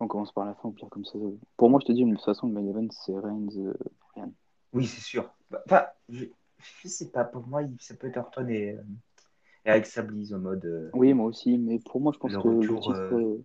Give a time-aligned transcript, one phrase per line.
[0.00, 1.18] On commence par la fin, au pire, comme ça.
[1.56, 3.74] Pour moi, je te dis, de toute façon, le main event, c'est Reigns, euh,
[4.14, 4.32] Ryan.
[4.72, 5.32] Oui, c'est sûr.
[5.50, 6.26] Bah, Enfin, je,
[6.82, 8.82] je sais pas, pour moi, ça peut être Orton et, euh,
[9.64, 10.64] et Alex Bliss en mode.
[10.64, 12.94] euh, Oui, moi aussi, mais pour moi, je pense Le que le retour, titre.
[13.14, 13.44] euh,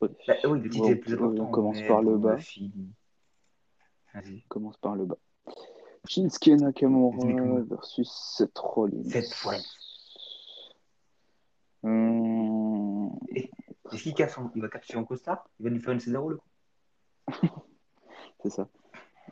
[0.00, 0.08] ouais.
[0.26, 1.44] bah, oui, le titre Ouais, est plus important.
[1.44, 2.36] On commence mais par le bas.
[4.14, 4.42] Vas-y.
[4.44, 5.18] On commence par le bas.
[6.08, 7.60] Shinsuke Nakamura.
[7.62, 9.04] versus Seth Rollins.
[9.04, 9.62] Seth Rollins.
[11.84, 12.31] Hum,
[13.92, 16.36] Est-ce qu'il casse il va capturer en costard Il va nous faire une César le
[16.36, 16.48] coup
[18.42, 18.68] c'est ça.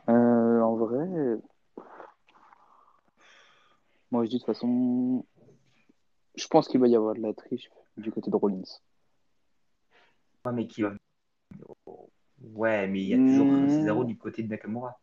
[0.09, 1.05] Euh, en vrai,
[4.11, 5.25] moi je dis de toute façon,
[6.35, 8.61] je pense qu'il va y avoir de la triche du côté de Rollins.
[10.45, 10.93] Ouais, mais qui va.
[12.41, 13.63] Ouais, mais il y a toujours Mmh.
[13.63, 14.99] un César du côté de Nakamura.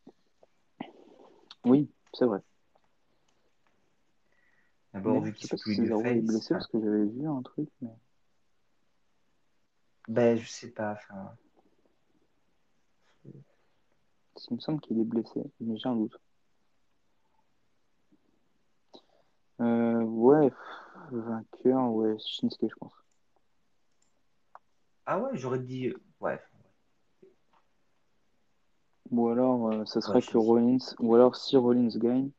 [1.65, 2.41] Oui, c'est vrai.
[4.95, 6.25] D'abord, vu qu'il s'occupe si de face.
[6.25, 7.69] blessé parce que j'avais vu un truc.
[7.83, 7.91] Mais...
[10.09, 10.93] Ben, je sais pas.
[10.93, 11.37] Enfin,
[14.51, 16.19] Il me semble qu'il est blessé, mais j'ai un doute.
[19.61, 20.51] Euh, ouais,
[21.11, 22.93] vainqueur, ouais, Shinsuke, je pense.
[25.07, 25.93] Ah ouais, j'aurais dit.
[26.21, 26.41] Ouais.
[29.11, 30.39] Ou alors, euh, ça serait Ouais, que.
[30.39, 32.31] Rollins, ou alors si Rollins gagne,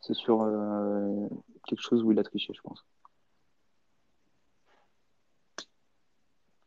[0.00, 1.28] c'est sur euh,
[1.66, 2.84] quelque chose où il a triché, je pense.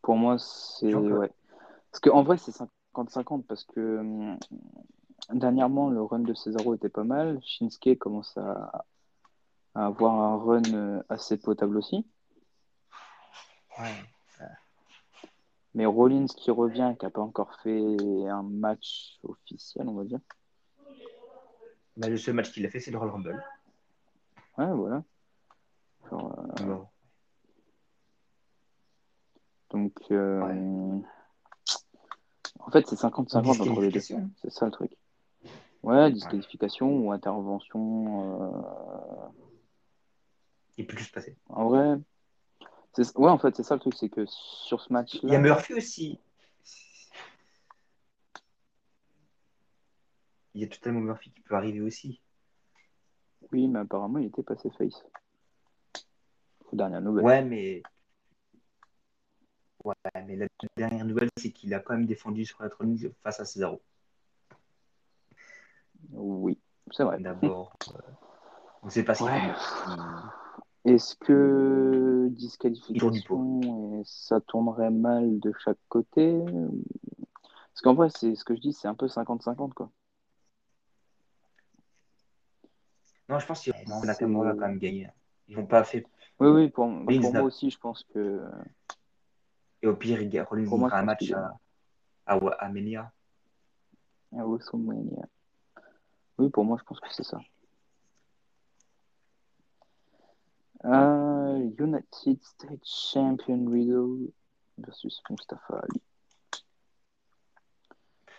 [0.07, 0.95] Pour moi, c'est.
[0.95, 1.29] Ouais.
[1.91, 2.53] Parce qu'en vrai, c'est
[2.95, 4.39] 50-50, parce que hum,
[5.33, 7.41] dernièrement, le run de Cesaro était pas mal.
[7.43, 8.85] Shinsuke commence à,
[9.75, 12.07] à avoir un run euh, assez potable aussi.
[13.77, 13.91] Ouais.
[15.73, 17.97] Mais Rollins qui revient, qui n'a pas encore fait
[18.29, 20.21] un match officiel, on va dire.
[21.97, 23.43] Ben, le seul match qu'il a fait, c'est le Royal Rumble.
[24.57, 25.03] Ouais, voilà.
[26.09, 26.87] Genre, euh, Bon.
[29.71, 30.99] Donc, euh,
[32.59, 33.99] en fait, c'est 50-50 entre les deux.
[33.99, 34.91] C'est ça le truc.
[35.83, 38.41] Ouais, disqualification ou intervention.
[38.43, 39.29] euh,
[40.77, 41.37] Il peut se passer.
[41.49, 41.95] En vrai,
[42.97, 45.19] ouais, en fait, c'est ça le truc, c'est que sur ce match-là.
[45.23, 46.19] Il y a Murphy aussi.
[50.53, 52.19] Il y a totalement Murphy qui peut arriver aussi.
[53.51, 55.03] Oui, mais apparemment, il était passé face.
[56.71, 57.23] Aux dernières nouvelles.
[57.23, 57.83] Ouais, mais.
[59.83, 59.93] Ouais,
[60.25, 63.45] mais la dernière nouvelle, c'est qu'il a quand même défendu sur la trône face à
[63.45, 63.81] Cesaro.
[66.11, 66.59] Oui,
[66.91, 67.19] c'est vrai.
[67.19, 67.73] D'abord.
[67.89, 67.97] euh,
[68.83, 69.39] On ne sait pas Ouais.
[69.39, 70.93] fait.
[70.93, 76.39] Est-ce que disqualification et ça tournerait mal de chaque côté?
[77.73, 79.91] Parce qu'en vrai, c'est ce que je dis, c'est un peu 50-50 quoi.
[83.29, 85.09] Non, je pense que Nakamura va quand même gagner.
[85.49, 86.03] Ils vont pas faire.
[86.39, 88.41] Oui, oui, pour, moi aussi, je pense que.
[89.81, 91.57] Et au pire, il fera un match à,
[92.25, 92.71] à, à.
[96.39, 97.39] Oui, pour moi, je pense que c'est ça.
[100.85, 104.31] Euh, United States Champion Riddle
[104.77, 106.01] versus Mustafa Ali.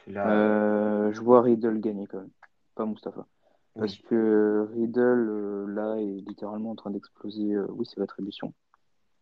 [0.06, 2.30] Là, Euh, je vois Riddle gagner quand même,
[2.74, 3.26] pas Mustafa.
[3.74, 4.02] Parce oui.
[4.08, 7.58] que Riddle, euh, là, est littéralement en train d'exploser.
[7.70, 8.54] oui, c'est l'attribution.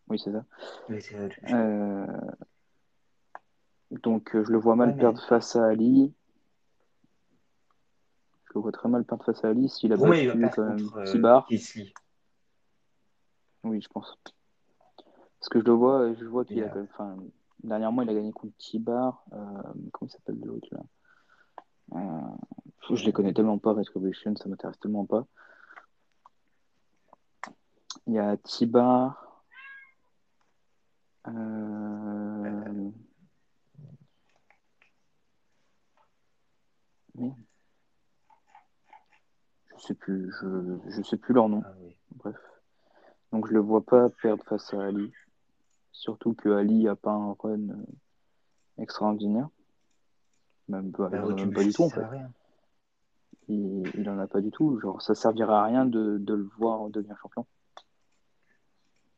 [0.09, 0.45] Oui, c'est ça.
[1.49, 2.07] Euh,
[4.03, 6.13] donc, euh, je le vois mal Ouais, mais- perdre face à Ali.
[8.45, 10.99] Je le vois très mal perdre face à Ali s'il a battu quand même contre
[10.99, 11.05] euh.
[13.65, 14.17] Oui, je pense.
[15.41, 16.89] Parce que je le vois, je vois qu'il a euh, quand même.
[16.93, 17.17] Enfin,
[17.65, 19.25] dernièrement, il a gagné contre Tibar.
[19.33, 19.37] Euh,
[19.93, 20.81] comment il s'appelle l'autre là?
[21.95, 22.37] Euh,
[22.95, 25.27] Je les connais tellement pas, Retribution, ça m'intéresse tellement pas.
[28.07, 29.26] Il y a Tibar.
[31.29, 32.91] Euh...
[37.15, 37.35] Merde.
[39.77, 41.63] Je sais plus, je, je sais plus leur nom.
[41.65, 41.97] Ah oui.
[42.17, 42.37] Bref.
[43.33, 45.13] Donc je le vois pas perdre face à Ali.
[45.93, 47.87] Surtout que Ali a pas un run euh,
[48.79, 49.49] extraordinaire.
[50.69, 52.05] Même, pas- Bah, même pas du tout en fait.
[53.49, 54.81] Il, il en a pas du tout.
[54.81, 57.47] Genre ça servira à rien de, de le voir devenir champion.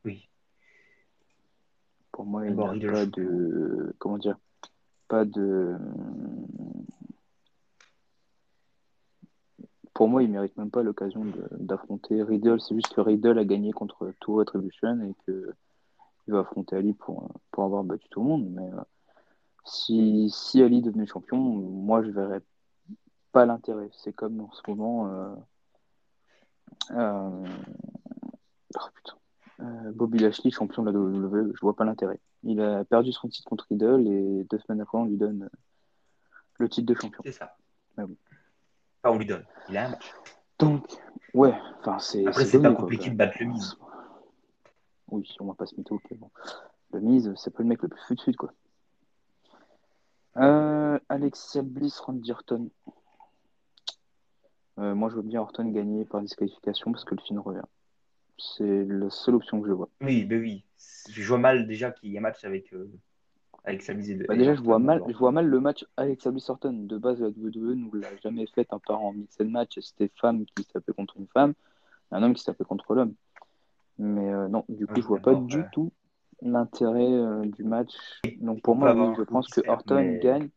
[0.04, 0.28] Oui.
[2.18, 3.94] Pour moi, il n'a Riddle pas de.
[4.00, 4.36] Comment dire
[5.06, 5.76] Pas de.
[9.94, 12.60] Pour moi, il mérite même pas l'occasion d'affronter Riddle.
[12.60, 15.54] C'est juste que Riddle a gagné contre tout Retribution et que
[16.26, 18.50] il va affronter Ali pour, pour avoir battu tout le monde.
[18.50, 18.82] Mais euh,
[19.64, 22.42] si, si Ali devenait champion, moi, je verrais
[23.30, 23.90] pas l'intérêt.
[23.92, 25.06] C'est comme en ce moment.
[25.06, 25.36] euh,
[26.90, 27.46] euh,
[28.74, 29.14] oh, putain.
[29.60, 32.20] Euh, Bobby Lashley, champion de la WWE, je vois pas l'intérêt.
[32.44, 35.58] Il a perdu son titre contre Riddle et deux semaines après, on lui donne euh,
[36.58, 37.20] le titre de champion.
[37.24, 37.56] C'est ça.
[37.96, 38.16] Ah oui.
[39.02, 39.44] Enfin, on lui donne.
[39.68, 40.12] Il a un match.
[40.60, 40.86] Donc,
[41.34, 42.26] ouais, enfin, c'est.
[42.26, 42.82] Après, c'est pas quoi.
[42.82, 43.76] compliqué de battre le mise.
[45.10, 46.30] Oui, on va pas se mettre au bon.
[46.92, 48.52] Le mise, c'est pas le mec le plus fut de suite, quoi.
[50.36, 52.70] Euh, Alexia Bliss, Randy Orton.
[54.78, 57.62] Euh, moi, je veux bien Orton gagner par disqualification parce que le film revient.
[58.38, 59.88] C'est la seule option que je vois.
[60.00, 60.64] Oui, ben oui.
[61.10, 62.88] Je vois mal déjà qu'il y ait un match avec, euh,
[63.64, 66.48] avec Sami de Bah, déjà, je vois, mal, je vois mal le match Alexa Bliss
[66.48, 66.72] Orton.
[66.72, 69.78] De base, la WWE nous l'a jamais fait un part en mixed match.
[69.80, 71.54] C'était femme qui tapait contre une femme,
[72.12, 73.14] et un homme qui tapait contre l'homme.
[73.98, 75.66] Mais euh, non, du coup, je vois d'accord, pas du ouais.
[75.72, 75.92] tout
[76.40, 77.92] l'intérêt euh, du match.
[78.40, 80.48] Donc pour moi, oui, je pense que fer, Orton mais- gagne.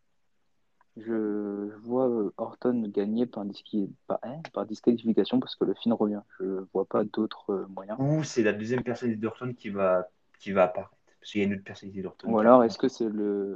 [0.98, 5.74] Je, je vois euh, Orton gagner par, disqui- par, hein, par disqualification parce que le
[5.74, 6.22] film revient.
[6.40, 7.98] Je vois pas d'autres euh, moyens.
[8.00, 10.08] Ou c'est la deuxième personnalité d'Orton qui va,
[10.40, 10.92] qui va apparaître.
[11.20, 12.30] Parce qu'il y a une autre personnalité d'Orton.
[12.32, 13.56] Ou alors, est-ce que c'est le.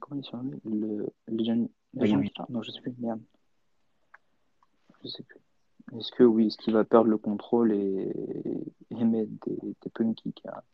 [0.00, 0.58] Comment il surnommé?
[0.64, 1.68] Le Legend.
[2.48, 2.92] Non, je sais plus.
[2.98, 3.22] Merde.
[5.02, 5.38] Je sais plus.
[5.96, 8.12] Est-ce que oui, est-ce qu'il va perdre le contrôle et,
[8.90, 10.64] et mettre des, des punky à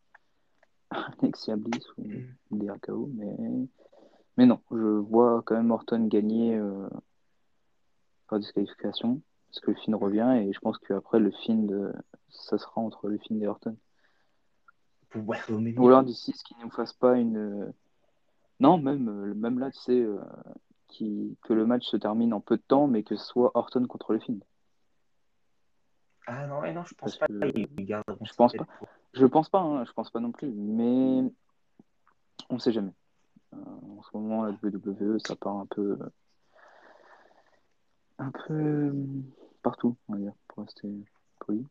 [1.20, 2.58] Alexia Bliss ou Mm.
[2.58, 3.36] des RKO mais...
[4.36, 6.88] mais non, je vois quand même Orton gagner euh,
[8.28, 9.20] par disqualification
[9.50, 11.30] parce que le film revient et je pense qu'après le
[11.66, 11.92] de...
[12.30, 13.76] ça sera entre le film et Orton.
[15.14, 17.36] Ou alors d'ici, ce qui ne nous fasse pas une.
[17.36, 17.72] euh,
[18.60, 20.18] Non, même, euh, même là, tu sais, euh,
[20.88, 21.36] qui...
[21.42, 24.14] que le match se termine en peu de temps, mais que ce soit Orton contre
[24.14, 24.40] le film.
[26.26, 27.48] Ah non, ouais, non, je pense Parce pas.
[27.48, 27.66] que-
[28.22, 28.66] je pense pas.
[29.12, 31.30] Je pense pas, hein, je pense pas non plus, mais
[32.48, 32.94] on sait jamais.
[33.54, 33.56] Euh,
[33.98, 35.98] en ce moment, la WWE, ça part un peu.
[38.18, 38.92] un peu euh,
[39.62, 40.88] partout, on va dire, pour rester
[41.40, 41.66] poli.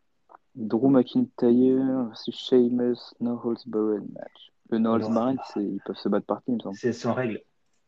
[0.55, 4.51] Drew McIntyre versus Sheamus, No Holds Barred match.
[4.69, 6.75] Le No Holds Barred, ils peuvent se battre partout, il me semble.
[6.77, 7.41] C'est sans règle.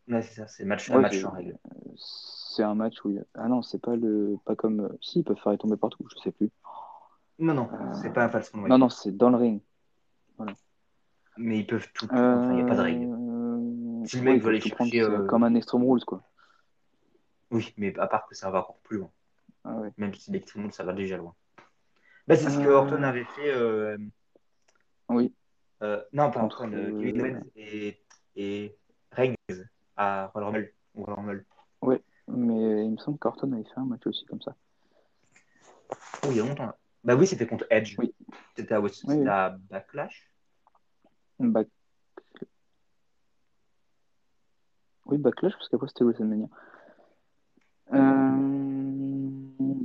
[0.07, 1.57] Ouais, c'est ça, c'est match, un Ouais, match c'est- sans règle.
[1.97, 3.09] C'est un match où.
[3.09, 4.37] il y a- Ah non, c'est pas le.
[4.45, 4.81] Pas comme.
[4.81, 6.49] euh, Si, ils peuvent faire tomber partout, je sais plus.
[7.39, 8.53] Non, non, Euh, c'est pas un false.
[8.53, 9.61] Non, non, c'est dans le ring.
[11.37, 12.05] Mais ils peuvent tout.
[12.05, 13.05] Enfin, il n'y a pas de règle.
[14.05, 16.23] Si le mec oui, veut aller chercher, euh, comme un Extreme Rules, quoi.
[17.51, 19.11] Oui, mais à part que ça va encore plus loin.
[19.63, 19.89] Ah ouais.
[19.97, 21.33] Même si l'extrême ça va déjà loin.
[22.27, 23.51] Bah, c'est ce que Euh, Orton avait fait.
[23.53, 23.97] euh,
[25.09, 25.33] Oui.
[26.13, 28.01] non, pas Orton, euh, Kevin Owens et,
[28.35, 28.75] et
[29.11, 29.35] Reigns
[29.97, 30.73] à Royal Rumble.
[30.95, 31.45] Ou Royal Rumble.
[32.29, 34.55] Mais il me semble qu'Orton avait fait un match aussi comme ça.
[36.23, 36.67] Oh, il y a longtemps.
[36.67, 36.77] là.
[37.03, 37.95] Bah oui, c'était contre Edge.
[37.99, 38.15] Oui.
[38.55, 39.27] C'était à, Oui, oui.
[39.27, 40.31] à Backlash.
[41.37, 41.67] Back...
[45.05, 46.47] Oui, Backlash, parce qu'après c'était WrestleMania.
[47.93, 48.53] Euh...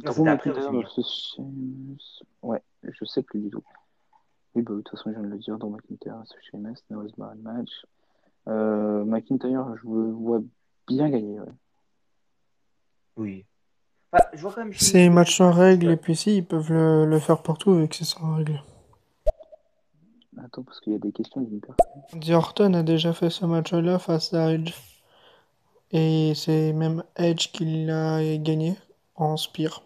[0.05, 2.23] Versus Sheamus.
[2.43, 3.65] Ouais, je sais plus du tout.
[4.55, 7.00] Oui, bah, de toute façon, je viens de le dire, Drew McIntyre versus Sheamus, No
[7.00, 7.87] Holds Barred match.
[8.49, 10.41] Euh, McIntyre, je le vois
[10.87, 11.41] bien gagner.
[11.41, 11.53] Ouais.
[13.17, 13.44] Oui.
[14.12, 14.73] Bah, je vois quand même.
[14.73, 18.05] C'est match sans règle, et puis si, ils peuvent le, le faire partout avec c'est
[18.05, 18.62] sans règle.
[20.43, 22.03] Attends, parce qu'il y a des questions d'une personne.
[22.12, 24.73] Randy Orton a déjà fait ce match-là face à Edge.
[25.90, 28.76] Et c'est même Edge qui l'a gagné
[29.14, 29.82] en Spear.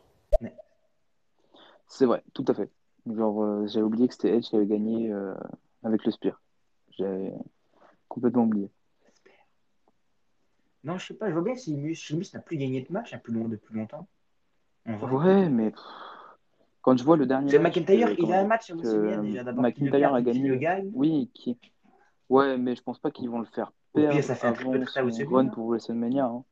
[1.87, 2.71] C'est vrai, tout à fait.
[3.07, 5.35] Genre, euh, j'avais oublié que c'était Edge qui avait gagné euh,
[5.83, 6.41] avec le Spear.
[6.99, 7.33] J'avais
[8.09, 8.71] complètement oublié.
[10.85, 13.33] Non, je sais pas, je vois bien si Sheamus n'a plus gagné de match plus
[13.33, 14.09] long, depuis longtemps.
[14.87, 15.81] Ouais, mais pff,
[16.81, 19.17] quand je vois le dernier C'est match McIntyre, que- il a un match à WrestleMania
[19.19, 19.63] déjà d'abord.
[19.63, 20.49] McIntyre a gagné.
[20.49, 20.91] le gagne.
[20.95, 21.57] Oui, qui.
[22.29, 24.85] Ouais, mais je pense pas qu'ils vont le faire Au pire, ça fait un triple
[24.85, 25.37] threat WrestleMania.
[25.37, 26.25] run pour WrestleMania.
[26.25, 26.45] hein,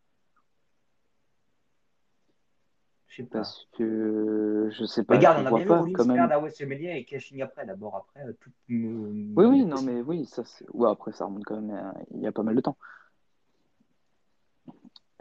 [3.08, 3.38] Je sais pas.
[3.38, 5.16] parce que je sais pas.
[5.16, 6.16] Regarde, on a bien vu pas Rollins quand même.
[6.16, 7.64] perdre à WrestleMania et cashing après.
[7.66, 8.50] D'abord, après, euh, tout.
[8.68, 10.66] Oui, oui, non, mais oui, ça c'est.
[10.74, 11.74] Ouais, après ça remonte quand même.
[11.76, 12.76] à- Il y a pas mal de temps.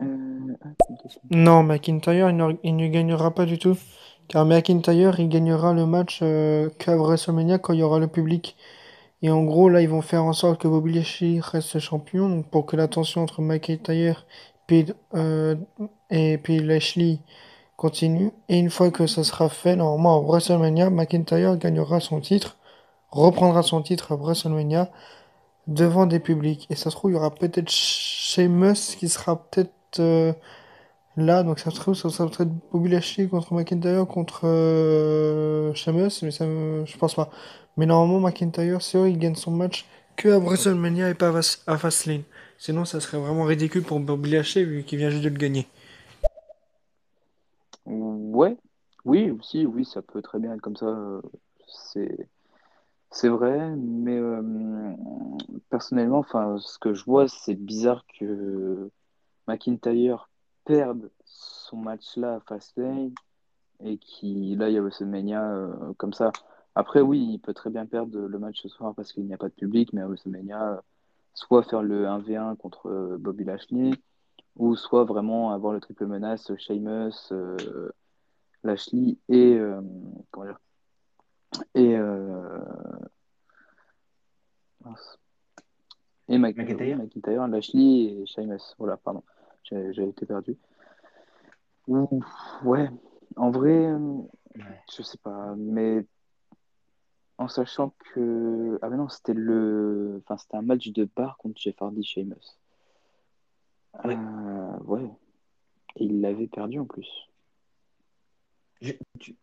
[0.01, 0.67] Euh, ah.
[1.31, 3.77] Non, McIntyre, il ne, il ne gagnera pas du tout.
[4.27, 8.55] Car McIntyre, il gagnera le match euh, qu'à WrestleMania quand il y aura le public.
[9.21, 12.43] Et en gros, là, ils vont faire en sorte que Bobby Lashley reste champion.
[12.43, 14.25] Pour que la tension entre McIntyre
[15.15, 15.55] euh,
[16.09, 17.19] et puis Lashley
[17.77, 18.31] continue.
[18.49, 22.57] Et une fois que ça sera fait, normalement, à WrestleMania, McIntyre gagnera son titre,
[23.09, 24.89] reprendra son titre à WrestleMania
[25.67, 26.67] devant des publics.
[26.69, 30.33] Et ça se trouve, il y aura peut-être Sheamus qui sera peut-être euh,
[31.17, 31.43] là.
[31.43, 36.45] Donc ça se trouve, ça sera peut-être Bobby Lashley contre McIntyre contre euh, mais ça,
[36.85, 37.29] je pense pas.
[37.79, 41.63] Mais normalement, McIntyre, vrai, il gagne son match que à WrestleMania et pas à Fas-
[41.65, 42.23] à Fastlane.
[42.59, 45.67] Sinon, ça serait vraiment ridicule pour Bobby Lashley vu qu'il vient juste de le gagner.
[47.85, 48.57] Ouais,
[49.05, 51.21] oui, aussi, oui, ça peut très bien être comme ça.
[51.67, 52.29] C'est
[53.11, 54.41] C'est vrai, mais euh,
[55.69, 58.91] personnellement, enfin, ce que je vois, c'est bizarre que
[59.47, 60.29] McIntyre
[60.65, 63.13] perde son match-là à Fastlane
[63.83, 66.31] et qu'il aille à WrestleMania euh, comme ça.
[66.79, 69.37] Après, oui, il peut très bien perdre le match ce soir parce qu'il n'y a
[69.37, 70.77] pas de public, mais à WrestleMania, euh,
[71.33, 73.91] soit faire le 1v1 contre euh, Bobby Lashley,
[74.55, 77.89] ou soit vraiment avoir le triple menace Sheamus, euh,
[78.63, 79.81] Lashley et euh,
[80.31, 80.59] comment dire
[81.75, 82.59] et euh,
[86.29, 87.81] et Mc- McIntyre McIntyre, Lashley
[88.21, 88.73] et Sheamus.
[88.77, 89.21] Voilà, pardon,
[89.63, 90.55] j'ai été perdu.
[91.89, 92.89] Ouais,
[93.35, 93.97] en vrai, euh,
[94.55, 94.81] Ouais.
[94.95, 96.05] je sais pas, mais
[97.39, 101.59] en sachant que ah mais non, c'était le, enfin c'était un match de bar contre
[101.59, 102.57] Jeff Hardy, Sheamus.
[104.05, 104.13] Oui.
[104.13, 105.09] Euh, ouais,
[105.95, 107.09] et il l'avait perdu en plus.
[108.81, 109.35] Je- tu-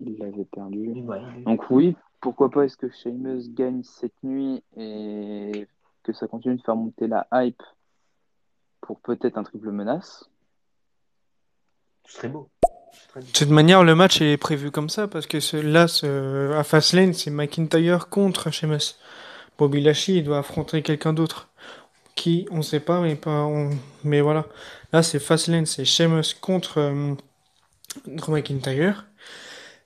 [0.00, 0.92] Il l'avait perdu.
[1.02, 5.68] ouais, Donc oui, pourquoi pas est-ce que Sheamus gagne cette nuit et
[6.02, 7.62] que ça continue de faire monter la hype
[8.80, 10.28] pour peut-être un triple menace?
[12.04, 12.48] ce serait beau.
[13.16, 17.12] De toute manière, le match est prévu comme ça parce que là, ce- à Fastlane,
[17.14, 18.96] c'est McIntyre contre Sheamus.
[19.58, 21.48] Bobby Lashley, doit affronter quelqu'un d'autre.
[22.14, 23.70] Qui, on sait pas, mais pas, on-
[24.04, 24.46] mais voilà.
[24.92, 27.14] Là, c'est Fastlane, c'est Sheamus contre euh,
[28.06, 29.06] Drew McIntyre.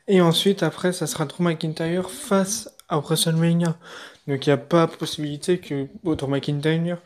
[0.08, 3.76] Et ensuite, après, ça sera Drew McIntyre face à WrestleMania.
[4.28, 6.98] Donc, il n'y a pas possibilité que oh, Drew McIntyre.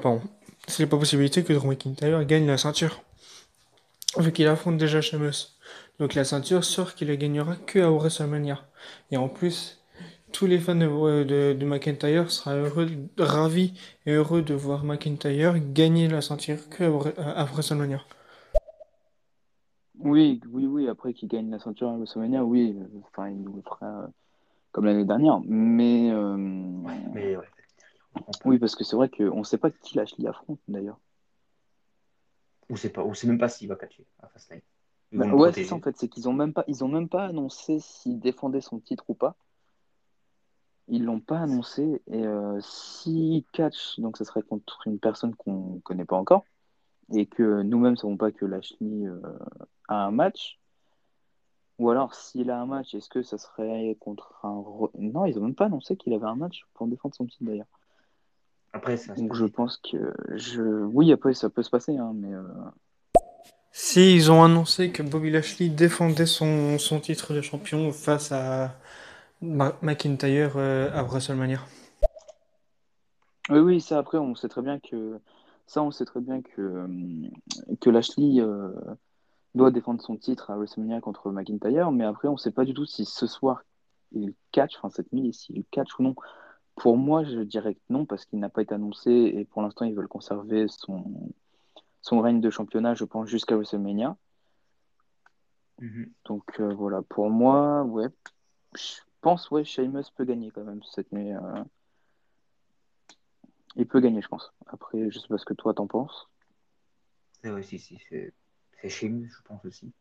[0.00, 0.22] Pardon.
[0.68, 3.02] C'est pas possibilité que Drew McIntyre gagne la ceinture.
[4.20, 5.58] Vu qu'il affronte déjà Sheamus.
[5.98, 8.60] Donc la ceinture, sûr qu'il la gagnera que à WrestleMania.
[9.10, 9.82] Et en plus,
[10.30, 12.86] tous les fans de, de, de McIntyre sera heureux,
[13.18, 13.72] ravis
[14.06, 18.00] et heureux de voir McIntyre gagner la ceinture que à, Wre- à WrestleMania.
[19.98, 23.56] Oui, oui, oui, après qu'il gagne la ceinture à WrestleMania, oui, euh, enfin il nous
[23.56, 24.06] le fera euh,
[24.72, 25.40] comme l'année dernière.
[25.46, 27.46] Mais euh, Mais ouais.
[28.44, 30.98] oui, parce que c'est vrai qu'on ne sait pas qui Lashley affronte d'ailleurs.
[32.70, 34.60] On sait pas, on sait même pas s'il va catcher à Fastlane.
[35.12, 37.24] Bah, ouais, c'est ça en fait, c'est qu'ils ont même pas, ils ont même pas
[37.24, 39.34] annoncé s'il défendait son titre ou pas.
[40.86, 45.80] Ils l'ont pas annoncé et euh, s'il catch, donc ce serait contre une personne qu'on
[45.80, 46.44] connaît pas encore
[47.12, 49.20] et que nous-mêmes savons pas que Lashley euh,
[49.88, 50.60] a un match.
[51.78, 54.62] Ou alors s'il a un match, est-ce que ça serait contre un
[54.98, 57.66] Non, ils ont même pas annoncé qu'il avait un match pour défendre son titre d'ailleurs.
[58.72, 62.12] Après, ça se Donc je pense que je, oui après ça peut se passer, hein,
[62.14, 62.42] mais euh,
[63.72, 68.76] Si ils ont annoncé que Bobby Lashley défendait son, son titre de champion face à
[69.42, 71.60] Ma- McIntyre euh, à WrestleMania.
[73.48, 75.20] Oui, oui, ça après, on sait très bien que
[75.66, 76.86] ça, on sait très bien que, euh,
[77.80, 78.70] que Lashley euh,
[79.54, 82.86] doit défendre son titre à WrestleMania contre McIntyre, mais après, on sait pas du tout
[82.86, 83.62] si ce soir
[84.12, 86.14] il catch, enfin cette nuit, s'il catch ou non.
[86.80, 89.84] Pour moi, je dirais que non, parce qu'il n'a pas été annoncé et pour l'instant,
[89.84, 91.30] ils veulent conserver son,
[92.00, 94.16] son règne de championnat, je pense, jusqu'à WrestleMania.
[95.78, 96.10] Mhm.
[96.24, 98.08] Donc euh, voilà, pour moi, ouais,
[98.74, 101.30] je pense, ouais, Sheamus peut gagner quand même cette nuit.
[101.34, 101.64] euh.
[103.76, 104.50] Il peut gagner, je pense.
[104.66, 106.30] Après, je sais pas ce que toi t'en penses.
[107.44, 108.32] Vrai, si, si, c'est
[108.80, 109.92] c'est Sheamus, je pense aussi.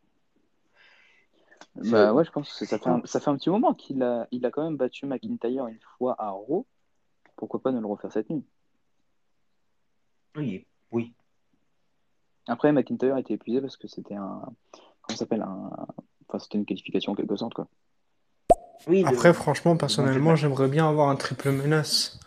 [1.83, 4.27] Bah ouais, je pense que ça fait un, ça fait un petit moment qu'il a,
[4.31, 6.65] il a quand même battu McIntyre une fois à Raw.
[7.35, 8.43] Pourquoi pas ne le refaire cette nuit?
[10.35, 11.13] Oui, oui.
[12.47, 15.69] Après, McIntyre a été épuisé parce que c'était un, comment ça s'appelle, un,
[16.27, 17.67] enfin c'était une qualification en quelque sorte quoi.
[18.87, 22.19] Oui, le- Après, franchement, le personnellement, j'aimerais bien avoir un triple menace.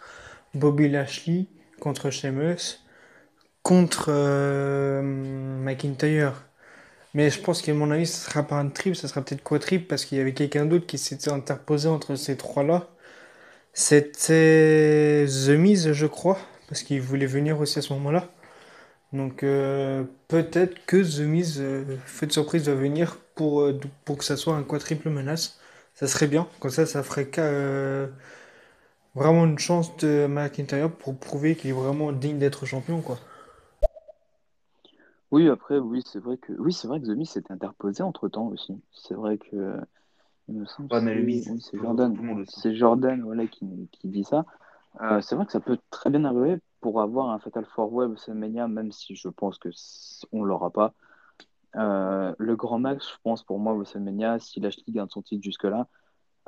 [0.54, 1.46] Bobby Lashley
[1.80, 2.78] contre Sheamus
[3.62, 6.44] contre euh, McIntyre.
[7.14, 9.86] Mais je pense qu'à mon avis, ce sera pas un triple, ça sera peut-être quadruple
[9.86, 12.88] parce qu'il y avait quelqu'un d'autre qui s'était interposé entre ces trois-là.
[13.74, 16.38] C'était The Miz, je crois,
[16.68, 18.30] parce qu'il voulait venir aussi à ce moment-là.
[19.12, 24.18] Donc euh, peut-être que The Miz, euh, fait de surprise, va venir pour, euh, pour
[24.18, 25.58] que ça soit un quadruple menace.
[25.94, 28.08] Ça serait bien, comme ça, ça ferait euh,
[29.14, 33.18] vraiment une chance de McIntyre pour prouver qu'il est vraiment digne d'être champion, quoi.
[35.32, 38.28] Oui, après, oui, c'est vrai que, oui, c'est vrai que The Miz s'était interposé entre
[38.28, 38.80] temps aussi.
[38.92, 39.80] C'est vrai que,
[40.48, 42.38] il me semble, Ouais, mais le c'est- Miz, oui, c'est tout- Jordan, tout le monde
[42.40, 42.60] le sait.
[42.60, 44.44] c'est Jordan, voilà, qui, qui dit ça.
[45.00, 48.06] Euh, c'est vrai que ça peut très bien arriver pour avoir un Fatal Four Way
[48.08, 50.92] WrestleMania, même si je pense que c- on l'aura pas.
[51.76, 55.88] Euh, le grand max, je pense pour moi WrestleMania, si Lashley gagne son titre jusque-là,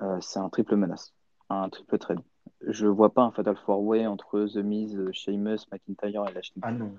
[0.02, 1.14] euh, c'est un triple menace,
[1.48, 2.20] un triple trade.
[2.66, 6.60] Je vois pas un Fatal Four Way entre The Miz, Sheamus, McIntyre et Lashley.
[6.60, 6.92] Ah non.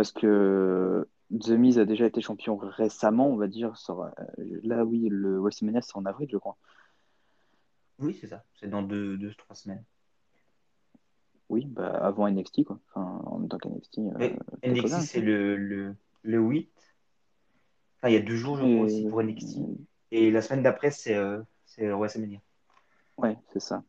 [0.00, 3.76] Parce que The Miz a déjà été champion récemment, on va dire.
[3.76, 4.10] sur- euh,
[4.62, 6.56] là, oui, le WrestleMania, c'est en avril, je crois.
[7.98, 8.42] Oui, c'est ça.
[8.54, 9.84] C'est dans deux, deux, trois semaines.
[11.50, 12.80] Oui, bah, avant NXT, quoi.
[12.88, 13.98] Enfin, en même temps qu'NXT.
[14.18, 16.70] Mais NXT, c'est le, le, le 8.
[17.98, 19.58] Enfin, il y a deux jours, je crois, aussi pour NXT.
[20.12, 21.42] Et la semaine d'après, c'est euh,
[21.78, 22.40] WrestleMania.
[23.18, 23.82] Ouais, c'est ça.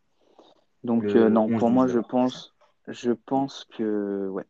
[0.84, 2.54] Donc, euh, non, pour moi, je pense,
[2.90, 4.46] je pense que, ouais.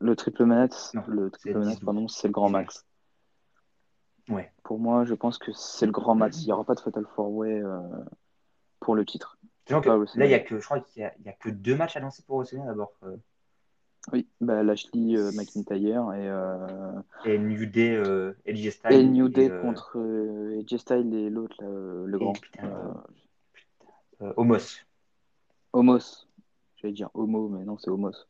[0.00, 2.86] Le triple manette, le triple manette, pardon, c'est le grand max.
[4.28, 4.50] Ouais.
[4.62, 6.40] Pour moi, je pense que c'est le grand max.
[6.42, 7.80] Il n'y aura pas de Fatal Four Way euh,
[8.78, 9.38] pour le titre.
[9.68, 9.76] là,
[10.24, 12.70] il y a que, je crois qu'il n'y a, que deux matchs annoncés pour WrestleMania
[12.70, 12.92] d'abord.
[13.02, 13.16] Euh.
[14.12, 17.02] Oui, bah, Lashley euh, McIntyre et, euh...
[17.26, 18.92] et New Day euh, AJ Styles.
[18.92, 19.98] Et New Day contre
[20.60, 22.32] AJ Styles et l'autre, le grand.
[24.36, 24.80] Homos.
[25.72, 26.26] Homos.
[26.76, 28.26] J'allais dire Homo, mais non, c'est Homos.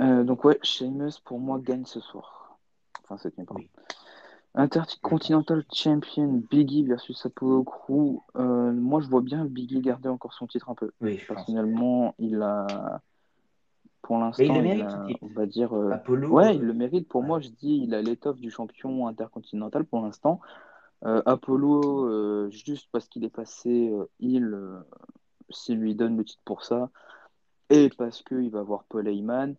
[0.00, 2.58] Euh, donc ouais, Sheamus pour moi gagne ce soir.
[3.02, 3.64] Enfin cette nuit, pardon.
[4.54, 8.22] Intercontinental Champion Biggie versus Apollo Crew.
[8.36, 10.92] Euh, moi je vois bien Biggie garder encore son titre un peu.
[11.00, 13.00] Oui, Personnellement, il a
[14.02, 15.72] pour l'instant, il, on va dire.
[15.72, 17.08] Euh, Apollo, ouais, il le mérite.
[17.08, 20.40] Pour moi, je dis, il a l'étoffe du champion intercontinental pour l'instant.
[21.02, 24.56] Apollo, juste parce qu'il est passé il,
[25.50, 26.90] s'il lui donne le titre pour ça,
[27.70, 29.56] et parce qu'il va voir Paul Heyman,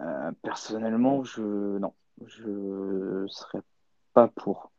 [0.00, 1.92] euh, personnellement, je non,
[2.26, 3.60] je serais
[4.12, 4.70] pas pour,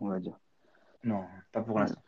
[0.00, 0.38] on va dire.
[1.04, 2.00] Non, pas pour l'instant.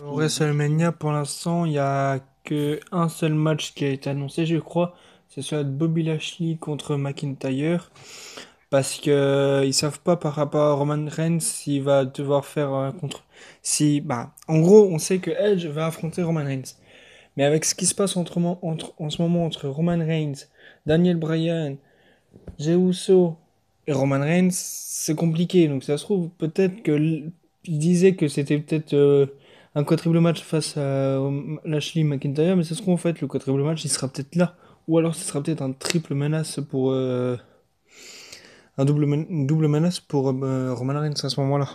[0.00, 4.46] Au WrestleMania, pour l'instant, il n'y a que un seul match qui a été annoncé,
[4.46, 4.94] je crois.
[5.28, 7.90] C'est celui de Bobby Lashley contre McIntyre.
[8.70, 12.92] Parce que ils savent pas par rapport à Roman Reigns s'il va devoir faire un
[12.92, 13.24] contre.
[13.62, 16.76] Si, bah, en gros, on sait que Edge va affronter Roman Reigns.
[17.36, 20.46] Mais avec ce qui se passe entre, entre, en ce moment entre Roman Reigns
[20.90, 21.76] Daniel Bryan,
[22.58, 22.76] Jey
[23.86, 25.68] et Roman Reigns, c'est compliqué.
[25.68, 26.96] Donc ça se trouve, peut-être que
[27.64, 29.26] il disait que c'était peut-être euh,
[29.76, 33.28] un quadruple match face à euh, Lashley McIntyre, mais ça se trouve en fait le
[33.28, 34.56] quadruple match il sera peut-être là.
[34.88, 37.36] Ou alors ce sera peut-être un triple menace pour euh,
[38.76, 39.06] un double,
[39.46, 41.68] double menace pour Roman Reigns à ce moment-là.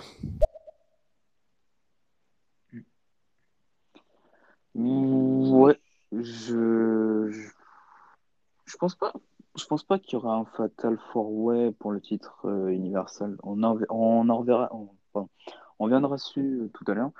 [4.75, 5.79] Ouais,
[6.11, 7.54] je
[8.77, 9.13] pense pas.
[9.57, 13.37] Je pense pas qu'il y aura un Fatal Four Way pour le titre euh, Universal.
[13.43, 14.97] On en, on en.
[15.79, 17.11] On, viendra dessus euh, tout à l'heure.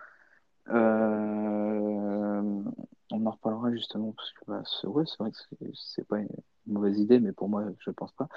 [0.70, 2.64] Euh,
[3.12, 5.38] on en reparlera justement parce que bah, c'est vrai que
[5.74, 6.28] c'est pas une
[6.68, 8.28] mauvaise idée, mais pour moi, je pense pas.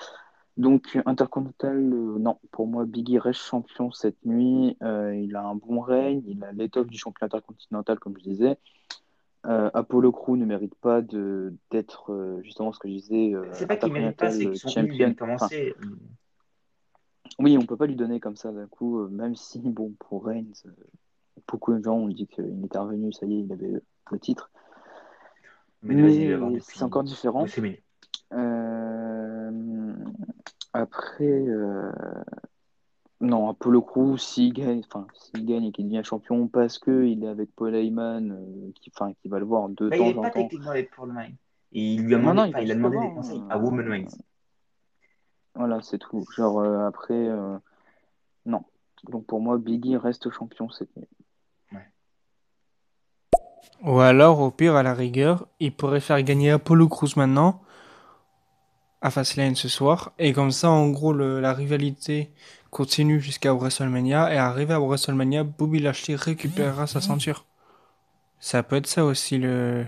[0.57, 4.77] Donc, Intercontinental, non, pour moi, Biggie reste champion cette nuit.
[4.81, 8.59] il a un bon règne, il a l'étoffe du champion intercontinental, comme je disais.
[9.49, 13.35] Euh, Apollo Crew ne mérite pas de d'être euh, justement ce que je disais.
[13.35, 15.15] Euh, c'est pas qu'il mérite pas, c'est qu'ils champion.
[15.15, 15.75] commencer.
[17.39, 20.53] oui, on peut pas lui donner comme ça d'un coup, même si bon pour Reigns,
[21.47, 23.73] beaucoup de gens ont dit qu'il était revenu, ça y est, il avait
[24.11, 24.51] le titre.
[25.83, 27.47] Mais, c'est encore différent.
[30.75, 31.45] après,
[33.21, 37.29] non, Apollo Crew, s'il gagne, enfin, s'il gagne et qu'il devient champion parce qu'il est
[37.29, 40.05] avec Paul Heyman, euh, qui, enfin, qui va le voir de temps en temps.
[40.05, 41.35] Il n'est pas techniquement avec Paul Heyman.
[41.73, 44.19] Il lui a demandé, il, a demandé des conseils à Woman Reigns.
[45.55, 46.25] Voilà, c'est tout.
[46.37, 47.59] Genre, euh, après, euh,
[48.47, 48.63] non.
[49.11, 51.09] Donc pour moi, Biggie reste champion cette nuit.
[51.73, 51.87] Ouais.
[53.83, 57.63] Ou alors, au pire, à la rigueur, il pourrait faire gagner Apollo Crews maintenant
[59.01, 60.13] à Fastlane ce soir.
[60.19, 62.33] Et comme ça, en gros, le, la rivalité
[62.71, 64.33] continue jusqu'à WrestleMania.
[64.33, 67.45] Et arrivé à WrestleMania, Bobby Lashley récupérera sa ceinture.
[68.41, 69.87] Ça peut être ça aussi le.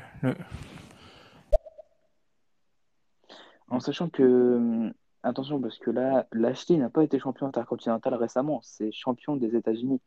[3.69, 4.93] En sachant que.
[5.23, 8.61] Attention, parce que là, Lashley n'a pas été champion intercontinental récemment.
[8.63, 10.01] C'est champion des États-Unis.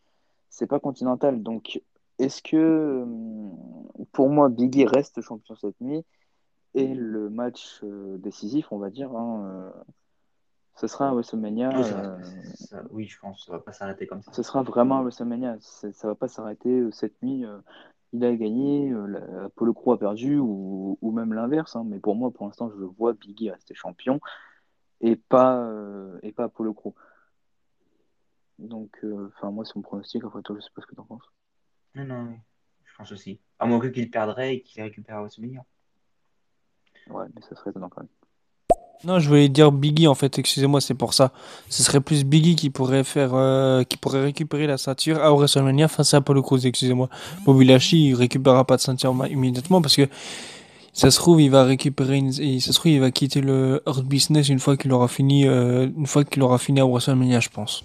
[0.49, 1.43] C'est pas continental.
[1.43, 1.81] Donc,
[2.19, 3.05] est-ce que.
[4.11, 6.03] Pour moi, Biggie reste champion cette nuit
[6.75, 9.71] et le match euh, décisif, on va dire, hein, euh,
[10.75, 11.71] ce sera WrestleMania.
[11.71, 12.17] Euh,
[12.89, 14.33] oui, je pense, ça va pas s'arrêter comme ça.
[14.33, 15.57] Ce sera vraiment WrestleMania.
[15.59, 17.45] Ça va pas s'arrêter cette nuit.
[18.11, 18.93] il a gagné,
[19.45, 21.75] Apollo Crew a perdu, ou, ou même l'inverse.
[21.75, 24.19] Hein, mais pour moi, pour l'instant, je vois Biggie rester champion
[25.01, 25.69] et pas,
[26.23, 26.93] et pas Apollo Crew.
[28.59, 28.99] Donc,
[29.35, 30.23] enfin, moi, c'est mon pronostic.
[30.23, 31.31] Après, toi, je sais pas ce que tu en penses.
[31.95, 32.35] Non, non,
[32.83, 33.39] je pense aussi.
[33.59, 35.63] À moins qu'il perdrait et qu'il récupère WrestleMania.
[37.07, 38.09] Ouais, mais ça serait étonnant quand même.
[39.05, 41.31] Non, je voulais dire Biggie en fait, excusez-moi, c'est pour ça.
[41.69, 45.89] Ce serait plus Biggie qui pourrait faire, euh, qui pourrait récupérer la ceinture à WrestleMania
[45.89, 47.09] face à Apollo Crews, excusez-moi.
[47.45, 50.07] Bobby Lashley, il récupérera pas de ceinture immédiatement parce que
[50.93, 54.47] ça se trouve, il va récupérer, ça se trouve, il va quitter le Hurt Business
[54.47, 57.83] une fois qu'il aura fini, euh, une fois qu'il aura fini à WrestleMania, je pense.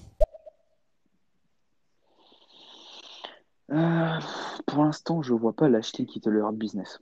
[3.70, 4.18] Euh,
[4.66, 7.00] pour l'instant, je vois pas Lashley quitter le hard business.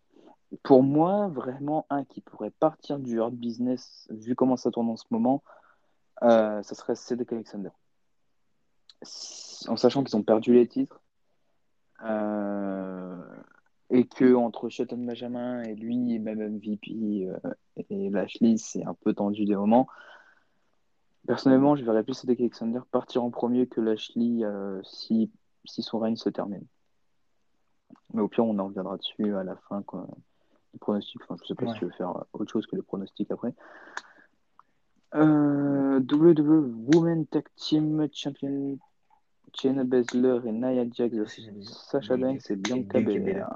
[0.63, 4.97] Pour moi, vraiment, un qui pourrait partir du hard business, vu comment ça tourne en
[4.97, 5.43] ce moment,
[6.23, 7.71] euh, ça serait Cedric Alexander.
[9.69, 11.01] En sachant qu'ils ont perdu les titres,
[12.05, 13.17] euh,
[13.91, 17.55] et que entre Shelton Benjamin et lui, et même MVP euh,
[17.91, 19.89] et Lashley, c'est un peu tendu des moments.
[21.27, 24.45] Personnellement, je verrais plus Cedric Alexander partir en premier que Lashley
[24.85, 25.31] si,
[25.65, 26.65] si son règne se termine.
[28.15, 29.83] Mais au pire, on en reviendra dessus à la fin.
[30.77, 33.31] Les pronostics, enfin, je sais pas si tu veux faire autre chose que les pronostics
[33.31, 33.55] après.
[35.15, 38.77] Euh, WWE Women Tag Team Champion
[39.55, 41.15] Shayna Baszler et Nia Jax
[41.63, 43.49] Sacha Banks et Bianca Belair.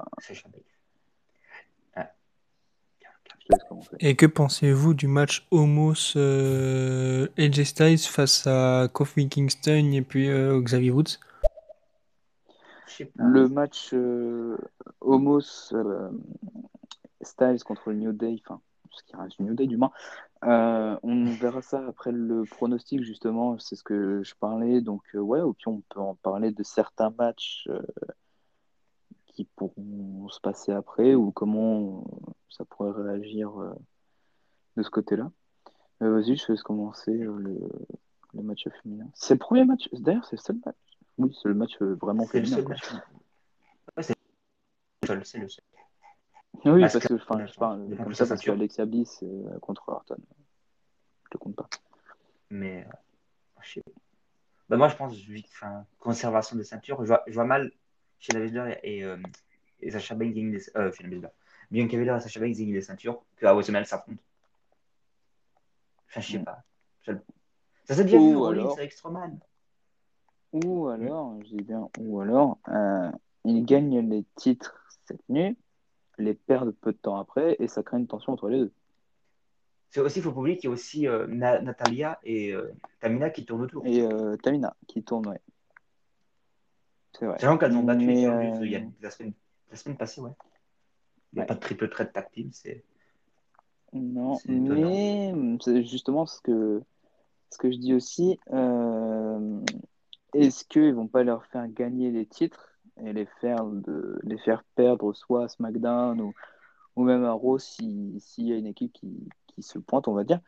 [3.99, 10.27] Et que pensez-vous du match Homos euh, AJ Styles face à Kofi Kingston et puis
[10.27, 11.19] euh, Xavier Woods?
[13.15, 14.57] Le match euh,
[15.01, 16.09] Homos euh,
[17.23, 19.91] Styles contre le New Day, enfin, ce qui reste New Day du moins,
[20.43, 24.81] euh, on verra ça après le pronostic, justement, c'est ce que je parlais.
[24.81, 27.81] Donc, euh, ouais, ou puis on peut en parler de certains matchs euh,
[29.27, 32.03] qui pourront se passer après ou comment
[32.49, 33.51] ça pourrait réagir
[34.75, 35.31] de ce côté-là.
[35.99, 37.59] Vas-y, je laisse commencer le,
[38.33, 39.07] le, match féminin.
[39.13, 40.75] C'est le premier match, d'ailleurs, c'est le seul match.
[41.17, 42.57] Oui, c'est le match vraiment féminin.
[43.99, 44.15] c'est
[45.03, 45.63] le seul, c'est le seul.
[46.65, 49.23] Oui, parce, que, enfin, je parle comme ça, parce que Alexia Bliss
[49.61, 50.17] contre Orton.
[51.25, 51.67] Je te compte pas.
[52.49, 52.91] Mais, euh,
[53.61, 53.83] je sais
[54.69, 55.13] bah, moi, je pense,
[55.49, 57.71] enfin, conservation de ceinture, je vois, je vois mal
[58.19, 59.17] chez la et, euh,
[59.81, 60.91] et Sacha Banks gagner les, euh,
[61.71, 64.21] Bien Belair et Sacha Banks gagner les ceintures, que à WrestleMania s'affrontent.
[66.07, 66.45] Enfin, je sais mm.
[66.45, 66.63] pas.
[67.85, 69.39] Ça s'est bien vu, Rollins avec Strowman.
[70.53, 73.11] Ou alors, je dis bien, ou alors, euh,
[73.43, 75.57] il gagne les titres cette nuit
[76.21, 78.71] les perdent peu de temps après et ça crée une tension entre les deux.
[79.89, 83.29] C'est aussi, il faut pas oublier qu'il y a aussi euh, Natalia et euh, Tamina
[83.29, 83.85] qui tournent autour.
[83.85, 85.41] Et euh, Tamina qui tourne, ouais.
[87.19, 87.35] C'est vrai.
[87.39, 89.33] C'est qu'elles ont battu Mais, il y a la semaine,
[89.69, 90.31] la semaine passée, ouais.
[91.33, 92.85] Il n'y a pas de triple trait de tactile, c'est.
[93.91, 96.81] Non, mais c'est justement ce que,
[97.49, 98.39] ce que je dis aussi.
[100.33, 102.70] Est-ce qu'ils vont pas leur faire gagner les titres?
[102.97, 103.65] Et les faire,
[104.23, 106.33] les faire perdre soit à SmackDown ou,
[106.95, 110.23] ou même à Raw s'il y a une équipe qui, qui, se pointe, on va
[110.23, 110.39] dire.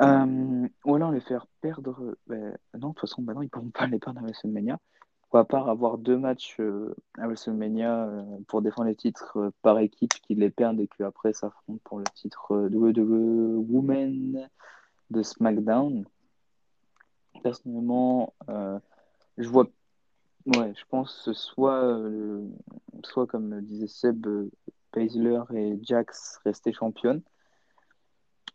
[0.00, 2.16] Euh, ou alors les faire perdre.
[2.26, 4.78] Ben, non, de toute façon, maintenant, ils ne pourront pas les perdre à WrestleMania.
[5.32, 9.78] Ou à part avoir deux matchs euh, à WrestleMania euh, pour défendre les titres par
[9.78, 14.48] équipe qui les perdent et qu'après s'affrontent pour le titre WWE Women
[15.10, 16.04] de SmackDown.
[17.42, 18.34] Personnellement,
[19.36, 19.66] je vois
[20.46, 22.44] Ouais, je pense soit, euh,
[23.04, 24.50] soit comme disait Seb, euh,
[24.90, 27.22] Paisler et Jax rester championnes,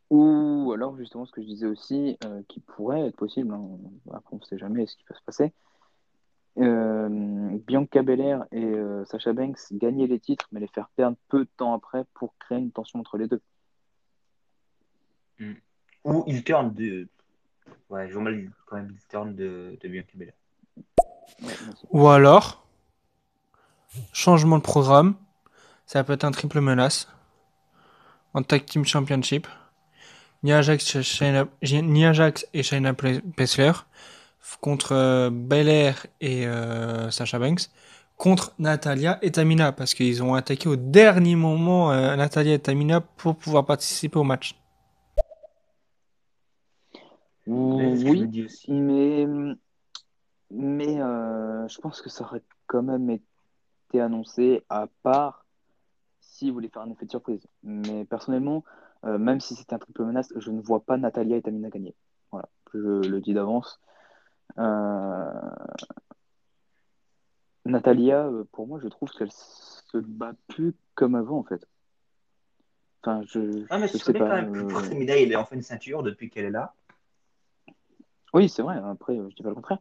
[0.09, 3.69] ou alors justement ce que je disais aussi, euh, qui pourrait être possible, hein,
[4.11, 5.53] après on ne sait jamais ce qui peut se passer,
[6.57, 8.73] Bianca Belair et
[9.05, 12.57] Sacha Banks gagner les titres, mais les faire perdre peu de temps après pour créer
[12.57, 13.41] une tension entre les deux.
[15.39, 15.53] Hmm.
[16.03, 17.07] Ou il turn de.
[17.91, 20.33] Ouais, je vois mal quand même il de, de Bianca Belair.
[21.91, 22.65] Ou alors,
[24.11, 25.15] changement de programme,
[25.85, 27.07] ça peut être un triple menace
[28.33, 29.47] en Tag Team Championship.
[30.43, 30.95] Nia Jax,
[32.53, 32.93] et Shayna
[33.37, 33.71] Baszler
[34.61, 37.69] contre euh, Belair et euh, Sasha Banks
[38.15, 43.01] contre Natalia et Tamina parce qu'ils ont attaqué au dernier moment euh, Natalia et Tamina
[43.01, 44.55] pour pouvoir participer au match.
[47.45, 49.25] Oui, mais
[50.51, 55.45] mais euh, je pense que ça aurait quand même été annoncé, à part
[56.19, 57.47] s'ils voulaient faire un effet de surprise.
[57.63, 58.63] Mais personnellement,
[59.05, 61.95] euh, même si c'était un triple menace, je ne vois pas Natalia et Tamina gagner.
[62.31, 63.79] Voilà, je le dis d'avance.
[64.57, 65.31] Euh,
[67.65, 71.67] Natalia, pour moi, je trouve qu'elle se bat plus comme avant, en fait.
[73.03, 74.19] Enfin, je, ah, mais je sais pas.
[74.19, 76.73] quand même plus Tamina, il est enfin une ceinture depuis qu'elle est là.
[78.33, 78.77] Oui, c'est vrai.
[78.83, 79.79] Après, je dis pas le contraire.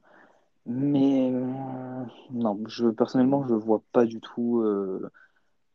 [0.66, 5.10] Mais euh, non, je, personnellement, je vois pas du tout euh,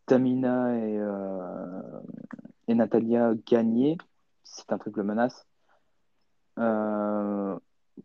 [0.06, 2.02] Tamina et, euh,
[2.68, 3.98] et Natalia gagner.
[4.44, 5.48] C'est un triple menace.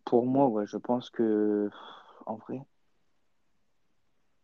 [0.05, 1.70] pour moi, ouais, je pense que
[2.27, 2.61] en vrai,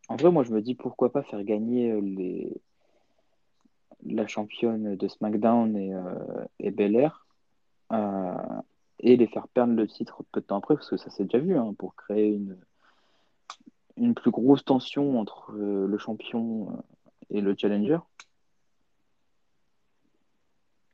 [0.09, 2.61] en vrai, moi, je me dis pourquoi pas faire gagner les
[4.05, 5.92] la championne de SmackDown et,
[6.59, 7.24] et Belair
[9.02, 11.38] et les faire perdre le titre peu de temps après, parce que ça s'est déjà
[11.38, 12.56] vu, hein, pour créer une,
[13.96, 16.80] une plus grosse tension entre euh, le champion euh,
[17.30, 17.98] et le challenger.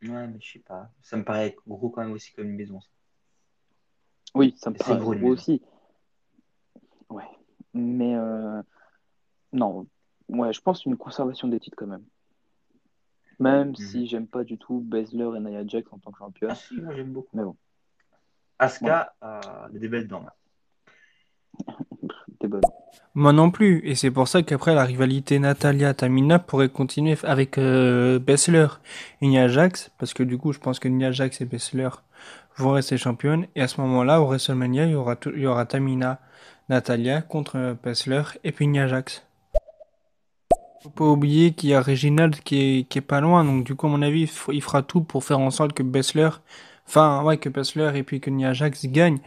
[0.02, 0.90] Ouais, mais je sais pas.
[1.02, 2.80] Ça me paraît gros quand même aussi comme une maison.
[2.80, 2.88] ça.
[4.34, 5.60] Oui, ça me paraît gros, aussi.
[7.10, 7.24] Ouais.
[7.74, 8.62] Mais euh,
[9.52, 9.86] non,
[10.28, 12.04] ouais, je pense une conservation des titres quand même.
[13.40, 13.74] Même Mhm.
[13.76, 16.54] si j'aime pas du tout Baszler et Nia Jax en tant que Ah championne.
[16.54, 17.36] si, moi j'aime beaucoup.
[17.36, 17.56] Mais bon,
[18.58, 20.24] Asuka a des belles dents.
[23.14, 28.18] Moi non plus, et c'est pour ça qu'après la rivalité Natalia-Tamina pourrait continuer avec euh,
[28.18, 28.68] Baszler
[29.20, 31.88] et Nia Jax, parce que du coup je pense que Nia Jax et Baszler
[32.56, 35.66] vont rester championnes, et à ce moment-là, au WrestleMania, il y aura, il y aura
[35.66, 36.20] Tamina,
[36.68, 39.24] Natalia contre euh, Baszler et puis Nia Jax.
[40.82, 43.74] Faut pas oublier qu'il y a Reginald qui est, qui est pas loin, donc du
[43.74, 46.30] coup à mon avis il, fera tout pour faire en sorte que Baszler,
[46.88, 49.20] enfin ouais que Baszler et puis que Nia Jax gagnent,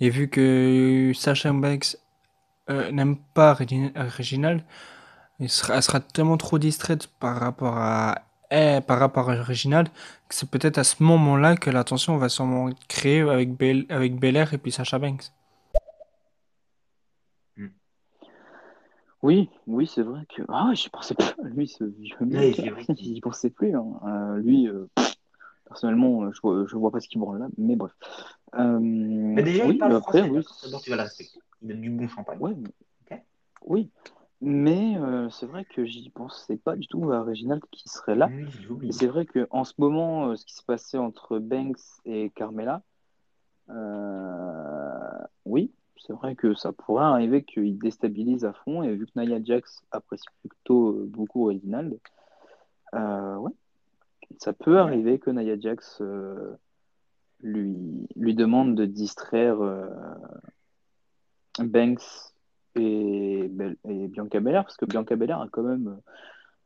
[0.00, 1.96] et vu que Sasha Banks
[2.70, 4.62] euh, n'aime pas Regi- Reginald,
[5.40, 9.88] elle sera, elle sera tellement trop distraite par rapport à eh, par rapport à Reginald
[10.28, 14.16] que c'est peut-être à ce moment-là que la tension va sûrement créée avec Bel avec
[14.18, 15.32] Belair et puis Sasha Banks.
[19.22, 20.42] Oui, oui, c'est vrai que.
[20.48, 21.32] Ah, ouais, j'y pensais pas.
[21.44, 21.84] Lui, ce
[22.24, 23.74] mec, il- j'y pensais plus.
[23.76, 23.84] hein.
[24.04, 25.11] Euh, lui, euh, pff,
[25.76, 27.92] personnellement, euh, je vois, je vois pas ce qu'il branle là, mais bref.
[28.54, 30.30] Euh, Mais déjà, oui, il parle après, français.
[30.70, 30.80] oui.
[30.82, 31.40] tu vas le respecter.
[31.62, 32.38] Il a du bon champagne.
[32.40, 32.68] Ouais, mais-
[33.10, 33.22] Ok.
[33.64, 33.90] oui.
[34.42, 38.28] Mais euh, c'est vrai que j'y pensais pas du tout à Reginald qui serait là.
[38.82, 42.82] Et c'est vrai qu'en ce moment, euh, ce qui s'est passé entre Banks et Carmela,
[45.46, 48.82] oui, c'est vrai que ça pourrait arriver qu'il déstabilise à fond.
[48.82, 51.98] Et vu que Nia Jax apprécie plutôt beaucoup Reginald,
[52.92, 53.52] ouais,
[54.42, 56.56] ça peut arriver que Nia Jax euh,
[57.42, 59.86] lui, lui demande de distraire euh,
[61.60, 62.02] Banks
[62.74, 66.00] et, Bianca Belair, parce que Bianca Belair a quand même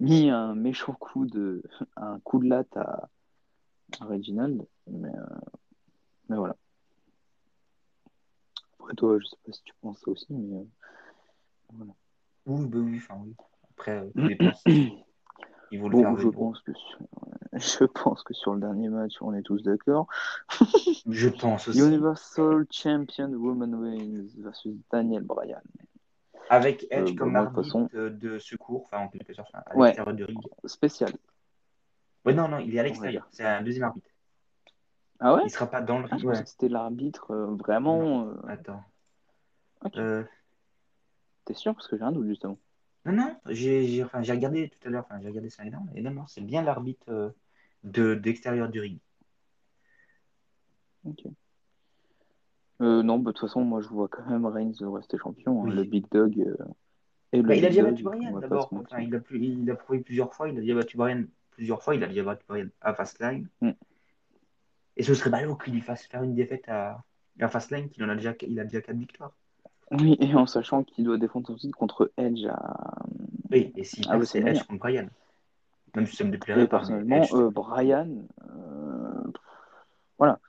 [0.01, 1.63] mis un méchant coup de,
[1.97, 3.11] un coup de latte à,
[4.01, 4.67] à Reginald.
[4.87, 5.39] Mais, euh,
[6.31, 6.57] mais voilà.
[8.81, 10.65] Après toi, je sais pas si tu penses ça aussi, mais euh,
[11.75, 11.93] voilà.
[12.47, 13.35] Oui, bah oui, enfin oui.
[13.73, 16.73] Après, euh, vaut le faire Bon, je pense que
[17.53, 20.07] je pense que sur le dernier match, on est tous d'accord.
[21.09, 21.79] Je pense aussi.
[21.81, 25.61] Universal Champion Roman Reigns versus Daniel Bryan.
[26.49, 29.77] Avec Edge Euh, comme de arbitre façon- euh, de secours, enfin en quelque sorte, à
[29.77, 29.87] Ouais.
[29.89, 30.41] l'extérieur du ring.
[30.65, 31.13] Spécial.
[32.25, 33.27] Ouais, non, non, il est à l'extérieur.
[33.31, 34.09] C'est un deuxième arbitre.
[35.19, 35.43] Ah ouais?
[35.45, 36.25] Il sera pas dans le Ah, ring.
[36.27, 38.29] pensais que c'était l'arbitre euh, vraiment.
[38.49, 38.83] Attends.
[39.85, 39.97] ok.
[39.97, 40.25] Euh,
[41.47, 41.75] T'es sûr?
[41.75, 42.59] Parce que j'ai un doute justement.
[43.07, 46.11] Non, non, j'ai enfin, regardé tout à l'heure, enfin, j'ai regardé ça énorme, et non,
[46.11, 47.31] non, c'est bien l'arbitre euh,
[47.85, 48.99] de d'extérieur du ring.
[51.05, 51.25] Ok.
[52.83, 55.63] Euh, non, bah, de toute façon, moi je vois quand même Reigns rester champion.
[55.63, 55.69] hein.
[55.69, 55.75] Oui.
[55.75, 56.57] Le Big Dog euh,
[57.33, 58.69] et le Bah, il a déjà battu Brian d'abord.
[58.73, 60.49] Enfin, il, a plus, il a prouvé plusieurs fois.
[60.49, 61.95] Il a déjà battu Brian plusieurs fois.
[61.95, 63.49] Il a déjà battu Brian à Fastlane.
[63.63, 63.71] Mm.
[64.99, 67.03] Et ce serait ballot qu'il lui fasse faire une défaite à,
[67.41, 69.35] à Fastlane, qu'il en a déjà, il a déjà quatre victoires.
[69.93, 72.97] Oui, et en sachant qu'il doit défendre son titre contre Edge à.
[73.51, 75.07] Oui, et s'il Ah, c'est Edge contre Brian.
[75.95, 78.09] Même si ça me déplairait Et personnellement, Edge, euh, Brian.
[78.51, 79.23] euh,
[80.19, 80.41] Voilà.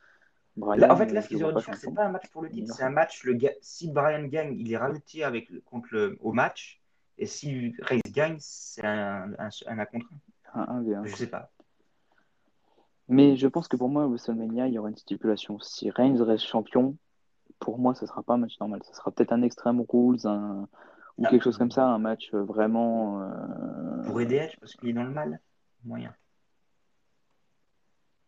[0.56, 2.41] Brian, Là, en fait, là, ce qu'ils auraient dû faire, c'est pas un match pour
[2.41, 3.23] le titre, est c'est un match.
[3.23, 6.82] Le ga- Si Brian gagne, il est ralenti avec le- contre le, au match.
[7.19, 10.08] Et si Reigns gagne, c'est un, un, un, à contre
[10.54, 10.95] Un 1v1.
[11.02, 11.06] un.
[11.06, 11.52] Je sais pas.
[13.08, 15.60] Mais je pense que pour moi, à WrestleMania, il y aura une stipulation.
[15.60, 16.95] Si Reigns reste champion,
[17.60, 18.82] pour moi, ça sera pas un match normal.
[18.84, 20.67] Ça sera peut-être un Extreme Rules, un...
[21.17, 21.30] ou Ah.
[21.30, 23.22] quelque chose comme ça, un match euh, vraiment.
[23.22, 25.39] euh, Pour Edge, parce qu'il est dans le mal.
[25.84, 26.13] Moyen.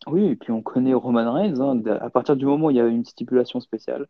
[0.08, 1.60] Oui, et puis on connaît Roman Reigns.
[1.60, 1.82] hein.
[2.00, 4.08] À partir du moment où il y a une stipulation spéciale,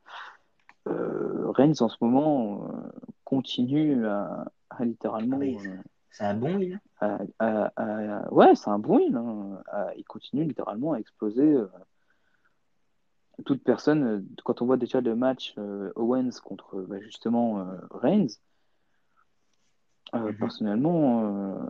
[0.87, 2.89] euh, Reigns en ce moment euh,
[3.23, 5.39] continue à, à littéralement.
[5.41, 6.59] Ah, C'est un bon
[7.01, 9.15] à- Ouais, c'est un bon win.
[9.15, 9.91] hein.
[9.97, 11.57] Il continue littéralement à exploser.
[13.39, 17.59] Euh, toute personne, euh, quand on voit déjà le match euh, Owens contre bah, justement
[17.59, 18.27] euh, Reigns,
[20.15, 20.37] euh, Mhm.
[20.37, 21.69] personnellement, euh,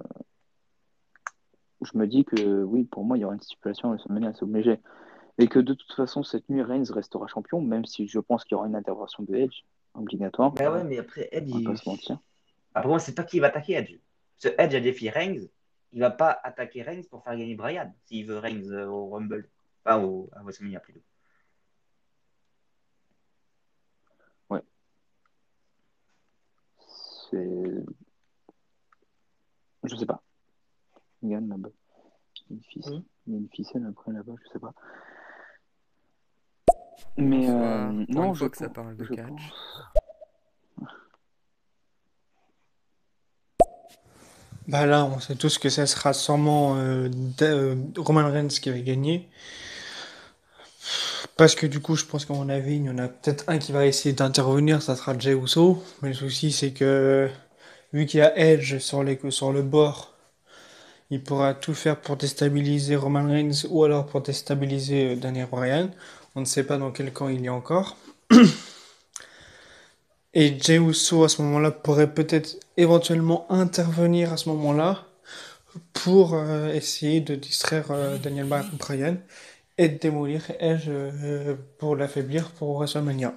[1.82, 4.44] je me dis que oui, pour moi, il y aura une stipulation à WrestleMania, c'est
[4.44, 4.80] obligé.
[5.38, 8.56] Et que de toute façon, cette nuit, Reigns restera champion, même si je pense qu'il
[8.56, 10.52] y aura une intervention de Edge, obligatoire.
[10.54, 11.66] Bah ouais, mais après Edge, On va il...
[11.66, 12.20] pas se mentir.
[12.74, 13.96] après moi, c'est pas qui va attaquer Edge.
[14.38, 15.48] Ce Edge a défié Reigns.
[15.92, 19.50] Il va pas attaquer Reigns pour faire gagner Brian s'il veut Reigns euh, au Rumble.
[19.84, 21.00] Pas au à WrestleMania plutôt.
[27.32, 27.86] Je
[29.96, 30.22] sais pas.
[31.22, 31.70] Il là-bas.
[32.50, 33.00] Une ficelle.
[33.00, 33.04] Mmh.
[33.28, 34.74] Il y a une ficelle après là-bas, je sais pas.
[37.18, 39.28] Mais euh, non, je crois que ça parle de catch.
[39.28, 39.82] Pense...
[44.68, 47.10] Bah là, on sait tous que ça sera sûrement euh,
[47.42, 49.28] euh Roman Reigns qui va gagner.
[51.38, 53.58] Parce que du coup, je pense qu'à mon avis, il y en a peut-être un
[53.58, 55.84] qui va essayer d'intervenir, ça sera Jey Uso.
[56.02, 57.30] Mais le souci, c'est que
[57.94, 60.14] vu qu'il y a Edge sur sur le bord,
[61.12, 65.90] il pourra tout faire pour déstabiliser Roman Reigns ou alors pour déstabiliser euh, Daniel Bryan.
[66.36, 67.98] On ne sait pas dans quel camp il est encore.
[70.36, 75.06] Et Jey Uso à ce moment-là pourrait peut-être éventuellement intervenir à ce moment-là
[75.94, 79.18] pour euh, essayer de distraire euh, Daniel Bryan
[79.80, 80.90] et de démolir Edge
[81.78, 83.34] pour l'affaiblir pour WrestleMania.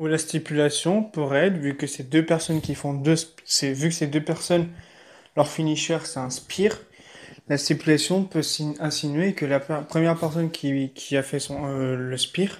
[0.00, 3.90] Ou la stipulation pourrait être, vu que c'est deux personnes qui font deux, c'est vu
[3.90, 4.70] que ces deux personnes,
[5.36, 6.72] leur finisher c'est un spear,
[7.46, 11.94] la stipulation peut sin- insinuer que la première personne qui, qui a fait son, euh,
[11.96, 12.58] le spear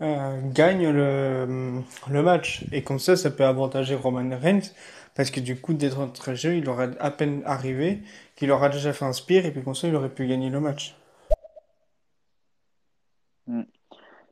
[0.00, 2.64] euh, gagne le, le match.
[2.70, 4.70] Et comme ça, ça peut avantager Roman Reigns,
[5.16, 8.02] parce que du coup, d'être entre jeu, il aura à peine arrivé,
[8.36, 10.60] qu'il aura déjà fait un spear, et puis comme ça, il aurait pu gagner le
[10.60, 10.94] match.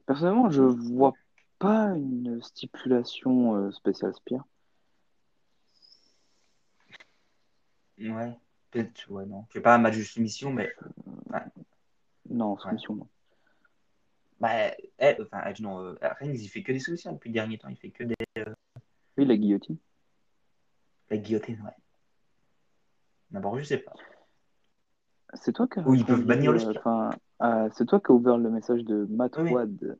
[0.06, 1.14] Personnellement, je vois
[1.58, 4.44] pas une stipulation euh, spéciale Spear.
[7.98, 8.36] Ouais,
[8.70, 9.44] peut-être, ouais, non.
[9.48, 10.70] Je sais pas un match de soumission, mais.
[11.30, 11.40] ouais.
[12.28, 12.60] Non, Ouais.
[12.60, 13.08] soumission, non.
[14.40, 17.56] Bah, eh, enfin, Edge, non, euh, Reigns, il fait que des solutions depuis le dernier
[17.56, 17.68] temps.
[17.68, 18.14] Il fait que des.
[19.16, 19.76] Oui, la guillotine.
[21.14, 21.70] La guillotine, ouais.
[23.30, 23.92] D'abord, je sais pas.
[25.34, 26.78] C'est toi qui Ou ils peuvent bannir le euh, spear.
[26.78, 27.10] enfin,
[27.42, 29.52] euh, c'est toi qui as ouvert le message de Matt Oui.
[29.52, 29.96] Wad.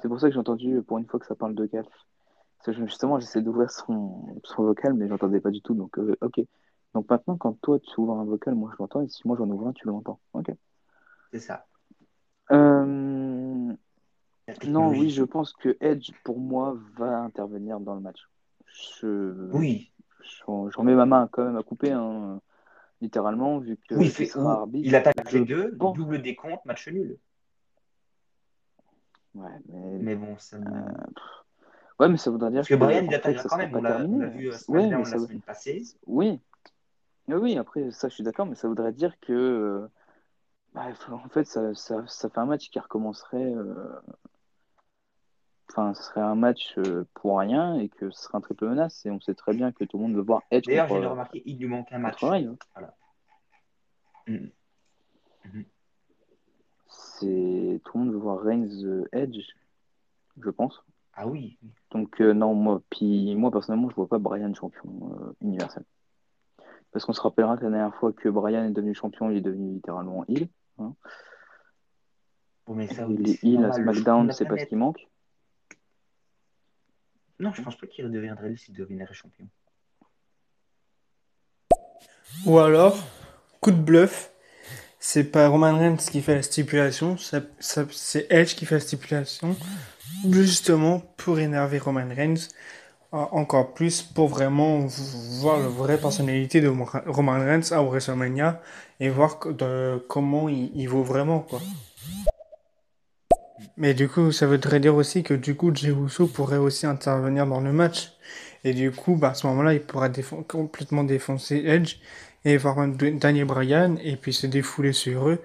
[0.00, 1.66] C'est pour ça que j'ai entendu euh, pour une fois que ça parle de.
[1.66, 1.86] Parce
[2.64, 5.74] que justement, j'essaie d'ouvrir son, son vocal, mais j'entendais pas du tout.
[5.74, 6.40] Donc, euh, ok.
[6.94, 9.48] Donc maintenant, quand toi tu ouvres un vocal, moi je l'entends, et si moi j'en
[9.48, 10.20] ouvre un, tu l'entends.
[10.32, 10.52] Ok.
[11.32, 11.66] C'est ça.
[12.52, 13.74] Euh,
[14.64, 18.28] Non, oui, je pense que Edge, pour moi, va intervenir dans le match.
[19.00, 19.90] Je, Oui,
[20.22, 22.40] je, je remets ma main quand même à couper, hein,
[23.00, 24.88] littéralement, vu que oui, fait, arbitre.
[24.88, 27.18] il attaque les deux, double décompte, match nul.
[29.34, 29.98] Ouais, mais...
[29.98, 30.64] Mais bon, ça me-
[32.00, 33.74] ouais, mais ça voudrait dire Parce que que, Brian, il ça quand même.
[33.74, 35.18] On l'a vu Ouais, mais la ça...
[35.18, 35.82] semaine passée.
[36.06, 36.40] Oui.
[37.28, 39.86] Oui, après, ça, je suis d'accord, mais ça voudrait dire que, euh,
[40.72, 43.52] bah, en fait, ça, ça, ça fait un match qui recommencerait.
[43.54, 44.00] euh,
[45.70, 49.04] Enfin, ce serait un match euh, pour rien et que ce serait un triple menace.
[49.04, 51.08] Et on sait très bien que tout le monde veut voir Edge D'ailleurs, de euh,
[51.10, 52.22] remarquer, il lui manque un match.
[52.22, 52.46] Ray.
[52.46, 52.56] hein.
[52.74, 52.94] Voilà.
[54.26, 54.50] Mhm.
[55.44, 55.64] Mhm.
[56.88, 59.46] C'est tout le monde veut voir Reigns euh, Edge,
[60.40, 60.82] je pense.
[61.14, 61.58] Ah oui.
[61.90, 65.84] Donc euh, non, moi, puis moi personnellement, je vois pas Brian champion euh, universel.
[66.92, 69.42] Parce qu'on se rappellera que la dernière fois que Brian est devenu champion, il est
[69.42, 70.24] devenu littéralement.
[70.78, 70.94] Bon,
[72.68, 75.06] mais Et ça, il est heel à SmackDown, c'est pas ce qui manque.
[77.40, 79.46] Non, je pense pas qu'il redeviendrait s'il deviendrait champion.
[82.46, 82.98] Ou alors,
[83.60, 84.30] coup de bluff,
[84.98, 89.56] c'est pas Roman Reigns qui fait la stipulation, c'est Edge qui fait la stipulation,
[90.28, 92.48] justement pour énerver Roman Reigns
[93.10, 94.86] encore plus, pour vraiment
[95.40, 98.60] voir la vraie personnalité de Roman Reigns à WrestleMania
[99.00, 99.38] et voir
[100.08, 101.46] comment il, il vaut vraiment.
[103.76, 107.46] Mais du coup, ça voudrait dire aussi que du coup, Jey Uso pourrait aussi intervenir
[107.46, 108.12] dans le match.
[108.64, 111.96] Et du coup, bah, à ce moment-là, il pourra défon- complètement défoncer Edge
[112.44, 115.40] et voir même Daniel Bryan et puis se défouler sur eux.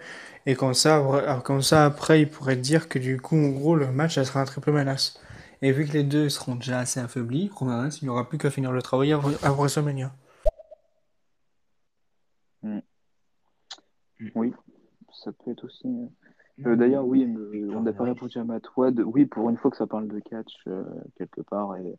[0.45, 3.91] Et comme ça, comme ça, après, il pourrait dire que du coup, en gros, le
[3.91, 5.19] match, ça sera un triple menace.
[5.62, 8.52] Et vu que les deux seront déjà assez affaiblis, Roman il n'y aura plus qu'à
[8.52, 10.13] finir le travail à, à WrestleMania.
[14.36, 14.54] Oui,
[15.23, 15.88] ça peut être aussi.
[16.66, 17.26] Euh, D'ailleurs, oui,
[17.74, 19.00] on n'a pas répondu à Matt Wad.
[19.00, 20.84] Oui, pour une fois que ça parle de catch euh,
[21.18, 21.76] quelque part.
[21.78, 21.96] Et,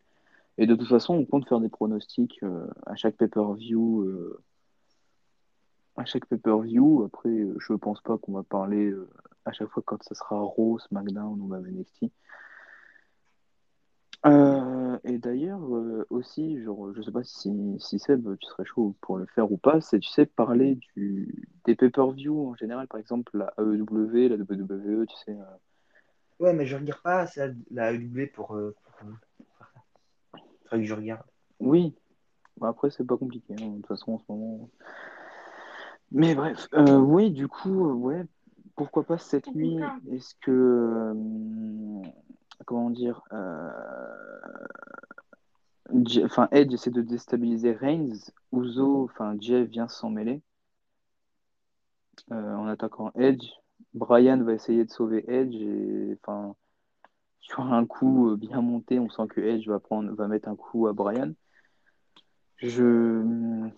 [0.58, 4.06] et de toute façon, on compte faire des pronostics euh, à chaque pay-per-view.
[5.96, 7.04] à chaque pay-per-view.
[7.04, 8.92] Après, je pense pas qu'on va parler
[9.44, 12.12] à chaque fois quand ça sera Raw, SmackDown ou même NXT.
[14.26, 18.94] Euh, et d'ailleurs, euh, aussi, genre, je sais pas si, si Seb, tu serais chaud
[19.02, 23.00] pour le faire ou pas, c'est, tu sais, parler du, des pay-per-view en général, par
[23.00, 25.32] exemple la AEW, la WWE, tu sais.
[25.32, 25.44] euh,
[26.40, 30.38] Ouais, mais je regarde pas ça, la AEW pour, euh, pour, faire ça.
[30.64, 31.22] Faudrait que je regarde.
[31.60, 31.94] Oui,
[32.56, 34.70] Bah, après, c'est pas compliqué, hein, de toute façon, en ce moment.
[36.12, 38.24] Mais bref, euh, oui, du coup, euh, ouais,
[38.76, 39.78] pourquoi pas cette nuit,
[40.10, 41.14] est-ce que, euh,
[42.64, 43.70] comment dire, euh,
[46.24, 50.42] enfin, Edge essaie de déstabiliser Reigns, Uzo, enfin, Jeff vient s'en mêler
[52.30, 53.46] euh, en attaquant Edge.
[53.92, 56.54] Brian va essayer de sauver Edge et, enfin,
[57.40, 60.56] sur un coup euh, bien monté, on sent que Edge va, prendre, va mettre un
[60.56, 61.32] coup à Brian.
[62.56, 63.68] Je.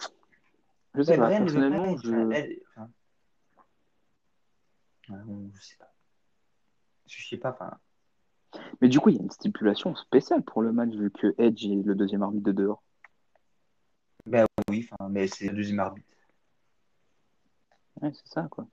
[0.94, 2.10] Je sais pas, personnellement, je.
[2.12, 2.62] ouais,
[5.08, 5.92] bon, je sais pas.
[7.06, 7.78] Je sais pas, enfin.
[8.80, 11.64] Mais du coup, il y a une stipulation spéciale pour le match, vu que Edge
[11.66, 12.82] est le deuxième arbitre de dehors.
[14.26, 16.06] Ben oui, mais c'est le deuxième arbitre.
[18.02, 18.66] Ouais, c'est ça, quoi.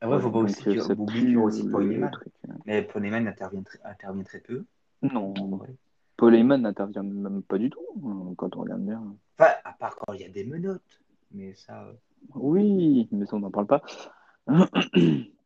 [0.00, 2.10] Après, Ouais, faut pas aussi qu'il c'est oublie aussi Paul Heyman.
[2.48, 2.52] euh.
[2.64, 4.64] Mais Paul Heyman intervient, très- intervient très peu.
[5.02, 5.74] Non, en vrai.
[6.16, 9.02] Paul Heyman n'intervient même pas du tout, hein, quand on regarde bien.
[9.38, 11.00] Enfin, à part quand il y a des menottes.
[11.32, 11.84] Mais ça.
[11.84, 11.92] euh,
[12.34, 13.82] Oui, mais ça, on n'en parle pas.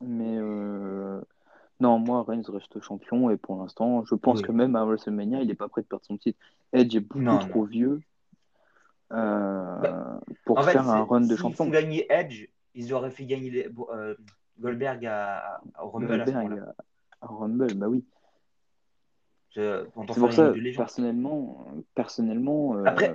[0.00, 1.20] Mais euh,
[1.80, 4.44] non, moi, Reigns reste champion et pour l'instant, je pense Oui.
[4.44, 6.38] que même à WrestleMania, il n'est pas prêt de perdre son titre.
[6.72, 8.00] Edge est beaucoup Non, trop vieux
[9.12, 11.64] euh, pour En fait, faire un run de s'ils champion.
[11.64, 14.14] font gagner Edge, ils auraient fait gagner les- euh,
[14.60, 16.62] Goldberg à, Rumble Goldberg
[17.20, 18.04] à Rumble, bah oui.
[19.94, 23.12] Pour C'est pour ça, personnellement, personnellement, Après,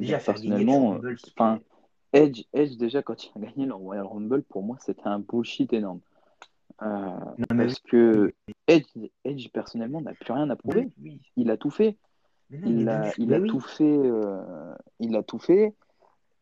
[0.00, 1.00] dire, personnellement,
[1.36, 1.60] enfin,
[2.12, 5.72] Edge, Edge, déjà, quand il a gagné le Royal Rumble, pour moi, c'était un bullshit
[5.72, 6.00] énorme.
[6.82, 6.86] Euh,
[7.38, 8.32] Non, parce que
[8.66, 8.86] Edge,
[9.24, 10.88] Edge, personnellement, n'a plus rien à prouver.
[11.00, 11.20] oui.
[11.36, 11.96] Il a tout fait.
[12.50, 13.48] Non, Il a, il a oui.
[13.48, 13.84] tout fait.
[13.84, 15.74] euh, il a tout fait.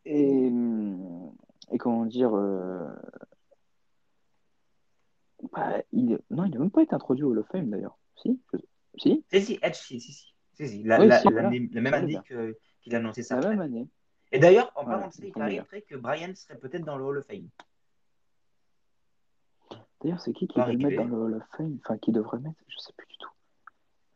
[0.07, 1.33] Et, hum,
[1.71, 2.35] et comment dire.
[2.35, 2.89] euh,
[5.53, 7.99] bah, il, non, il n'a même pas été introduit au Hall of Fame d'ailleurs.
[8.17, 8.41] Si
[8.97, 10.83] Si Si, si, Edge, si, si, si.
[10.83, 11.43] La, Oui, la- si, l'année- voilà.
[11.73, 13.39] la même Voilà, année que- qu'il a annoncé ça.
[13.41, 13.87] La même année.
[14.33, 17.19] Et d'ailleurs, en parlant de ça, il paraîtrait que Brian serait peut-être dans le Hall
[17.19, 17.49] of Fame.
[20.03, 21.79] D'ailleurs, c'est qui qui le mettre dans le Hall of Fame?
[21.85, 23.31] Enfin, qui devrait mettre Je sais plus du tout.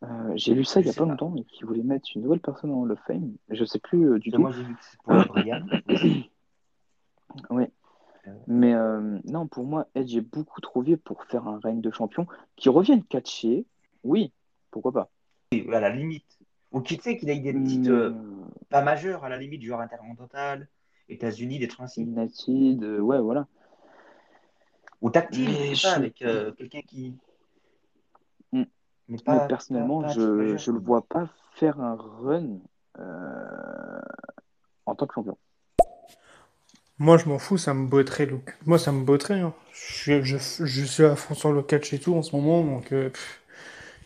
[0.05, 1.11] Euh, J'ai lu ça il Je y a pas pas.
[1.11, 3.33] longtemps, mais qui voulait mettre une nouvelle personne dans le Hall of Fame.
[3.49, 4.41] Je sais plus euh, du tout.
[4.41, 5.67] Moi, j'ai vu que c'est pour Brian.
[7.49, 7.65] Oui.
[8.29, 8.31] Euh.
[8.47, 11.91] Mais euh, non, pour moi, Edge est beaucoup trop vieux pour faire un règne de
[11.91, 12.27] champion.
[12.57, 13.65] Qui revienne catcher,
[14.05, 14.33] oui,
[14.71, 15.11] pourquoi pas.
[15.53, 16.39] Oui, à la limite.
[16.73, 17.89] Ou qui tu sais qu'il ait des petites.
[18.73, 20.67] Pas majeures, à la limite, genre Intercontinental,
[21.09, 22.03] États-Unis, des trucs ainsi.
[22.03, 23.47] United, euh, ouais, voilà.
[25.03, 27.17] Ou tactile, Mais je sais pas, avec euh, quelqu'un qui.
[28.53, 28.63] Mm.
[29.09, 30.59] Mais Mais personnellement, pas- pas je majeur.
[30.59, 32.59] je le vois pas faire un run
[32.99, 34.01] euh,
[34.87, 35.37] en tant que champion.
[36.99, 38.27] Moi, je m'en fous, ça me botterait.
[38.27, 39.41] le- Moi, ça me botterait.
[39.41, 39.55] hein.
[39.73, 42.63] Je suis, je, je suis à fond sur le catch et tout en ce moment,
[42.63, 43.42] donc euh, pff,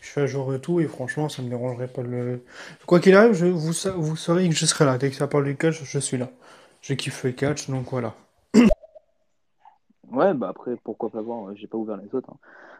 [0.07, 2.41] je suis à jour et tout, et franchement, ça me dérangerait pas de le.
[2.85, 4.97] Quoi qu'il arrive, je, vous, sa- vous saurez que je serai là.
[4.97, 6.29] Dès que ça parle du catch, je suis là.
[6.81, 8.15] Je kiffe le catch, donc voilà.
[10.09, 12.29] Ouais, bah après, pourquoi pas voir, j'ai pas ouvert les autres.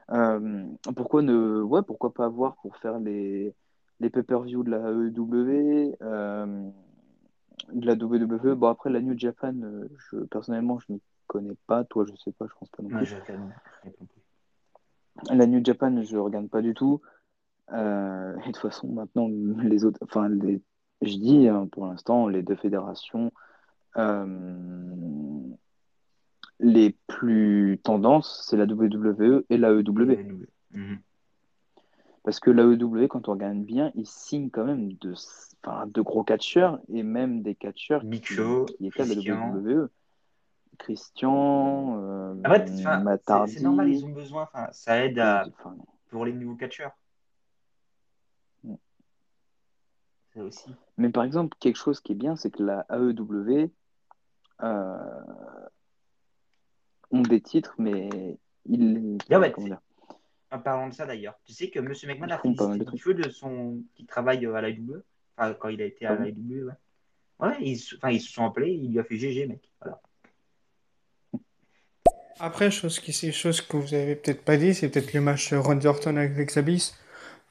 [0.10, 0.38] hein.
[0.40, 0.64] Euh,
[0.96, 1.62] pourquoi ne.
[1.62, 3.54] Ouais, pourquoi pas voir pour faire les,
[4.00, 6.70] les pay-per-view de la AEW, euh,
[7.74, 8.56] de la WWE.
[8.56, 10.98] Bon, après, la New Japan, euh, je, personnellement, je ne
[11.28, 11.84] connais pas.
[11.84, 13.06] Toi, je sais pas, je pense pas plus.
[13.06, 13.50] je non
[13.84, 15.36] plus.
[15.36, 17.02] La New Japan, je regarde pas du tout.
[17.74, 19.28] Euh, et de toute façon, maintenant,
[19.64, 20.00] les autres.
[20.02, 20.62] Enfin, les,
[21.02, 23.32] je dis hein, pour l'instant, les deux fédérations.
[23.98, 24.56] euh,
[26.60, 30.18] les plus tendances, c'est la WWE et la EW.
[30.72, 31.00] Mhm.
[32.24, 36.80] Parce que l'AEW, quand on regarde bien, ils signent quand même de, de gros catcheurs
[36.92, 39.54] et même des catcheurs qui, qui étaient à la Christian.
[39.56, 39.90] WWE.
[40.78, 42.36] Christian, euh,
[43.48, 44.50] c'est- normal, ils ont besoin.
[44.72, 45.46] Ça aide à,
[46.10, 46.92] pour les nouveaux catcheurs.
[48.64, 48.74] Mm.
[50.27, 50.70] Ça aussi.
[50.98, 53.70] Mais par exemple, quelque chose qui est bien, c'est que la AEW
[54.64, 54.98] euh,
[57.12, 58.10] ont des titres, mais
[58.66, 59.18] ils.
[59.30, 59.82] Ah ouais, comment c'est- dire
[60.52, 61.86] En parlant de ça d'ailleurs, tu sais que M.
[61.88, 64.96] McMahon Ils a pas mal félicité de son qui travaille à la IW,
[65.38, 66.74] enfin quand il a été à la IW, ouais.
[67.40, 69.70] Ouais, ils, se- enfin, ils se sont appelés, il lui a fait GG, mec.
[69.80, 70.02] Voilà.
[72.40, 75.54] Après, chose, qui, c'est chose que vous avez peut-être pas dit, c'est peut-être le match
[75.54, 76.96] Randy Orton avec Lex Abyss.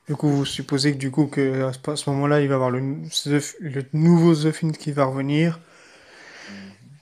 [0.07, 2.71] Du coup, vous supposez que du coup, que à ce, moment-là, il va y avoir
[2.71, 2.81] le,
[3.93, 5.59] nouveau The Fiend qui va revenir,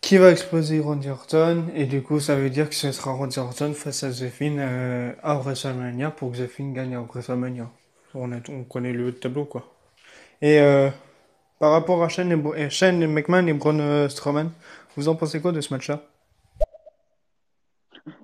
[0.00, 3.38] qui va exploser Randy Orton, et du coup, ça veut dire que ce sera Randy
[3.38, 7.70] Orton face à The Fiend euh, à WrestleMania pour que The Fiend gagne à WrestleMania.
[8.14, 9.74] On, on connaît le tableau, quoi.
[10.40, 10.90] Et euh,
[11.58, 14.50] par rapport à Shane, et, Shane McMahon et Braun euh, Strowman,
[14.96, 16.02] vous en pensez quoi de ce match-là?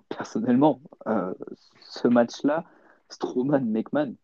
[0.08, 1.32] Personnellement, euh,
[1.80, 2.64] ce match-là,
[3.08, 4.14] Strowman-McMahon,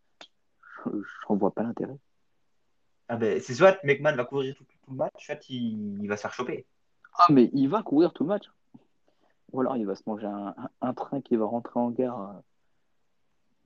[1.27, 1.97] j'en vois pas l'intérêt.
[3.09, 6.17] Ah ben, c'est soit McMahon va courir tout, tout le match, soit il, il va
[6.17, 6.65] se faire choper.
[7.17, 8.49] Ah, mais il va courir tout le match.
[9.53, 12.19] Ou alors il va se manger un, un- un train qui va rentrer en gare.
[12.29, 12.33] euh,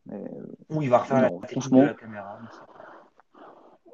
[0.06, 0.24] Mais,
[0.70, 1.80] Ou il va refaire Non, la franchement.
[1.80, 2.40] de la caméra.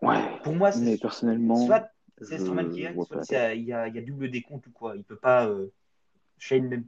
[0.02, 1.90] ouais, Pour moi, c'est mais personnellement, soit
[2.22, 4.96] C'est Strowman qui gagne, soit il y a, il y a double décompte ou quoi.
[4.98, 5.48] Il peut pas.
[5.48, 5.72] euh,
[6.40, 6.86] Shane même.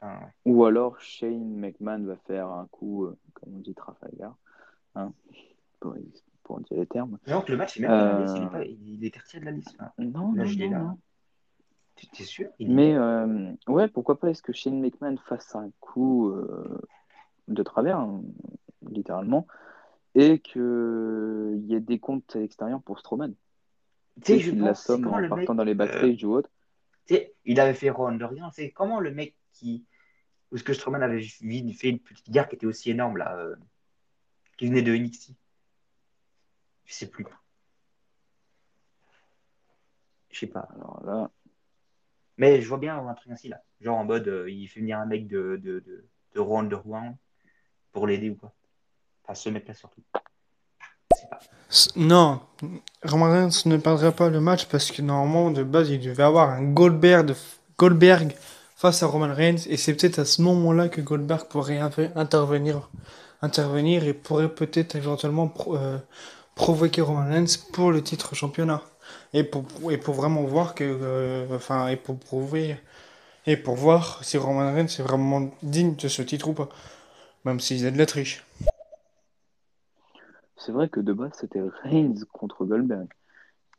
[0.00, 0.52] Enfin, ouais.
[0.52, 4.36] Ou alors Shane McMahon va faire un coup, euh, comme on dit, Trafalgar,
[4.94, 5.12] hein,
[5.82, 5.96] pour,
[6.44, 7.18] pour dire les termes.
[7.26, 9.50] Donc le match, il est même pas dans la liste, il, est retiré de la
[9.50, 9.76] liste.
[9.98, 10.78] Non, là, non, non, là.
[10.78, 10.98] non.
[11.96, 12.48] Tu es sûr?
[12.58, 16.80] Mais euh, ouais, pourquoi pas est-ce que Shane McMahon fasse un coup euh,
[17.48, 18.22] de travers, hein,
[18.90, 19.46] littéralement,
[20.14, 23.34] et qu'il y ait des comptes à l'extérieur pour Strowman?
[24.24, 25.30] Tu sais, je en mec.
[25.30, 26.50] partant dans les euh, backstage ou autre.
[27.44, 28.52] il avait fait Raw Underground.
[28.54, 29.84] C'est comment le mec qui.
[30.50, 33.56] Ou est-ce que Strowman avait fait une petite guerre qui était aussi énorme, là, euh,
[34.58, 35.32] qui venait de NXT
[36.92, 37.24] Je sais plus.
[40.30, 40.68] Je sais pas.
[40.74, 41.30] Alors là,
[42.36, 43.62] Mais je vois bien un truc ainsi, là.
[43.80, 47.16] Genre en mode, euh, il fait venir un mec de, de, de, de Raw Underground
[47.92, 48.52] pour l'aider ou quoi.
[49.24, 50.02] Enfin, ce mec-là surtout.
[51.14, 51.38] Je sais pas.
[51.96, 52.40] Non,
[53.02, 56.50] Roman Reigns ne perdrait pas le match parce que normalement, de base, il devait avoir
[56.50, 57.34] un Goldberg,
[57.78, 58.34] Goldberg
[58.76, 62.90] face à Roman Reigns et c'est peut-être à ce moment-là que Goldberg pourrait intervenir,
[63.40, 65.98] intervenir et pourrait peut-être éventuellement pro- euh,
[66.62, 68.82] provoquer Roman Reigns pour le titre championnat
[69.32, 72.76] et pour, et pour vraiment voir que, euh, enfin, et pour prouver
[73.46, 76.68] et pour voir si Roman Reigns est vraiment digne de ce titre ou pas,
[77.44, 78.44] même s'il a de la triche.
[80.56, 83.08] c'est vrai que de base, c'était Reigns contre Goldberg.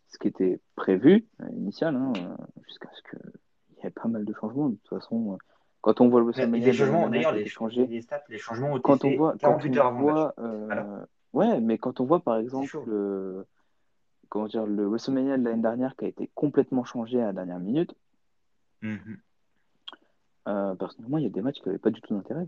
[0.10, 2.36] Ce qui était prévu, euh, initial, hein, euh,
[2.68, 4.68] jusqu'à ce qu'il y ait pas mal de changements.
[4.68, 5.38] De toute façon,
[5.80, 7.46] quand on voit le WrestleMania les changements, d'ailleurs, les,
[7.88, 10.06] les stats, les changements ont été quand on voit, quand 48 on heures avant le
[10.06, 10.14] match.
[10.14, 11.08] voit, euh, Voilà.
[11.34, 12.84] Ouais, mais quand on voit par exemple chaud.
[12.88, 13.46] le,
[14.30, 17.60] comment dire, le WrestleMania de l'année dernière qui a été complètement changé à la dernière
[17.60, 17.94] minute,
[18.82, 19.18] Mhm.
[20.50, 22.48] euh, personnellement, il y a des matchs qui n'avaient pas du tout d'intérêt.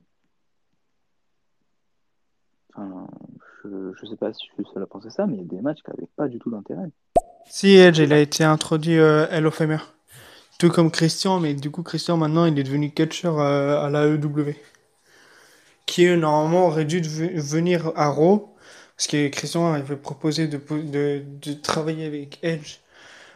[2.75, 3.07] Enfin,
[3.63, 5.47] je, je sais pas si je suis seul à penser ça, mais il y a
[5.47, 6.89] des matchs qui n'avaient pas du tout d'intérêt.
[7.47, 9.77] Si Edge, il a été introduit euh, of Famer.
[10.59, 14.07] Tout comme Christian, mais du coup, Christian, maintenant, il est devenu catcher euh, à la
[14.07, 14.55] EW.
[15.85, 18.54] Qui, eux, normalement, aurait dû venir à Raw.
[18.97, 22.79] Parce que Christian avait proposé de, de, de travailler avec Edge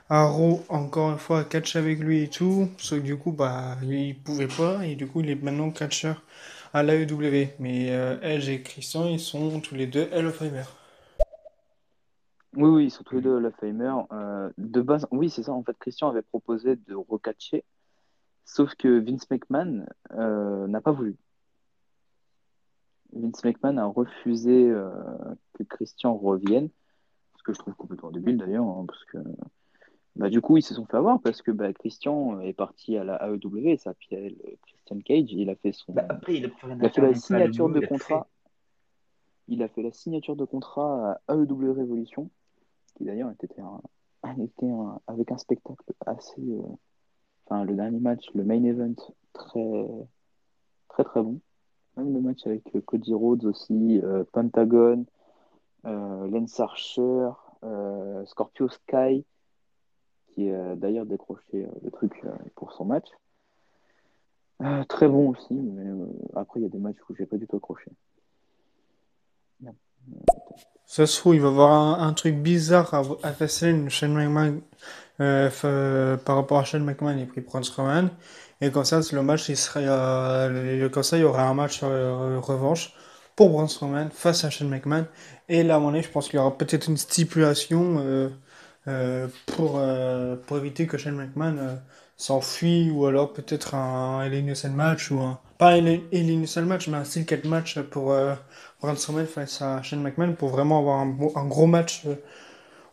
[0.09, 2.69] à Raw, encore une fois, catch avec lui et tout.
[2.77, 4.85] Sauf que du coup, bah, il pouvait pas.
[4.85, 6.13] Et du coup, il est maintenant catcher
[6.73, 7.49] à la EW.
[7.59, 10.63] Mais euh, Edge et Christian, ils sont tous les deux Hall of Famer.
[12.55, 13.93] Oui, oui, ils sont tous les deux Hall of Famer.
[14.11, 15.51] Euh, de base, oui, c'est ça.
[15.51, 17.63] En fait, Christian avait proposé de recatcher,
[18.45, 19.85] sauf que Vince McMahon
[20.17, 21.17] euh, n'a pas voulu.
[23.13, 24.89] Vince McMahon a refusé euh,
[25.53, 26.69] que Christian revienne,
[27.37, 29.17] ce que je trouve complètement débile d'ailleurs, hein, parce que
[30.15, 33.03] bah, du coup, ils se sont fait avoir parce que bah, Christian est parti à
[33.03, 35.31] la AEW et s'appelle Christian Cage.
[35.31, 36.49] Il a fait son, Bah, après, il a
[36.81, 38.27] il fait la signature de contrat.
[39.47, 42.29] Il a fait la signature de contrat à AEW Revolution,
[42.95, 43.81] qui d'ailleurs était, un,
[44.43, 46.41] était un- avec un spectacle assez.
[46.41, 46.61] euh,
[47.45, 48.93] Enfin, le dernier match, le main event,
[49.33, 49.87] très
[50.89, 51.39] très très bon.
[51.99, 55.05] Même le match avec euh, Cody Rhodes aussi, euh, Pentagon,
[55.85, 57.29] euh, Lance Archer,
[58.25, 59.25] Scorpio Sky,
[60.29, 62.23] qui a d'ailleurs décroché le truc
[62.55, 63.07] pour son match.
[64.87, 65.89] Très bon aussi, mais
[66.35, 67.91] après il y a des matchs où j'ai pas du tout accroché.
[70.85, 74.61] Ça se trouve, il va y avoir un, truc bizarre à, à Shane McMahon,
[75.17, 78.09] par rapport à Shane McMahon et puis Braun Strowman.
[78.61, 81.81] Et comme ça, le match, il serait, euh, comme ça, il y aura un match
[81.83, 82.93] euh, revanche
[83.35, 85.05] pour Braun Strowman face à Shane McMahon.
[85.47, 88.29] Et là, à mon avis, je pense qu'il y aura peut-être une stipulation euh,
[88.87, 91.75] euh, pour, euh, pour éviter que Shane McMahon euh,
[92.17, 97.03] s'enfuit ou alors peut-être un Cell match ou un, pas un Cell match, mais un
[97.03, 98.15] Steel Cage match pour,
[98.81, 102.03] Braun Strowman face à Shane McMahon pour vraiment avoir un, gros match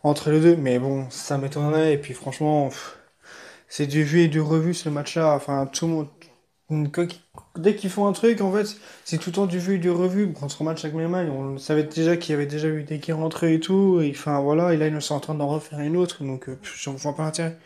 [0.03, 0.55] entre les deux.
[0.55, 1.93] Mais bon, ça m'étonnerait.
[1.93, 2.69] Et puis franchement,
[3.67, 5.35] c'est du vu et du revu ce match-là.
[5.35, 6.07] Enfin, tout
[7.55, 8.65] Dès qu'ils font un truc, en fait,
[9.05, 10.27] c'est tout le temps du vu et du revu.
[10.27, 13.55] Braun Strowman, chaque McMahon, on savait déjà qu'il y avait déjà eu des qui rentraient
[13.55, 14.01] et tout.
[14.01, 16.23] Et enfin voilà, et là ils sont en train d'en refaire une autre.
[16.25, 17.57] Donc, euh, pff, j'en vois pas l'intérêt.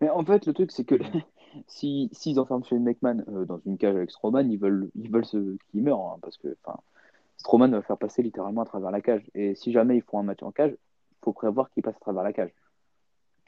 [0.00, 0.96] Mais en fait, le truc, c'est que
[1.68, 5.24] si s'ils enferment Shane McMahon euh, dans une cage avec Strowman, ils veulent, ils veulent
[5.24, 6.56] qu'il meure, hein, parce que
[7.36, 9.22] Strowman va faire passer littéralement à travers la cage.
[9.34, 10.74] Et si jamais ils font un match en cage,
[11.22, 12.50] faut prévoir qu'il passe à travers la cage.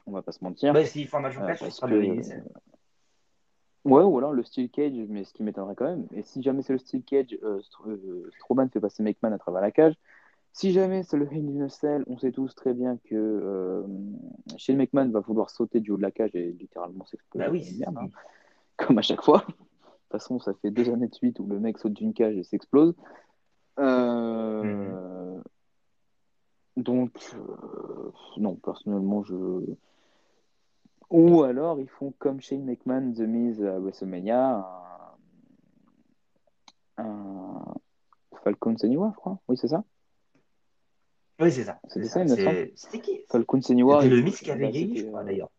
[0.07, 0.73] On va pas se mentir.
[0.73, 2.21] Bah, s'il faut un match en Euh, parce sera que- de.
[3.85, 6.07] Ouais, ou alors le Steel Cage, mais ce qui m'étonnerait quand même.
[6.11, 9.61] Et si jamais c'est le Steel Cage, euh, euh, Strowman fait passer McMahon à travers
[9.61, 9.93] la cage.
[10.51, 13.83] Si jamais c'est le Hell in Cell, on sait tous très bien que euh,
[14.57, 17.63] Shane McMahon va vouloir sauter du haut de la cage et littéralement s'exploser Bah oui,
[17.79, 18.07] merde, hein,
[18.77, 19.39] comme à chaque fois.
[19.47, 22.35] De toute façon, ça fait deux années de suite où le mec saute d'une cage
[22.35, 22.93] et s'explose.
[23.79, 25.39] Euh,
[26.75, 29.35] Donc, euh, non, personnellement, je.
[31.09, 34.67] Ou alors, ils font comme Shane McMahon, The Miz à WrestleMania,
[36.97, 37.63] un, un
[38.43, 39.39] Falcon Senior, je crois.
[39.47, 39.83] Oui, c'est ça
[41.39, 41.79] Oui, c'est ça.
[41.87, 42.71] C'était ça, il me semble.
[42.75, 43.21] C'était qui?
[43.29, 44.01] Falcon Senior.
[44.01, 45.51] C'était le Miss qui avait gagné, je crois, euh, d'ailleurs.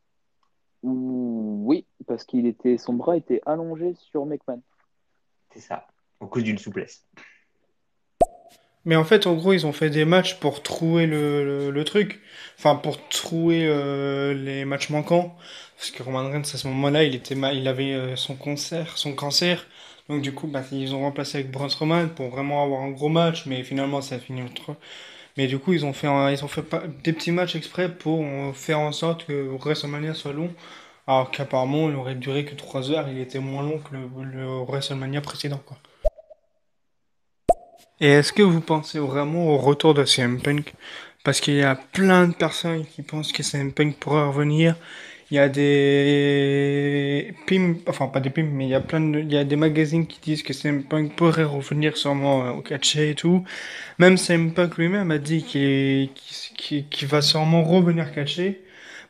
[0.83, 4.63] Oui, parce qu'il était, son bras était allongé sur McMahon.
[5.51, 5.87] C'est ça.
[6.21, 7.07] Au cause d'une souplesse.
[8.85, 12.21] Mais en fait, en gros, ils ont fait des matchs pour trouer le, le, truc.
[12.59, 15.37] Enfin, pour trouver euh, les matchs manquants.
[15.77, 18.97] Parce que Roman Reigns, à ce moment-là, il était ma- il avait euh, son cancer,
[18.99, 19.67] son cancer.
[20.09, 23.09] Donc, du coup, bah, ils ont remplacé avec Braun Strowman pour vraiment avoir un gros
[23.11, 23.47] match.
[23.47, 24.75] Mais finalement, ça a fini autre.
[25.37, 26.65] Mais du coup, ils ont fait, ils ont fait
[27.05, 30.55] des petits matchs exprès pour euh, faire en sorte que WrestleMania soit long.
[31.07, 33.09] Alors qu'apparemment, il aurait duré que 3 heures.
[33.11, 35.79] Il était moins long que le, le WrestleMania précédent, quoi.
[38.01, 40.73] Et est-ce que vous pensez vraiment au retour de CM Punk?
[41.25, 44.77] Parce qu'il y a plein de personnes qui pensent que CM Punk pourrait revenir.
[45.31, 49.19] Il y a des pimps, enfin pas des pimps, mais il y a plein de,
[49.19, 52.63] il y a des magazines qui disent que CM Punk pourrait revenir sûrement euh, au
[52.63, 53.45] catch et tout.
[53.99, 58.63] Même CM Punk lui-même a dit qu'il qu'il va sûrement revenir catcher.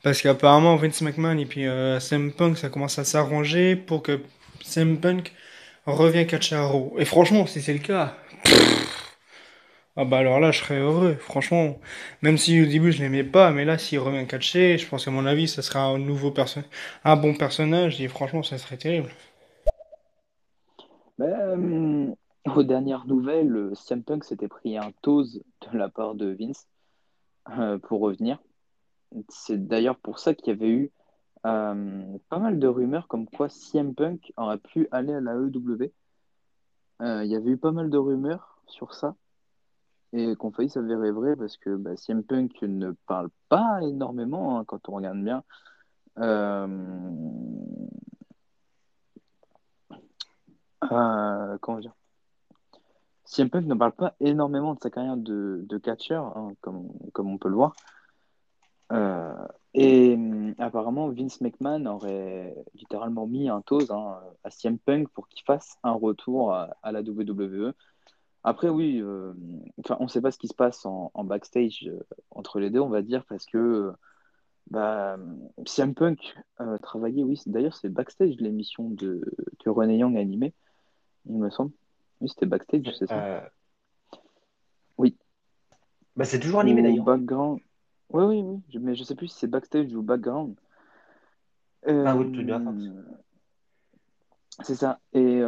[0.03, 4.21] Parce qu'apparemment Vince McMahon et puis euh, CM Punk ça commence à s'arranger pour que
[4.65, 5.33] CM Punk
[5.87, 6.95] revienne catcher à Raw.
[6.99, 8.17] Et franchement, si c'est le cas,
[10.01, 11.77] ah bah alors là, je serais heureux, franchement.
[12.23, 15.11] Même si au début je l'aimais pas, mais là, s'il revient catcher, je pense qu'à
[15.11, 16.61] mon avis, ça sera un nouveau perso
[17.05, 19.11] un bon personnage, et franchement, ça serait terrible.
[21.19, 22.15] Ben,
[22.47, 25.43] aux dernières nouvelles, euh, CM Punk s'était pris un tose
[25.73, 26.69] de la part de Vince
[27.59, 28.39] euh, pour revenir.
[29.29, 30.93] C'est d'ailleurs pour ça qu'il y avait eu
[31.43, 35.91] pas mal de rumeurs comme quoi CM Punk aurait pu aller à la EW.
[37.01, 39.17] Il y avait eu pas mal de rumeurs sur ça
[40.13, 44.65] et qu'on failli s'avérer vrai parce que bah, CM Punk ne parle pas énormément hein,
[44.65, 45.45] quand on regarde bien.
[46.19, 46.67] Euh,
[50.91, 51.95] euh, comment dire?
[53.25, 57.31] CM Punk ne parle pas énormément de sa carrière de, de catcheur, hein, comme, comme
[57.31, 57.75] on peut le voir.
[58.91, 60.19] Euh, et
[60.59, 65.77] apparemment, Vince McMahon aurait littéralement mis un toast hein, à CM Punk pour qu'il fasse
[65.83, 67.75] un retour à la WWE.
[68.45, 69.33] Après, oui, euh,
[69.81, 72.71] enfin, on ne sait pas ce qui se passe en, en backstage euh, entre les
[72.71, 73.93] deux, on va dire, parce que euh,
[74.71, 75.19] bah,
[75.67, 79.23] CM Punk euh, travaillait, oui, d'ailleurs, c'est backstage l'émission de,
[79.59, 80.55] que René Young a animée,
[81.27, 81.73] il me semble.
[82.21, 83.51] Oui, c'était backstage, c'est ça.
[84.99, 85.17] Oui.
[86.17, 87.05] Bah, c'est toujours animé d'ailleurs.
[87.05, 87.61] background.
[88.11, 90.57] Oui, oui, oui, mais je sais plus si c'est backstage ou background.
[91.87, 92.33] Ah oui,
[94.63, 94.99] c'est ça.
[95.13, 95.41] Et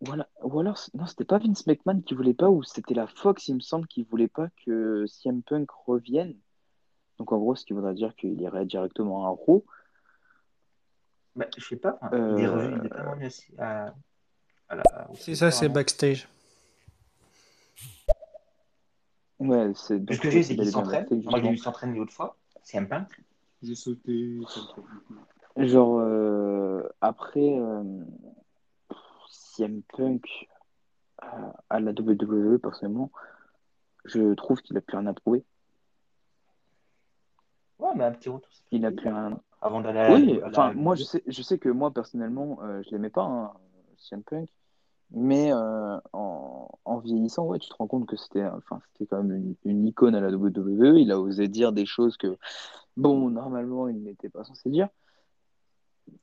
[0.00, 0.28] voilà.
[0.42, 3.56] Ou alors, non, c'était pas Vince McMahon qui voulait pas, ou c'était la Fox, il
[3.56, 6.36] me semble, qui voulait pas que CM Punk revienne.
[7.18, 9.64] Donc en gros, ce qui voudrait dire qu'il irait directement à Raw.
[11.34, 11.98] Bah, je sais pas.
[12.00, 13.94] enfin, Il est Euh, revenu, il est tellement venu aussi à,
[14.68, 14.82] à la.
[15.10, 15.74] au C'est ça, c'est apparemment.
[15.74, 16.28] backstage.
[19.40, 21.02] Ouais, c'est ce que j'ai, c'est qu'il s'entraîne.
[21.06, 22.36] backstage, Moi, j'ai vu s'entraîner l'autre fois.
[22.64, 23.14] C'est un peintre.
[23.62, 24.38] J'ai sauté.
[25.56, 27.82] Genre, euh, après, euh,
[29.58, 30.48] CM Punk
[31.68, 33.10] à la WWE, personnellement,
[34.04, 35.44] je trouve qu'il a plus rien à prouver.
[37.78, 38.48] Ouais, mais un petit retour.
[38.70, 39.40] Il a plus rien.
[39.60, 40.14] Avant d'aller à la.
[40.14, 43.22] Oui, la- enfin, moi, je sais, je sais que moi, personnellement, euh, je l'aimais pas,
[43.24, 43.52] hein,
[43.98, 44.48] CM Punk.
[45.10, 49.22] Mais euh, en, en vieillissant, ouais, tu te rends compte que c'était enfin, c'était quand
[49.22, 50.98] même une, une icône à la WWE.
[50.98, 52.36] Il a osé dire des choses que,
[52.96, 54.88] bon, normalement, il n'était pas censé dire.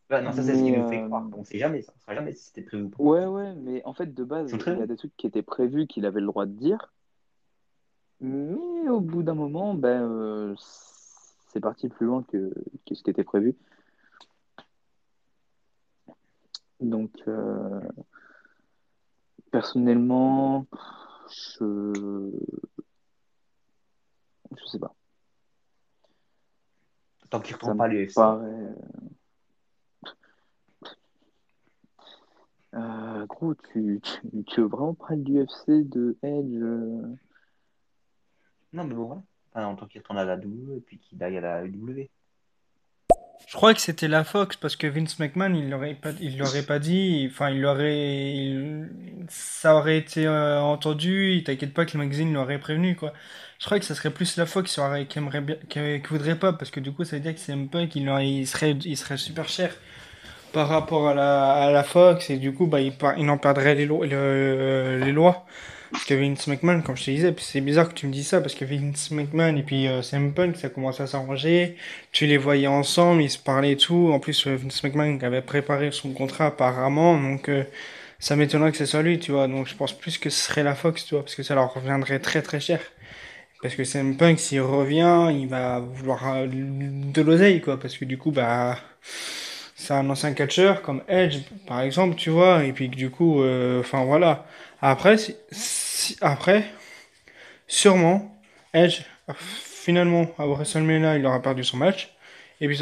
[0.10, 1.28] Ouais, non, ça, c'est ce Mais, nous fait euh, croire.
[1.36, 1.82] On sait jamais.
[1.82, 1.94] Ça.
[1.96, 3.04] On sait jamais si c'était prévu ou pas.
[3.04, 5.88] Ouais, ouais, mais en fait, de base, il y a des trucs qui étaient prévus
[5.88, 6.94] qu'il avait le droit de dire.
[8.22, 12.54] Mais au bout d'un moment, ben, euh, c'est parti plus loin que,
[12.86, 13.56] que ce qui était prévu.
[16.80, 17.82] Donc, euh,
[19.52, 20.68] personnellement,
[21.30, 22.32] je...
[24.56, 24.94] je sais pas.
[27.30, 28.14] Tant qu'il me pas l'UFC.
[28.14, 28.76] paraît...
[32.76, 37.01] Euh, gros, tu, tu, tu veux vraiment parler du UFC, de Edge euh,
[38.73, 39.21] Non, mais bon, voilà.
[39.53, 42.09] Enfin, en tant qu'il retourne à la WWE et puis qu'il aille à la UW.
[43.47, 46.63] Je crois que c'était la Fox parce que Vince McMahon, il l'aurait pas, il l'aurait
[46.65, 47.28] pas dit.
[47.32, 48.89] Enfin, il l'aurait, il-
[49.30, 51.41] ça aurait été euh, entendu.
[51.45, 53.13] T'inquiète pas que le magazine l'aurait prévenu, quoi.
[53.59, 56.07] Je crois que ça serait plus la Fox qui aurait, qui aimerait bien, qui, qui
[56.09, 58.47] voudrait pas parce que du coup, ça veut dire que CM Punk, il, aurait- il
[58.47, 59.73] serait, il serait super cher
[60.56, 63.76] par rapport à la, à la Fox et du coup, bah, il, il en perdrait
[63.76, 65.45] les, lo- le- les lois.
[65.91, 68.41] Parce que Vince McMahon, comme je te disais, c'est bizarre que tu me dis ça,
[68.41, 71.78] parce que Vince McMahon et puis euh, CM Punk, ça commençait à s'arranger.
[72.14, 74.12] Tu les voyais ensemble, ils se parlaient et tout.
[74.14, 77.64] En plus, euh, Vince McMahon avait préparé son contrat apparemment, donc euh,
[78.20, 79.47] ça m'étonnerait que ce soit lui, tu vois.
[79.47, 81.74] Donc je pense plus que ce serait la Fox, tu vois, parce que ça leur
[81.74, 82.80] reviendrait très très cher.
[83.62, 87.80] Parce que CM Punk, s'il revient, il va vouloir euh, de l'oseille, quoi.
[87.80, 88.78] Parce que du coup, bah,
[89.86, 92.64] c'est un ancien catcheur comme Edge, par exemple, tu vois.
[92.64, 94.46] Et puis du coup, euh, enfin voilà.
[94.82, 95.16] Après,
[96.22, 96.66] après,
[97.68, 98.36] sûrement,
[98.74, 99.02] Edge,
[99.36, 102.16] finalement, à WrestleMania, il aura perdu son match.
[102.62, 102.80] Et puis,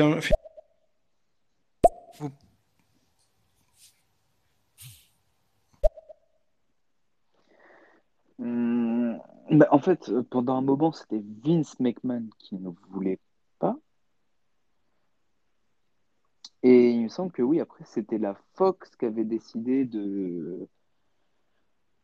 [8.39, 9.20] Hum,
[9.51, 13.20] bah, en fait, euh, pendant un moment, c'était Vince McMahon qui ne voulait
[13.60, 13.76] pas.
[16.64, 20.68] Et il me semble que oui, après, c'était la Fox qui avait décidé de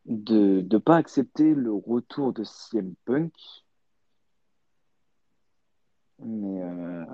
[0.06, 3.32] de ne pas accepter le retour de CM Punk.
[6.20, 7.04] Mais euh,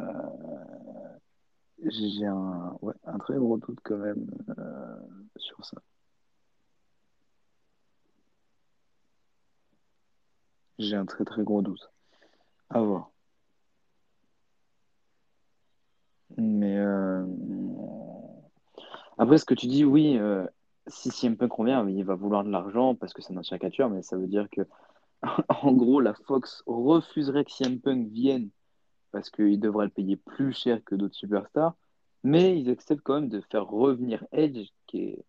[1.85, 4.27] j'ai un, un très gros doute quand même
[4.59, 4.97] euh,
[5.37, 5.79] sur ça.
[10.79, 11.91] J'ai un très très gros doute.
[12.71, 13.11] À voir.
[16.37, 17.25] Mais euh,
[19.19, 20.47] après, ce que tu dis, oui, euh,
[20.87, 23.89] si CM Punk revient, il va vouloir de l'argent parce que c'est un ancien catcheur,
[23.91, 24.63] mais ça veut dire que,
[25.49, 28.51] en gros, la Fox refuserait que CM Punk vienne
[29.13, 31.75] parce qu'il devrait le payer plus cher que d'autres superstars,
[32.23, 35.25] mais ils acceptent quand même de faire revenir Edge, qui est,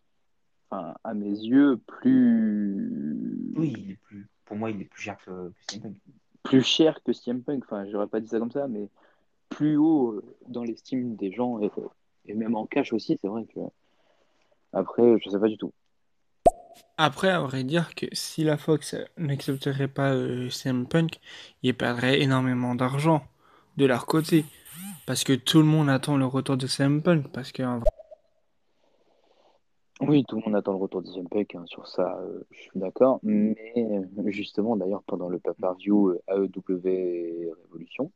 [0.69, 5.17] enfin, à mes yeux, plus, Oui, il est plus, pour moi, il est plus cher
[5.25, 5.97] que, que CM Punk.
[6.43, 7.63] plus cher que CM Punk.
[7.65, 8.89] Enfin, j'aurais pas dit ça comme ça, mais
[9.57, 11.71] plus haut euh, dans l'estime des gens et,
[12.27, 13.59] et même en cash aussi, c'est vrai que.
[14.71, 15.73] Après, je sais pas du tout.
[16.97, 21.19] Après, à vrai dire que si la Fox n'accepterait pas euh, CM Punk,
[21.63, 23.23] ils perdraient énormément d'argent
[23.77, 24.45] de leur côté.
[25.07, 27.31] Parce que tout le monde attend le retour de CM Punk.
[27.31, 27.63] Parce que
[30.01, 32.61] Oui, tout le monde attend le retour de CM Punk, hein, sur ça, euh, je
[32.61, 33.19] suis d'accord.
[33.23, 38.11] Mais euh, justement, d'ailleurs, pendant le pay-per-view AEW Révolution,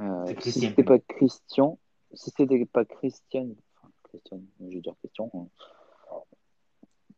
[0.00, 1.78] euh, si c'était pas Christian,
[2.14, 5.46] si c'était pas Christian, enfin, Christian, je vais dire Christian, hein,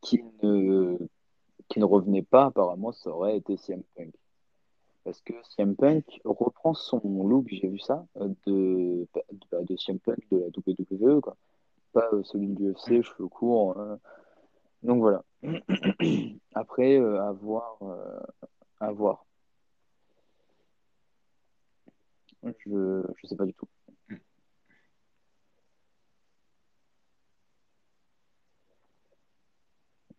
[0.01, 0.97] qui ne,
[1.68, 4.14] qui ne revenait pas, apparemment, ça aurait été CM Punk.
[5.05, 9.07] Parce que CM Punk reprend son look, j'ai vu ça, euh, de,
[9.53, 11.37] de, de CM Punk de la WWE, quoi.
[11.93, 13.78] Pas euh, celui de l'UFC, cheveux courts.
[13.78, 13.97] euh.
[14.83, 15.22] Donc voilà.
[16.55, 17.78] Après, à voir.
[18.81, 19.26] à voir.
[22.43, 23.68] Je, je sais pas du tout.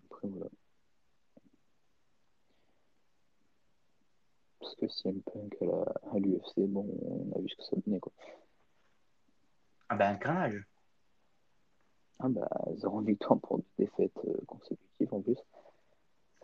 [0.06, 0.50] Après, voilà.
[4.60, 7.76] Parce que CM Punk à la- à l'UFC, bon, on a vu ce que ça
[7.86, 8.12] donnait, quoi.
[9.90, 10.64] Ah ben, un carnage.
[12.20, 12.48] Ah bah,
[12.78, 15.38] zéro victoire pour deux défaites euh, consécutives en plus.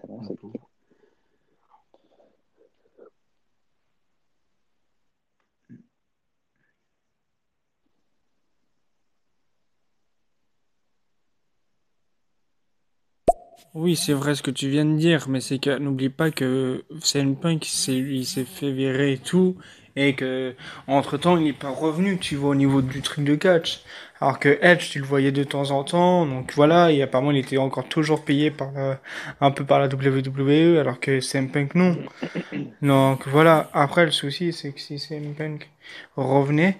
[0.01, 0.76] Ça à
[13.73, 16.85] Oui, c'est vrai ce que tu viens de dire, mais c'est que n'oublie pas que
[17.01, 19.55] CM Punk, il s'est fait virer et tout,
[19.95, 20.55] et que
[20.87, 23.81] entre-temps, il n'est pas revenu, tu vois, au niveau du truc de catch.
[24.19, 27.37] Alors que Edge, tu le voyais de temps en temps, donc voilà, et apparemment, il
[27.37, 28.71] était encore toujours payé par
[29.41, 31.97] un peu par la WWE, alors que CM Punk, non.
[32.81, 35.69] Donc voilà, après, le souci, c'est que si CM Punk
[36.15, 36.77] revenait,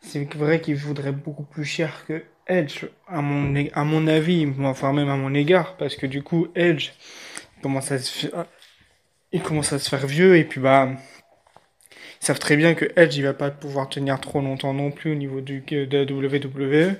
[0.00, 2.22] c'est vrai qu'il voudrait beaucoup plus cher que
[2.52, 6.48] Edge, à mon, à mon avis, enfin même à mon égard, parce que du coup,
[6.54, 6.90] Edge
[7.62, 8.26] commence à se,
[9.32, 10.90] il commence à se faire vieux, et puis bah,
[12.20, 15.12] ils savent très bien que Edge, il va pas pouvoir tenir trop longtemps non plus
[15.12, 16.96] au niveau du, de la WWE,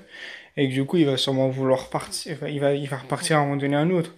[0.57, 3.41] et que du coup, il va sûrement vouloir partir, il va, il va repartir à
[3.41, 4.13] un moment donné à un autre.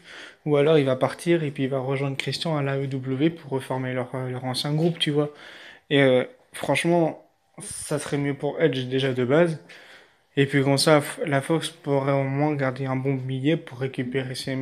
[0.46, 3.52] Ou alors, il va partir, et puis il va rejoindre Christian à la l'AEW pour
[3.52, 5.32] reformer leur, leur ancien groupe, tu vois.
[5.90, 6.24] Et euh,
[6.54, 7.26] franchement,
[7.62, 9.60] ça serait mieux pour Edge déjà de base.
[10.38, 14.34] Et puis comme ça, la Fox pourrait au moins garder un bon billet pour récupérer
[14.34, 14.56] ses...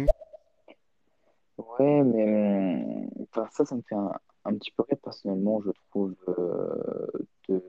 [1.58, 4.12] Ouais, mais hum, enfin, ça, ça me fait un,
[4.46, 6.16] un petit peu rire personnellement, je trouve.
[6.30, 7.08] euh,
[7.50, 7.64] de...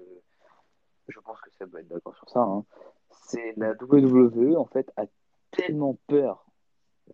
[1.09, 2.41] Je pense que ça doit être d'accord sur ça.
[2.41, 2.65] hein.
[3.29, 5.05] C'est la WWE, en fait, a
[5.51, 6.47] tellement peur,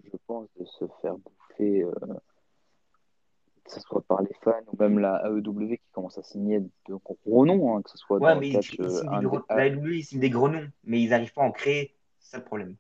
[0.05, 1.93] je pense, de se faire bouffer, euh,
[3.71, 6.95] que ce soit par les fans ou même la AEW qui commence à signer de
[7.25, 9.27] gros noms, hein, que ce soit Ouais, dans mais le ils, catch ils euh, des
[9.27, 11.95] gros, la WWE, ils signent des gros noms, mais ils n'arrivent pas à en créer.
[12.19, 12.77] C'est ça le problème.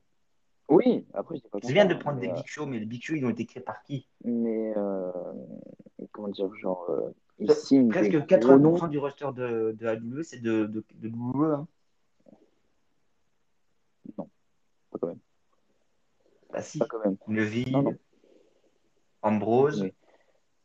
[0.69, 3.03] Oui, après, je pas C'est bien de prendre mais, des Big Show, mais les Big
[3.03, 4.07] Show, ils ont été créés par qui?
[4.25, 5.11] Mais euh,
[6.13, 8.77] comment dire, genre, euh, ils signent Presque gros noms.
[8.77, 11.55] 80% du roster de, de AW, c'est de, de, de WWE.
[11.55, 11.67] Hein.
[14.91, 15.19] Pas quand même.
[16.53, 16.79] Bah si.
[16.79, 17.17] Pas quand même.
[17.29, 17.97] Neville, Non, non.
[19.23, 19.93] Ambrose, Oui.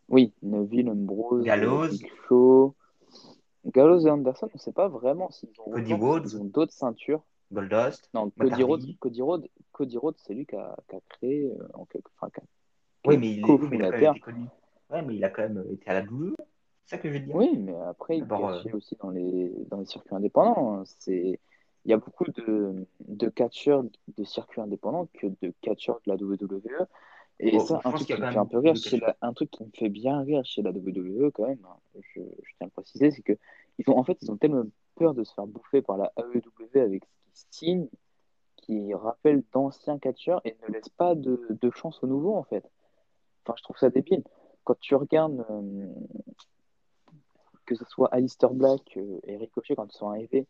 [0.10, 1.90] Oui, Neville, Ambrose, Gallows.
[2.28, 2.76] Show.
[3.66, 6.52] Gallows et Anderson, on ne sait pas vraiment s'ils ont Cody Rhodes.
[6.52, 7.24] d'autres ceintures.
[7.52, 8.10] Goldust.
[8.14, 8.86] Non, Cody Rhodes.
[9.00, 12.30] Cody Rhodes, Cody Rhodes, c'est lui qui a, qui a créé, euh, en quelque, enfin,
[12.32, 14.20] qui a- qui Oui, est mais il, est, oui, mais il a quand même été
[14.20, 14.46] connu.
[14.92, 16.36] Ouais, mais il a quand même été à la WWE.
[16.86, 17.36] C'est ça que je veux dire.
[17.36, 20.76] Oui, mais après, il catchait aussi dans les, dans les circuits indépendants.
[20.76, 20.84] hein.
[21.00, 21.40] C'est,
[21.86, 26.16] il y a beaucoup de, de catcheurs de circuits indépendants que de catcheurs de la
[26.16, 26.88] WWE.
[27.40, 29.72] Et ça, un truc qui me fait un peu rire la, un truc qui me
[29.78, 33.12] fait bien rire chez la WWE quand même, hein, je, je tiens à le préciser,
[33.12, 33.38] c'est que
[33.78, 34.64] ils ont, en fait, ils ont tellement
[34.96, 37.90] peur de se faire bouffer par la AEW avec ce qu'ils signent,
[38.56, 42.64] qui rappellent d'anciens catcheurs et ne laissent pas de, de chance aux nouveaux, en fait.
[43.44, 44.24] Enfin, je trouve ça débile.
[44.64, 45.88] Quand tu regardes, euh,
[47.66, 50.48] que ce soit Alistair Black euh, et Ricochet quand ils sont arrivés,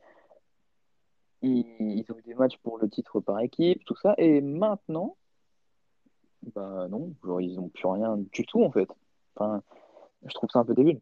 [1.42, 5.18] ils, ils ont eu des matchs pour le titre par équipe, tout ça, et maintenant,
[6.54, 8.88] bah non, genre, ils n'ont plus rien du tout en fait.
[9.36, 9.62] Enfin,
[10.26, 11.00] je trouve ça un peu débile.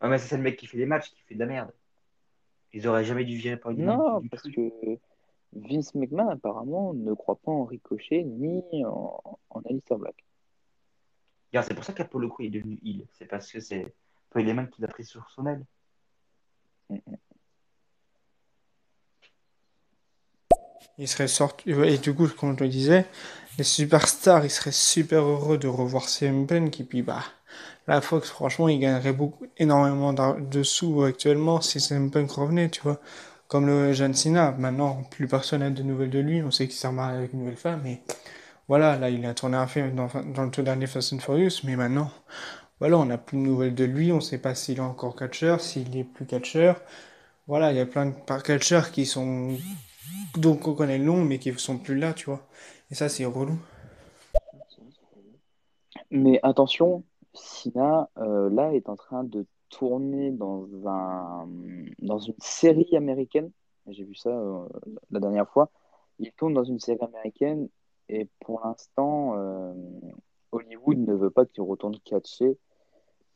[0.00, 1.72] Ouais, mais ça, c'est le mec qui fait des matchs, qui fait de la merde.
[2.72, 4.98] Ils auraient jamais dû virer par une Non, parce que
[5.52, 10.24] Vince McMahon apparemment ne croit pas en Ricochet ni en, en Alistair Black.
[11.52, 13.06] C'est pour ça qu'Apollo Crew est devenu heal.
[13.12, 13.94] C'est parce que c'est
[14.28, 15.64] Paul Heyman qui l'a pris sur son aile.
[20.98, 21.70] Il serait sorti.
[21.70, 23.06] Et du coup, comme je le disais,
[23.58, 26.80] les superstars, ils seraient super heureux de revoir CM Punk.
[26.80, 27.22] Et puis, bah,
[27.86, 32.80] la Fox, franchement, il gagnerait beaucoup, énormément de sous actuellement si CM Punk revenait, tu
[32.82, 33.00] vois.
[33.48, 34.52] Comme le John Cena.
[34.58, 36.42] Maintenant, plus personne n'a de nouvelles de lui.
[36.42, 37.80] On sait qu'il s'est marié avec une nouvelle femme.
[37.84, 38.02] Mais
[38.68, 41.60] voilà, là, il a tourné un film dans, dans le tout dernier Fast and Furious.
[41.62, 42.10] Mais maintenant,
[42.80, 44.12] voilà, on n'a plus de nouvelles de lui.
[44.12, 46.80] On sait pas s'il est encore catcheur, s'il est plus catcheur.
[47.46, 49.56] Voilà, il y a plein de catcheurs qui sont
[50.36, 52.46] donc on connaît le nom, mais qui sont plus là, tu vois.
[52.90, 53.58] Et ça, c'est relou.
[56.10, 57.04] Mais attention,
[57.34, 61.48] Sina, euh, là, est en train de tourner dans un,
[62.00, 63.50] dans une série américaine.
[63.88, 64.66] J'ai vu ça euh,
[65.10, 65.70] la dernière fois.
[66.18, 67.68] Il tourne dans une série américaine
[68.08, 69.74] et pour l'instant, euh,
[70.52, 72.56] Hollywood ne veut pas qu'il retourne catcher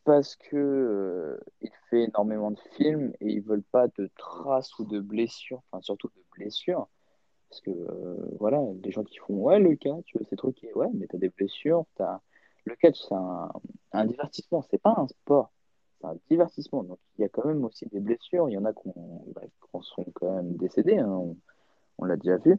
[0.04, 4.84] parce que euh, il fait énormément de films et ils veulent pas de traces ou
[4.84, 6.88] de blessures, enfin surtout de blessures.
[7.50, 11.06] Parce que euh, voilà, les gens qui font ouais le catch, c'est truc ouais, mais
[11.08, 12.20] t'as des blessures, t'as
[12.66, 13.50] le catch c'est un,
[13.92, 15.52] un divertissement, c'est pas un sport,
[16.00, 16.84] c'est un divertissement.
[16.84, 18.90] Donc il y a quand même aussi des blessures, il y en a qui
[19.34, 19.42] bah,
[19.82, 21.36] sont quand même décédés, hein, on,
[21.98, 22.58] on l'a déjà vu.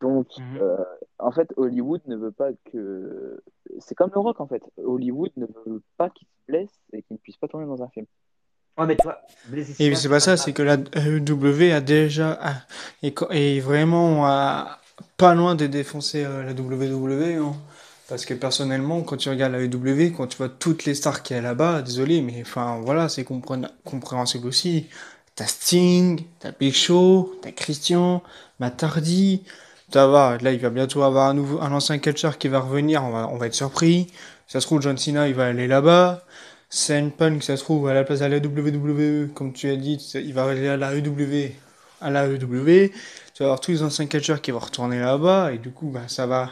[0.00, 0.58] Donc Mhm.
[0.60, 0.84] euh,
[1.18, 3.42] en fait Hollywood ne veut pas que
[3.80, 4.62] c'est comme le rock en fait.
[4.82, 7.88] Hollywood ne veut pas qu'il se blesse et qu'il ne puisse pas tourner dans un
[7.88, 8.06] film.
[8.78, 12.62] Ouais, mais toi, blessé Et c'est pas ça, c'est que la AEW a déjà a-
[13.02, 14.78] est vraiment à-
[15.16, 17.42] pas loin de défoncer euh, la WWE.
[17.42, 17.54] hein.
[18.08, 21.36] Parce que personnellement, quand tu regardes la AEW, quand tu vois toutes les stars qu'il
[21.36, 24.86] y a là-bas, désolé, mais enfin voilà, c'est compréhensible aussi.
[25.34, 28.22] T'as Sting, t'as Big Show, t'as Christian,
[28.60, 29.42] Matt Hardy.
[29.90, 33.02] Ça va, là il va bientôt avoir un nouveau, un ancien catcheur qui va revenir,
[33.04, 34.08] on va, on va être surpris.
[34.46, 36.22] Ça se trouve, John Cena il va aller là-bas.
[36.70, 39.96] CM Punk, ça se trouve, à la place de la WWE, comme tu as dit,
[40.14, 41.52] il va aller à la EW,
[42.02, 42.90] à la EW.
[43.32, 46.02] Tu vas avoir tous les anciens catcheurs qui vont retourner là-bas, et du coup, bah,
[46.08, 46.50] ça va,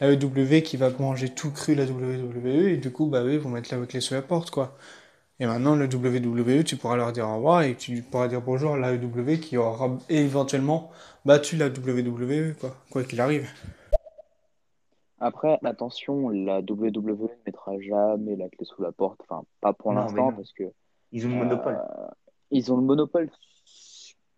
[0.00, 3.40] la EW qui va manger tout cru la WWE, et du coup, bah, eux, ils
[3.40, 4.76] vont mettre la clé sous la porte, quoi.
[5.40, 8.74] Et maintenant, le WWE, tu pourras leur dire au revoir, et tu pourras dire bonjour
[8.74, 10.92] à la EW qui aura éventuellement
[11.28, 13.46] battu la WWE, quoi, quoi qu'il arrive.
[15.20, 19.20] Après, attention, la WWE ne mettra jamais la clé sous la porte.
[19.28, 20.64] Enfin, pas pour l'instant, parce que
[21.12, 21.78] Ils ont le euh, monopole.
[22.50, 23.28] ils ont le monopole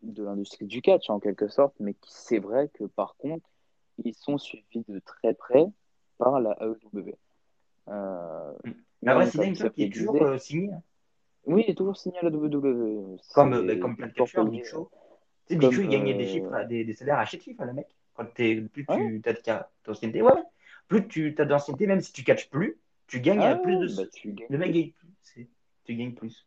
[0.03, 3.47] de l'industrie du catch, en quelque sorte, mais qui- c'est vrai que par contre,
[4.05, 5.67] ils sont suivis de très près
[6.19, 7.15] par la AEW.
[7.89, 8.53] Euh,
[9.03, 10.73] Mais après, semble qu'il est toujours disait- euh, signé.
[10.73, 10.83] hein.
[11.47, 13.17] Oui, il est toujours signé à la WWE.
[13.35, 14.57] Comme, C'est euh, bah, comme plein de toujours catcheurs, payé.
[14.63, 14.91] Big Show.
[15.51, 17.87] Tu sais, Comme, il gagnait des euh, chiffres, des, des salaires à chiffres, le mec.
[18.15, 19.21] Quand t'es, plus Ouais.
[19.43, 20.43] tu as d'ancienneté, ouais, ouais.
[20.89, 23.97] plus tu as d'ancienneté, même si tu catches plus, tu gagnes Ah euh, plus de
[23.97, 25.49] bah, tu gagnes Le mec gagne plus.
[25.85, 26.47] Tu gagnes plus.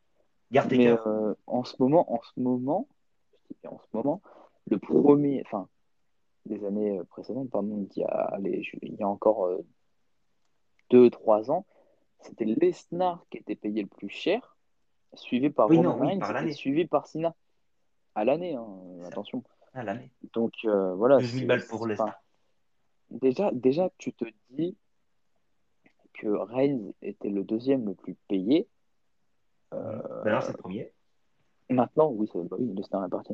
[0.51, 1.07] Garde tes Mais cœurs.
[1.07, 2.87] euh, en ce moment, en ce moment,
[3.67, 4.21] en ce moment,
[4.69, 5.67] le premier, enfin,
[6.45, 9.65] des années euh, précédentes, pardon, il y a, il y a encore euh,
[10.89, 11.65] deux, trois ans,
[12.21, 14.55] c'était Lesnar qui était payé le plus cher,
[15.15, 17.35] suivi par Oui, Roman oui, Reigns suivi par Cena.
[18.15, 18.67] À l'année, hein,
[19.07, 19.43] attention.
[19.73, 20.09] à l'année.
[20.33, 21.17] Donc euh, voilà.
[21.17, 22.13] 12 000 c'est- balles pour enfin,
[23.09, 24.75] déjà, déjà, tu te dis
[26.13, 28.67] que Reigns était le deuxième le plus payé.
[29.73, 30.91] Euh, Ben alors, c'est le premier.
[31.69, 33.33] Maintenant, oui, c'est bah oui, Leicester est parti.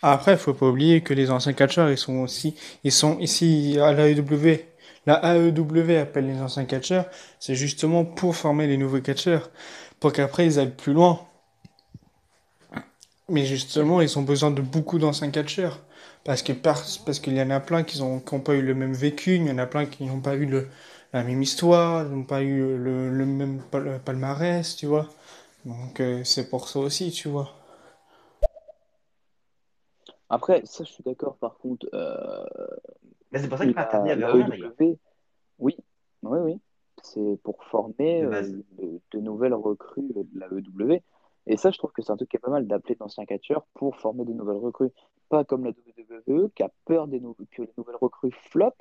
[0.00, 2.54] Après, il faut pas oublier que les anciens catcheurs, ils sont aussi,
[2.84, 4.60] ils sont ici à l'AEW.
[5.06, 7.06] La AEW appelle les anciens catcheurs,
[7.38, 9.50] c'est justement pour former les nouveaux catcheurs,
[10.00, 11.20] pour qu'après ils aillent plus loin.
[13.28, 15.80] Mais justement, ils ont besoin de beaucoup d'anciens catcheurs.
[16.24, 18.62] Parce que par- parce qu'il y en a plein qui ont, qui ont pas eu
[18.62, 20.68] le même vécu, il y en a plein qui n'ont pas eu le,
[21.12, 25.08] la même histoire, qui n'ont pas eu le, le même pal- palmarès, tu vois.
[25.66, 27.54] Donc euh, c'est pour ça aussi, tu vois.
[30.28, 31.36] Après, ça, je suis d'accord.
[31.38, 32.44] Par contre, euh,
[33.32, 34.74] Mais c'est pour ça rejoint d'ailleurs.
[34.80, 34.98] AEW,
[35.58, 35.76] oui,
[36.22, 36.60] oui, oui,
[37.02, 38.42] c'est pour former De euh,
[38.78, 41.00] de, de nouvelles recrues de la AEW.
[41.46, 43.66] Et ça, je trouve que c'est un truc qui est pas mal d'appeler d'anciens catcheurs
[43.74, 44.90] pour former des nouvelles recrues.
[45.28, 48.72] Pas comme la WWE qui a peur des nou- que les nouvelles recrues flop,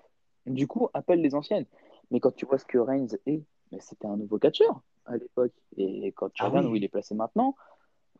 [0.45, 1.65] du coup, appelle les anciennes.
[2.11, 3.41] Mais quand tu vois ce que Reigns est,
[3.71, 5.51] mais c'était un nouveau catcheur à l'époque.
[5.77, 6.71] Et quand tu Ah regardes oui.
[6.71, 7.55] où il est placé maintenant,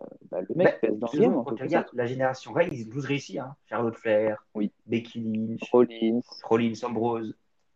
[0.02, 2.90] euh, bah, le mec pèse dans le game quand tu regardes la génération Reigns, ils
[2.90, 3.40] tous réussi.
[3.40, 3.56] Hein.
[3.68, 4.72] Charlotte Flair, Oui.
[4.88, 7.36] Becky Lynch, Rollins, Rollins, Ambrose.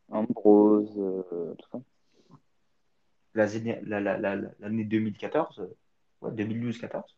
[0.09, 1.80] Ambrose, euh, tout ça.
[3.36, 3.45] La-
[4.01, 5.68] la- la- L'année 2014, euh,
[6.22, 7.15] ouais, 2012-14.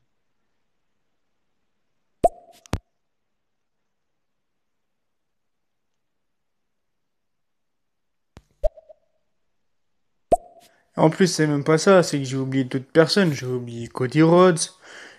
[10.95, 13.32] En plus, c'est même pas ça, c'est que j'ai oublié d'autres personnes.
[13.34, 14.60] J'ai oublié Cody Rhodes,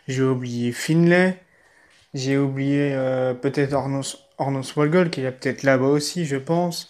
[0.09, 1.43] j'ai oublié Finlay,
[2.14, 4.74] j'ai oublié euh, peut-être Arnos, Arnos
[5.11, 6.89] qui est peut-être là-bas aussi, je pense.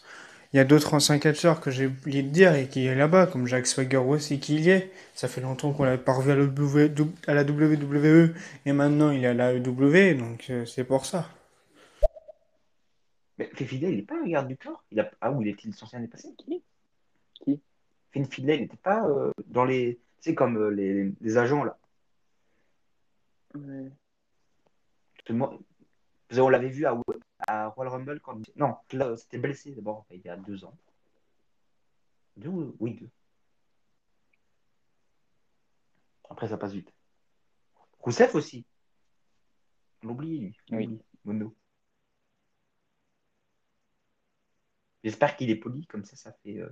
[0.52, 3.26] Il y a d'autres anciens catcheurs que j'ai oublié de dire et qui est là-bas,
[3.28, 4.90] comme Jack Swagger aussi qui y est.
[5.14, 6.90] Ça fait longtemps qu'on l'a pas revu à la, W-
[7.28, 8.34] à la WWE
[8.66, 11.28] et maintenant il est à la AEW, donc euh, c'est pour ça.
[13.38, 15.10] Mais Finn il n'est pas un garde du corps il a...
[15.20, 16.34] Ah, où il est-il censé l'année passée?
[16.36, 16.62] Qui?
[17.44, 17.60] Qui?
[18.12, 19.98] Finn Finlay, il n'était pas euh, dans les.
[20.20, 21.78] Tu sais, comme euh, les, les agents là.
[23.54, 23.90] Ouais.
[25.24, 25.58] Tout le monde-
[26.28, 26.94] Parce qu'on l'avait vu à,
[27.50, 28.40] à Royal Rumble quand.
[28.56, 30.76] Non, là, c'était blessé d'abord, il y a deux ans.
[32.36, 33.08] Deux ou- Oui, deux.
[36.28, 36.92] Après, ça passe vite.
[37.98, 38.64] Rousseff aussi.
[40.02, 40.56] On l'oublie, lui.
[40.70, 40.98] Oui.
[41.24, 41.54] Mono.
[45.02, 46.58] J'espère qu'il est poli, comme ça, ça fait.
[46.58, 46.70] euh,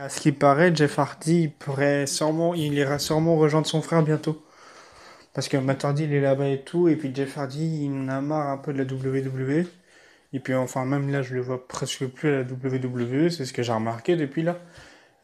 [0.00, 4.40] À ce qui paraît, Jeff Hardy pourrait sûrement, il ira sûrement rejoindre son frère bientôt.
[5.34, 8.20] Parce que Matt il est là-bas et tout, et puis Jeff Hardy, il en a
[8.20, 9.66] marre un peu de la WWE.
[10.32, 13.52] Et puis enfin, même là, je le vois presque plus à la WWE, c'est ce
[13.52, 14.58] que j'ai remarqué depuis là.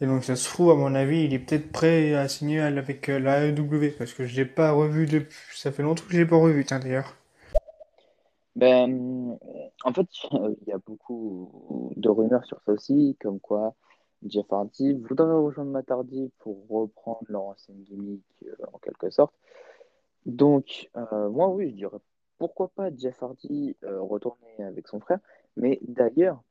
[0.01, 3.09] Et donc ça se trouve, à mon avis, il est peut-être prêt à signer avec
[3.09, 5.37] euh, la AEW, parce que je l'ai pas revu depuis...
[5.55, 7.15] Ça fait longtemps que je l'ai pas revu, d'ailleurs.
[8.57, 9.39] Ben,
[9.85, 13.77] en fait, il y a beaucoup de rumeurs sur ça aussi, comme quoi
[14.25, 19.35] Jeff Hardy voudrait rejoindre Matt Hardy pour reprendre leur ancienne gimmick euh, en quelque sorte.
[20.27, 21.99] Donc, euh, moi, oui, je dirais
[22.39, 25.19] pourquoi pas Jeff Hardy euh, retourner avec son frère.
[25.57, 26.43] Mais d'ailleurs,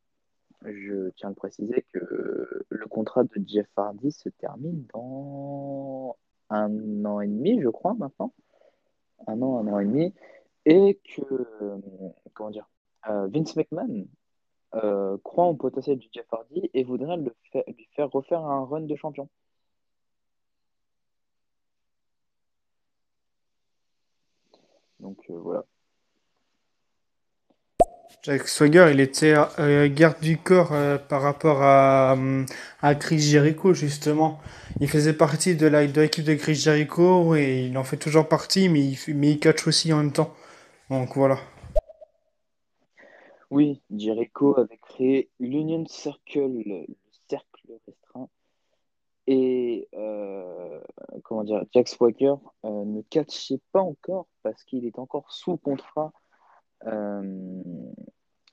[0.63, 6.15] je tiens à préciser que le contrat de Jeff Hardy se termine dans
[6.49, 8.34] un an et demi, je crois, maintenant.
[9.28, 10.13] Un an, un an et demi.
[10.65, 11.47] Et que,
[12.34, 12.69] comment dire,
[13.05, 14.05] Vince McMahon
[14.76, 17.34] euh, croit au potentiel du Jeff Hardy et voudrait le
[17.67, 19.30] lui faire refaire un run de champion.
[24.99, 25.65] Donc euh, voilà.
[28.24, 32.15] Jack Swagger, il était euh, garde du corps euh, par rapport à,
[32.82, 34.39] à Chris Jericho, justement.
[34.80, 38.28] Il faisait partie de la- de l'équipe de Chris Jericho et il en fait toujours
[38.30, 40.34] partie, mais il, mais il catch aussi en même temps.
[40.89, 41.38] Donc voilà.
[43.54, 46.95] Oui, Jericho avait créé l'Union Circle, le, le
[47.30, 48.28] cercle restreint.
[49.28, 50.82] Et euh,
[51.24, 52.34] comment dire, Jack Swagger
[52.66, 56.12] euh, ne catchait pas encore parce qu'il est encore sous contrat.
[56.88, 57.62] Euh,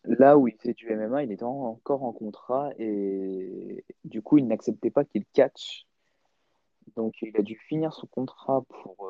[0.04, 4.46] là où il fait du MMA, il en- encore en contrat et du coup, il
[4.46, 5.86] n'acceptait pas qu'il catch.
[6.94, 9.08] Donc, il a dû finir son contrat pour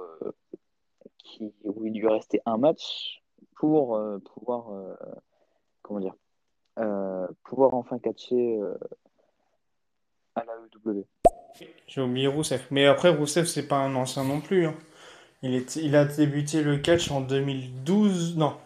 [1.19, 3.23] qui, où il lui restait un match
[3.57, 4.01] pour
[4.35, 4.71] pouvoir,
[5.99, 6.15] dire,
[6.79, 8.75] euh, pouvoir enfin catcher euh,
[10.37, 10.53] à la
[10.93, 11.05] EW.
[11.89, 12.67] J'ai oublié Rousseff.
[12.71, 14.67] Mais après, Rousseff, c'est pas un ancien non plus.
[14.67, 14.75] hein.
[15.43, 18.57] Il, est, il a débuté le catch en 2012, non,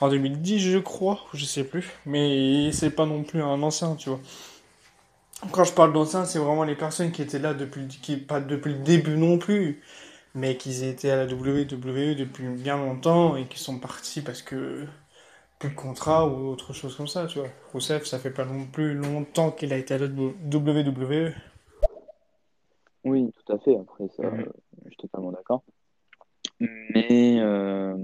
[0.00, 1.90] en 2010, je crois, je sais plus.
[2.06, 4.20] Mais c'est pas non plus un ancien, tu vois.
[5.50, 8.72] Quand je parle d'anciens, c'est vraiment les personnes qui étaient là depuis, qui, pas depuis
[8.74, 9.80] le début non plus,
[10.34, 14.86] mais qui étaient à la WWE depuis bien longtemps et qui sont partis parce que
[15.62, 17.48] plus de contrat ou autre chose comme ça, tu vois.
[17.72, 21.32] Rousseff, ça fait pas non plus longtemps qu'il a été à la WWE.
[23.04, 23.76] Oui, tout à fait.
[23.78, 24.46] Après, ça, Mhm.
[24.84, 25.62] je suis totalement d'accord.
[26.60, 27.96] Mais euh,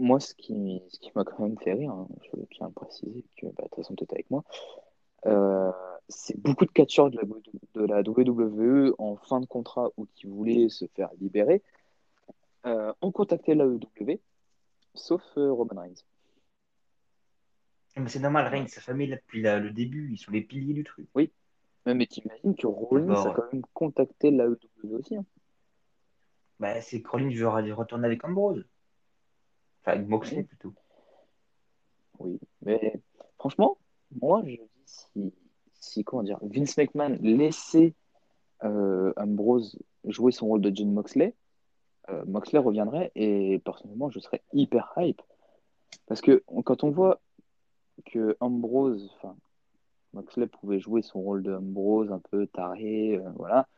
[0.00, 3.24] moi, ce qui, ce qui m'a quand même fait rire, hein, je tiens à préciser
[3.36, 4.42] que, bah, de toute façon, tu avec moi,
[5.26, 5.70] euh,
[6.08, 7.24] c'est beaucoup de catcheurs de la,
[7.74, 11.62] de la WWE en fin de contrat ou qui voulaient se faire libérer
[12.66, 14.18] euh, ont contacté la WWE,
[14.96, 16.02] sauf euh, Roman Reigns.
[17.96, 20.74] Mais c'est normal, Reigns, sa famille là depuis la- le début, ils sont les piliers
[20.74, 21.08] du truc.
[21.14, 21.30] Ouais,
[21.86, 25.16] Mais t'imagines que Rollins a quand même contacté la WWE aussi.
[25.16, 25.24] hein.
[26.60, 28.64] Bah, c'est que Rollins veut re- retourner avec Ambrose.
[29.82, 30.44] Enfin, avec Moxley Oui.
[30.44, 30.74] plutôt.
[32.18, 33.00] Oui, mais
[33.38, 33.78] franchement,
[34.20, 35.32] moi je dis si,
[35.74, 37.94] si comment dire, Vince McMahon laissait
[38.64, 41.34] euh, Ambrose jouer son rôle de John Moxley,
[42.10, 45.22] euh, Moxley reviendrait et personnellement je serais hyper hype.
[46.06, 47.20] Parce que quand on voit
[48.04, 49.36] que Ambrose, enfin
[50.12, 53.68] Moxley pouvait jouer son rôle de Ambrose un peu taré, euh, voilà,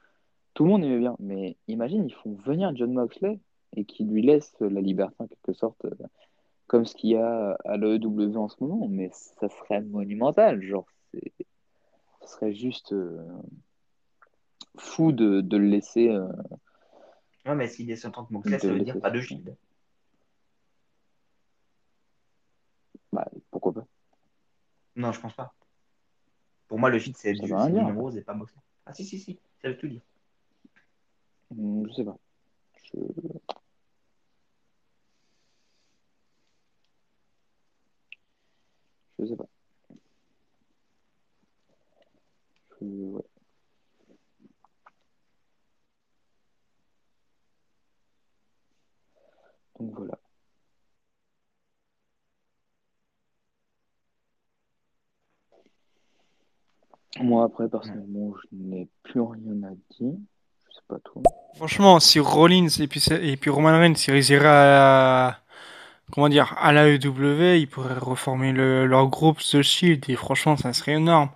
[0.55, 1.16] tout le monde aimait bien.
[1.20, 3.41] Mais imagine, ils font venir John Moxley
[3.76, 5.85] et qu'ils lui laissent la liberté en quelque sorte.
[5.85, 5.95] euh,
[6.66, 10.61] comme ce qu'il y a à l'AEW en ce moment, mais ça serait monumental.
[10.61, 10.87] Genre,
[12.20, 12.95] ça serait juste
[14.76, 16.14] fou de le laisser.
[17.49, 19.57] Ouais, mais s'il est en tant que Moxley, De ça veut dire pas de shield.
[23.11, 23.86] bah, pourquoi pas
[24.96, 25.55] Non, je pense pas.
[26.66, 27.32] Pour moi, le shield, c'est.
[27.32, 28.61] Dean Ambrose et pas Moxley.
[28.84, 30.03] Ah, si, si, si, ça veut tout dire.
[31.51, 32.18] Hum, Je sais pas.
[32.84, 32.99] Je...
[39.18, 39.49] Je sais pas.
[42.80, 43.22] Je- ouais.
[49.81, 50.18] Donc voilà.
[57.20, 60.14] Moi, après, personnellement, je n'ai plus rien à dire.
[60.68, 61.22] Je sais pas toi.
[61.57, 65.41] Franchement, si Rollins et puis, et puis Roman Reigns ils iraient à
[66.12, 70.57] comment dire, à la EW, ils pourraient reformer le, leur groupe The Shield et franchement,
[70.57, 71.31] ça serait énorme.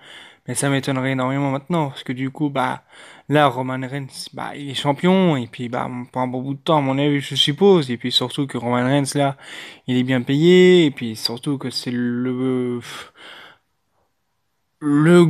[0.49, 2.82] Mais ça m'étonnerait énormément maintenant parce que du coup, bah,
[3.28, 6.78] là, Roman Reigns, bah, il est champion et puis, bah, un bon bout de temps,
[6.78, 7.90] à mon avis, je suppose.
[7.93, 9.36] Et puis surtout que Roman Reigns, là,
[9.86, 12.80] il est bien payé et puis surtout que c'est le,
[14.80, 15.28] le,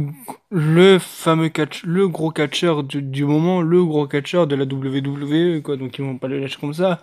[0.50, 5.60] le fameux catch, le gros catcheur du, du moment, le gros catcheur de la WWE,
[5.62, 5.76] quoi.
[5.76, 7.00] Donc ils vont pas le lâcher comme ça.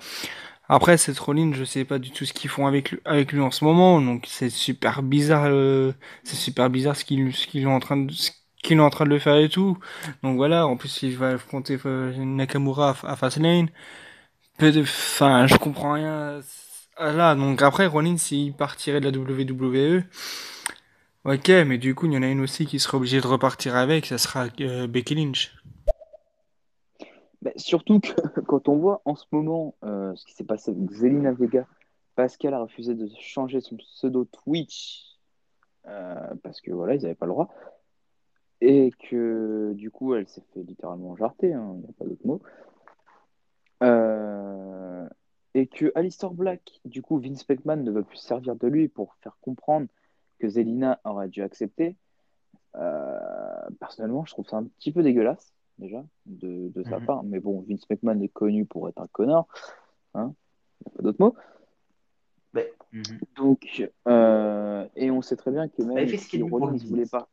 [0.70, 3.42] Après, cette Rollins, je sais pas du tout ce qu'ils font avec lui, avec lui
[3.42, 4.02] en ce moment.
[4.02, 5.94] Donc c'est super bizarre, euh,
[6.24, 8.32] c'est super bizarre ce qu'ils, ce qu'ils sont en train de, ce
[8.64, 9.78] qu'il est en train de le faire et tout.
[10.24, 10.68] Donc voilà.
[10.68, 13.70] En plus, il va affronter euh, Nakamura à, à Fastlane.
[14.60, 16.40] Peu de- Enfin, je comprends rien.
[16.98, 20.04] à- Là, donc après, Rollins, s'il partirait de la WWE,
[21.26, 23.76] Ok, mais du coup, il y en a une aussi qui sera obligée de repartir
[23.76, 25.54] avec, ça sera euh, Becky Lynch.
[27.42, 28.10] Bah, surtout que
[28.48, 31.66] quand on voit en ce moment euh, ce qui s'est passé avec Zelina Vega,
[32.38, 35.18] qu'elle a refusé de changer son pseudo Twitch,
[35.88, 37.48] euh, parce que voilà, ils n'avaient pas le droit,
[38.60, 42.28] et que du coup, elle s'est fait littéralement jarter, hein, il n'y a pas d'autre
[42.28, 42.42] mot.
[43.84, 45.08] Euh,
[45.54, 48.90] et que Alistair Black, du coup, Vince McMahon ne va plus se servir de lui
[48.90, 49.88] pour faire comprendre
[50.40, 51.96] que Zelina aurait dû accepter.
[53.80, 57.06] Personnellement, je trouve ça un petit peu dégueulasse, déjà, de, de sa Mhm.
[57.06, 57.24] part.
[57.24, 59.48] Mais bon, Vince McMahon est connu pour être un connard.
[60.14, 60.34] Hein
[60.82, 61.36] Il n'y a pas d'autre mot.
[62.54, 63.20] Mais, mhm.
[63.36, 67.04] Donc, euh, et on sait très bien que Bah, même qu'il si le Rollins voulait
[67.04, 67.12] business.
[67.12, 67.30] pas.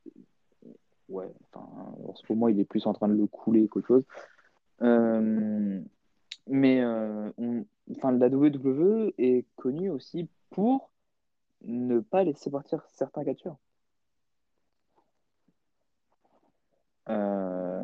[1.09, 1.67] Ouais, enfin,
[2.09, 4.05] en ce moment, il est plus en train de le couler qu'autre chose.
[4.83, 5.81] Euh,
[6.49, 7.65] mais euh, on-
[7.97, 10.91] enfin, la WWE est connue aussi pour
[11.63, 13.57] ne pas laisser partir certains catcheurs.
[17.09, 17.76] Euh,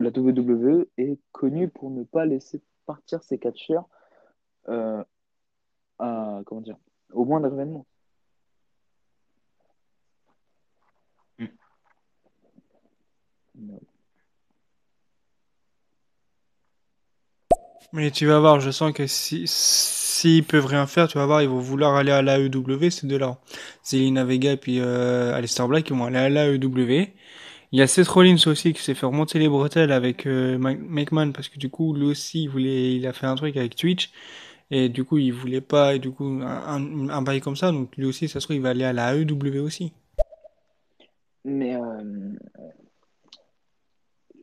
[0.00, 3.88] la WWE est connue pour ne pas laisser partir ses catcheurs
[4.68, 5.04] euh,
[5.98, 6.78] à, comment dire,
[7.12, 7.86] au moindre événement.
[13.54, 13.78] Mm.
[17.92, 21.42] Mais tu vas voir, je sens que si s'ils peuvent rien faire, tu vas voir,
[21.42, 23.38] ils vont vouloir aller à l'AEW, ces deux-là.
[23.82, 27.08] Zelina Vega et puis euh, Aleister Black, ils vont aller à l'AEW.
[27.72, 30.80] Il y a Seth Rollins aussi qui s'est fait remonter les bretelles avec euh, Mc-
[30.80, 33.76] McMahon parce que du coup, lui aussi, il voulait, il a fait un truc avec
[33.76, 34.10] Twitch.
[34.70, 37.72] Et du coup, il voulait pas, et du coup, un, un, bail comme ça.
[37.72, 39.92] Donc lui aussi, ça se trouve, il va aller à la AEW aussi.
[41.44, 42.32] Mais euh,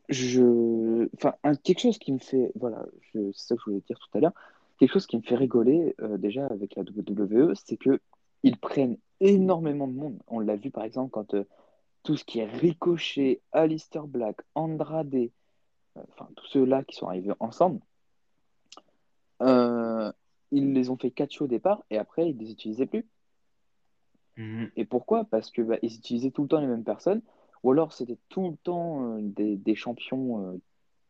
[0.08, 4.18] je, enfin, quelque chose qui me fait, voilà, c'est ça que je voulais dire tout
[4.18, 4.32] à l'heure,
[4.78, 8.00] quelque chose qui me fait rigoler euh, déjà avec la WWE, c'est que
[8.42, 10.18] ils prennent énormément de monde.
[10.28, 11.44] On l'a vu par exemple quand euh,
[12.08, 15.28] tout ce qui est Ricochet, Aleister Black, Andrade, euh,
[16.08, 17.80] enfin tous ceux-là qui sont arrivés ensemble,
[19.42, 20.10] euh,
[20.50, 23.06] ils les ont fait catch au départ et après ils les utilisaient plus.
[24.38, 24.70] Mhm.
[24.76, 25.24] Et pourquoi?
[25.24, 27.20] Parce que bah, ils utilisaient tout le temps les mêmes personnes,
[27.62, 30.58] ou alors c'était tout le temps euh, des, des champions,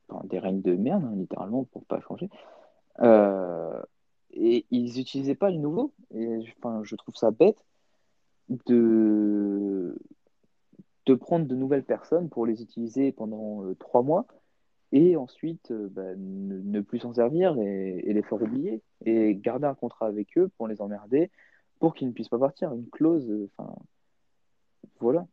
[0.09, 2.29] enfin, des règnes de merde, hein, littéralement, pour pas changer.
[4.33, 5.93] Et ils n'utilisaient pas les nouveaux.
[6.13, 7.65] Et je trouve ça bête
[8.67, 9.97] de,
[11.09, 14.27] de prendre de nouvelles personnes pour les utiliser pendant euh, trois mois
[14.93, 19.35] et ensuite euh, bah, ne, ne plus s'en servir et, et les faire oublier et
[19.35, 21.31] garder un contrat avec eux pour les emmerder
[21.79, 22.75] pour qu'ils ne puissent pas partir.
[22.75, 23.75] Une clause, euh, enfin,
[25.01, 25.27] voilà.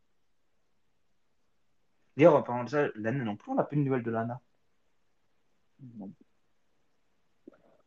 [2.15, 4.39] D'ailleurs, en parlant de ça, Lana non plus, on n'a plus de nouvelles de Lana.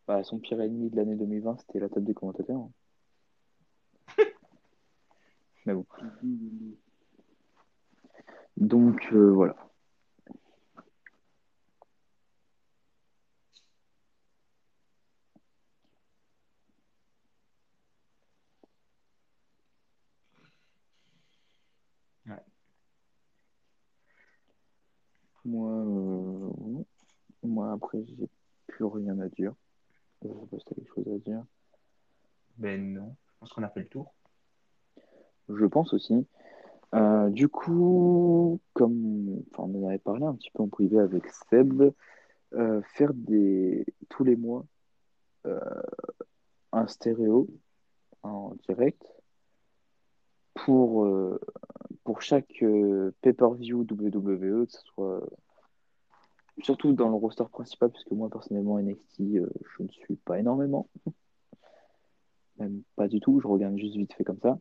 [0.07, 2.61] Bah, son pire ennemi de l'année 2020, c'était la table des commentateurs.
[2.61, 2.71] hein.
[5.65, 5.87] Mais bon.
[8.59, 9.57] Donc, euh, voilà.
[22.27, 22.35] Ouais.
[25.45, 26.83] Moi, euh,
[27.43, 28.29] moi après, j'ai
[28.67, 29.55] plus rien à dire.
[30.23, 31.45] Je sais pas si t'as quelque chose à dire.
[32.57, 34.13] Ben non, je pense qu'on a fait le tour.
[35.49, 36.27] Je pense aussi.
[36.95, 41.83] Euh, du coup, comme on en avait parlé un petit peu en privé avec Seb,
[42.55, 44.65] euh, faire des tous les mois
[45.47, 45.61] euh,
[46.73, 47.49] un stéréo
[48.23, 49.03] en direct
[50.55, 51.07] pour,
[52.05, 52.65] pour chaque
[53.21, 55.29] pay-per-view WWE, que ce soit
[56.63, 60.89] surtout dans le roster principal, puisque moi personnellement NXT, je ne suis pas énormément,
[62.59, 64.59] même pas du tout, je regarde juste vite fait comme ça.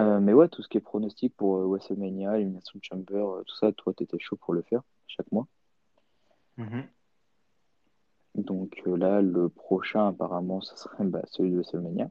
[0.00, 3.56] Euh, mais ouais, tout ce qui est pronostic pour euh, WrestleMania, Elimination Chamber, euh, tout
[3.56, 5.46] ça, toi, t'étais chaud pour le faire chaque mois.
[6.56, 6.84] Mhm.
[8.36, 12.10] Donc euh, là, le prochain, apparemment, ce serait bah, celui de WrestleMania.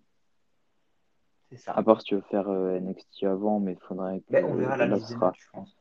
[1.50, 1.74] C'est ça.
[1.74, 4.78] À part si tu veux faire NXT avant, mais il faudrait que Ben, on verra
[4.78, 5.76] la là, liste sera je pense.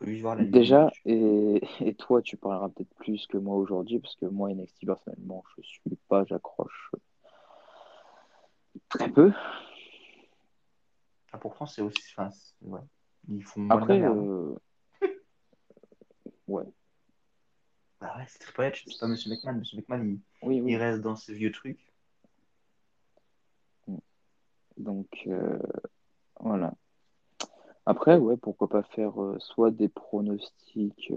[0.00, 0.90] Voir déjà.
[1.04, 5.44] Et, et toi, tu parleras peut-être plus que moi aujourd'hui, parce que moi, NXT, personnellement,
[5.58, 6.92] je suis pas, j'accroche
[8.88, 9.32] très peu.
[11.32, 12.02] Ah, pourtant, c'est aussi.
[12.16, 12.30] Enfin,
[12.62, 12.80] ouais.
[13.28, 14.54] Ils font Après, euh,
[16.48, 16.64] ouais,
[18.00, 19.58] Bah ouais, c'est Triple H, c'est pas Monsieur McMahon.
[19.58, 20.76] Monsieur McMahon, il, oui, il oui.
[20.76, 21.92] reste dans ses vieux trucs.
[24.78, 25.58] Donc euh,
[26.40, 26.72] voilà.
[27.86, 31.12] Après, ouais, pourquoi pas faire euh, soit des pronostics,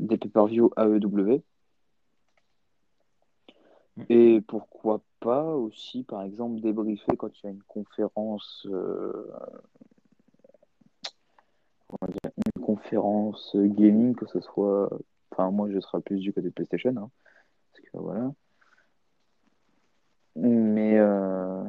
[0.00, 1.42] des pay-per-view AEW, Mm.
[4.08, 9.30] Et pourquoi pas aussi, par exemple, débriefer quand il y a une conférence, euh,
[11.88, 14.90] comment dire, une conférence gaming, que ce soit,
[15.30, 17.10] enfin moi je serai plus du côté de PlayStation, hein,
[17.72, 18.32] parce que voilà.
[20.36, 21.62] Mais euh,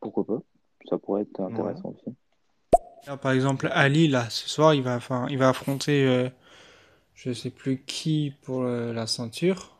[0.00, 0.42] pourquoi pas?
[0.88, 2.16] Ça pourrait être intéressant aussi.
[3.06, 6.28] Là, par exemple, Ali, là, ce soir, il va, enfin, il va affronter, euh,
[7.14, 9.79] je sais plus qui pour euh, la ceinture.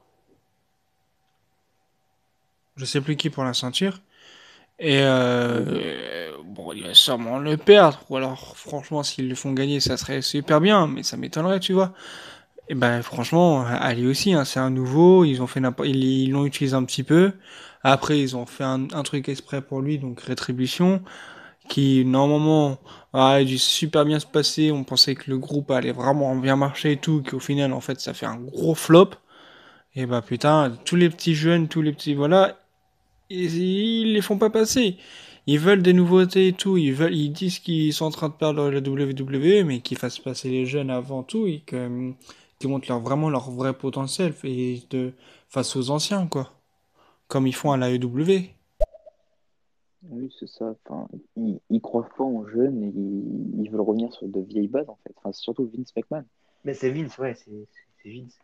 [2.81, 4.01] Je sais plus qui pour la ceinture.
[4.79, 8.01] Et euh, bon, il va sûrement le perdre.
[8.09, 10.87] Ou alors, franchement, s'ils le font gagner, ça serait super bien.
[10.87, 11.93] Mais ça m'étonnerait, tu vois.
[12.71, 15.27] Et ben, franchement, Ali aussi, hein, c'est un nouveau.
[15.27, 17.33] Ils ont fait ils l'ont utilisé un petit peu.
[17.85, 21.03] Après, ils ont fait un, truc exprès pour lui, donc Rétribution,
[21.69, 22.79] qui normalement
[23.13, 24.71] a dû super bien se passer.
[24.73, 28.01] On pensait que le groupe allait vraiment bien marcher et tout, qu'au final, en fait,
[28.01, 29.11] ça fait un gros flop.
[29.97, 32.60] Et bah putain, tous les petits jeunes, tous les petits, voilà,
[33.31, 34.97] ils, ils les font pas passer.
[35.47, 36.77] Ils veulent des nouveautés et tout.
[36.77, 40.19] Ils veulent, ils disent qu'ils sont en train de perdre la WWE, mais qu'ils fassent
[40.19, 42.13] passer les jeunes avant tout et que,
[42.59, 45.13] qu'ils montrent leur, vraiment leur vrai potentiel et de,
[45.49, 46.51] face aux anciens, quoi.
[47.29, 48.51] Comme ils font à la EW.
[50.09, 50.75] Oui, c'est ça.
[50.85, 54.69] Enfin, ils, ils croient pas en jeunes et ils, ils veulent revenir sur de vieilles
[54.69, 55.13] bases, en fait.
[55.17, 56.25] Enfin, surtout Vince McMahon.
[56.65, 58.39] Mais c'est Vince, ouais, c'est Vince.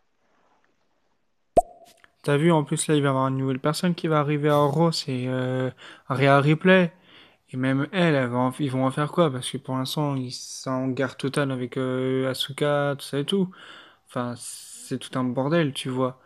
[2.27, 4.49] T'as vu, en plus, là, il va y avoir une nouvelle personne qui va arriver
[4.49, 5.71] à Raw, c'est euh,
[6.09, 6.93] Rhea Ripley.
[7.53, 9.31] Et même elle, elle va ils vont en faire quoi?
[9.33, 13.25] Parce que pour l'instant, ils sont en guerre totale avec euh, Asuka, tout ça et
[13.27, 13.51] tout.
[14.09, 16.21] Enfin, c'est tout un bordel, tu vois.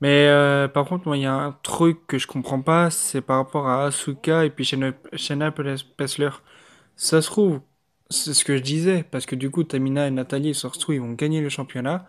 [0.00, 3.22] Mais euh, par contre, moi, il y a un truc que je comprends pas, c'est
[3.22, 5.52] par rapport à Asuka et puis Shayna
[5.98, 6.30] Baszler.
[6.96, 7.60] Ça se trouve,
[8.10, 11.00] c'est ce que je disais, parce que du coup, Tamina et Nathalie, se trouve, ils
[11.00, 12.08] vont gagner le championnat.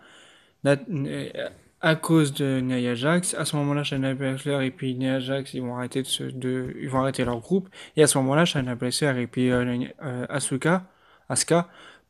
[0.64, 1.48] Nat- euh,
[1.86, 5.62] à cause de Nia Jax, à ce moment-là, Shayna Baszler et puis Nia Jax, ils
[5.62, 7.68] vont arrêter de, ils vont arrêter leur groupe.
[7.94, 10.82] Et à ce moment-là, Shayna Baszler et puis euh, euh, Asuka,
[11.28, 11.68] Asuka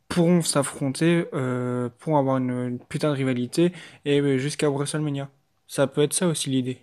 [0.09, 3.74] pourront s'affronter, euh, pourront avoir une, putain de rivalité
[4.07, 5.28] et euh, jusqu'à WrestleMania.
[5.66, 6.81] Ça peut être ça aussi l'idée.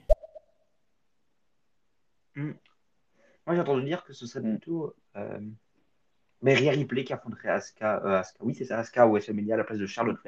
[2.36, 2.52] Hmm.
[3.48, 4.44] Moi, j'ai entendu dire que ce serait
[5.16, 5.40] euh,
[6.44, 8.44] mais Rhea Ripley qui affronterait Asuka, Asuka.
[8.44, 10.20] Oui, c'est ça, Asuka ou WrestleMania à la place de Charlotte.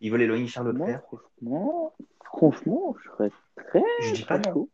[0.00, 1.02] Ils veulent éloigner Charlotte Moi, Flair.
[1.02, 1.94] franchement,
[2.24, 4.70] franchement, je serais très, Je dis pas chaud.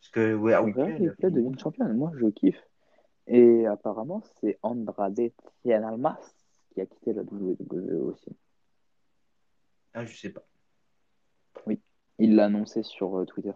[0.00, 1.58] Parce que ouais, ah oui, devienne bon.
[1.58, 1.96] championne.
[1.96, 2.60] Moi, je kiffe.
[3.26, 5.30] Et apparemment, c'est Andrade
[5.62, 6.18] Cien Almas
[6.72, 8.36] qui a quitté la WWE aussi.
[9.94, 10.42] Ah, je sais pas.
[11.66, 11.80] Oui,
[12.18, 13.52] il l'a annoncé sur euh, Twitter.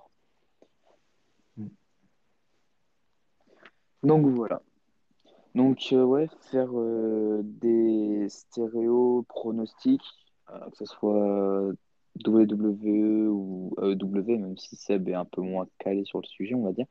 [1.56, 1.68] Mm.
[4.02, 4.62] Donc voilà.
[5.54, 10.04] Donc euh, ouais, faire euh, des stéréos pronostics,
[10.50, 11.72] euh, que ce soit
[12.24, 16.62] WWE ou AEW, même si Seb est un peu moins calé sur le sujet, on
[16.62, 16.86] va dire.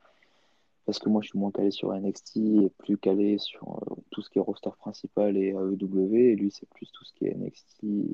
[0.84, 4.22] Parce que moi, je suis moins calé sur NXT et plus calé sur euh, tout
[4.22, 6.14] ce qui est roster principal et AEW.
[6.14, 8.12] Et lui, c'est plus tout ce qui est NXT, euh,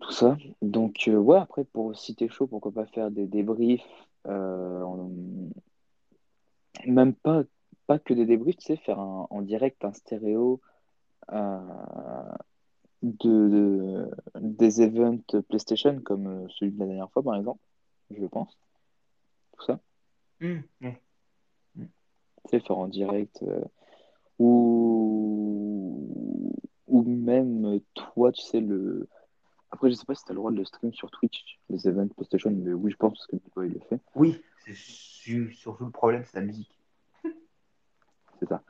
[0.00, 0.36] tout ça.
[0.62, 3.86] Donc, euh, ouais, après, pour si t'es chaud, pourquoi pas faire des débriefs,
[4.26, 4.84] euh,
[6.86, 7.44] même pas,
[7.86, 10.60] pas que des débriefs, tu sais, faire en direct un stéréo
[11.32, 12.34] euh,
[13.04, 14.10] de, de-
[14.40, 15.18] des events
[15.48, 17.60] PlayStation, comme euh, celui de la dernière fois, par exemple,
[18.10, 18.56] je pense.
[19.56, 19.80] Tout ça.
[20.40, 21.00] Ouais.
[21.76, 23.42] Tu sais, faire en direct.
[23.42, 23.64] euh,
[24.38, 26.08] ou,
[26.88, 29.08] ou même toi, tu sais, le.
[29.70, 31.88] Après, je sais pas si tu as le droit de le stream sur Twitch, les
[31.88, 34.00] events PlayStation, mais oui, je pense parce que toi, il le fait.
[34.14, 36.70] Oui, c'est su- surtout le problème, c'est la musique.
[38.40, 38.62] C'est ça.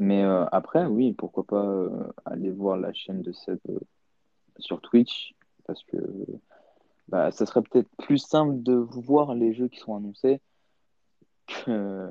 [0.00, 3.78] Mais euh, après, oui, pourquoi pas euh, aller voir la chaîne de Seb euh,
[4.58, 5.34] sur Twitch,
[5.66, 5.98] parce que
[7.08, 10.40] bah, ça serait peut-être plus simple de voir les jeux qui sont annoncés
[11.46, 12.10] que,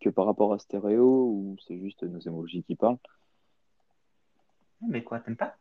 [0.00, 2.96] que par rapport à Stereo, où c'est juste nos emojis qui parlent.
[4.80, 5.56] Mais quoi, t'aimes pas?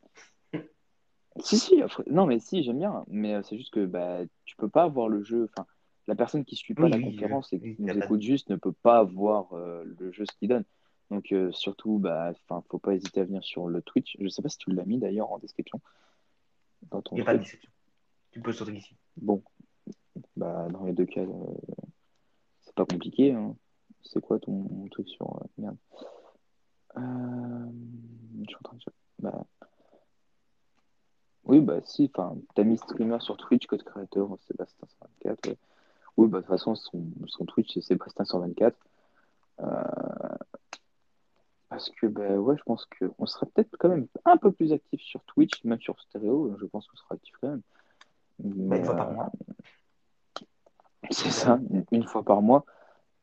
[1.42, 4.88] Si, si, non, mais si, j'aime bien, mais c'est juste que bah, tu peux pas
[4.88, 5.68] voir le jeu, enfin,
[6.08, 8.72] la personne qui suit pas Oui, la conférence et qui nous écoute juste ne peut
[8.72, 10.64] pas voir le jeu, ce qu'il donne.
[11.12, 12.34] Donc, euh, surtout, bah,
[12.70, 14.18] faut pas hésiter à venir sur le Twitch.
[14.20, 15.80] Je sais pas si tu l'as mis d'ailleurs en description
[16.90, 17.70] dans ton Il n'y a pas de discussion.
[18.32, 18.96] Tu peux sauter ici.
[19.18, 19.42] Bon,
[20.36, 21.54] bah, dans les deux cas, euh,
[22.62, 23.32] c'est pas compliqué.
[23.34, 23.56] hein.
[24.04, 25.28] C'est quoi ton truc sur.
[25.38, 25.78] euh, merde.
[26.98, 27.72] Euh,
[28.42, 28.84] je suis en train de.
[29.20, 29.46] Bah,
[31.46, 34.88] oui, bah, si, enfin, t'as mis streamer sur Twitch, code créateur, Sébastien
[35.24, 35.48] 124.
[35.50, 35.58] ouais.
[36.18, 38.76] Oui, bah, de toute façon, son, son Twitch, c'est Sébastien 124.
[39.62, 39.82] Euh,
[41.70, 45.02] parce que, bah, ouais, je pense qu'on serait peut-être quand même un peu plus actif
[45.02, 47.62] sur Twitch, même sur Stéréo, je pense qu'on sera actif quand même.
[48.44, 49.32] Mais, une fois par euh, mois.
[51.12, 51.60] C'est ça,
[51.92, 52.66] une- fois par mois,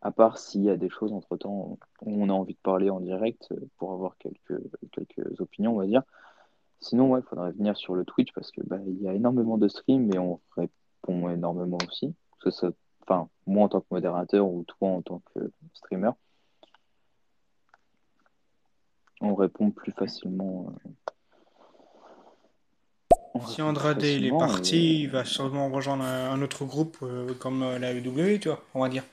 [0.01, 3.01] à part s'il y a des choses entre-temps où on a envie de parler en
[3.01, 4.61] direct euh, pour avoir quelques,
[4.93, 6.03] quelques opinions, on va dire.
[6.81, 9.59] Sinon, ouais, il faudrait venir sur le Twitch parce que bah, il y a énormément
[9.59, 12.15] de streams et on répond énormément aussi.
[12.41, 16.11] Que soit- enfin, moi en tant que modérateur ou toi en tant que streamer,
[19.23, 20.67] on répond plus facilement.
[20.69, 20.89] euh,
[23.35, 27.33] on Si Andrade il est parti, et- il va sûrement rejoindre un, autre groupe euh,
[27.39, 29.05] comme euh, la WWE, tu vois, on va dire.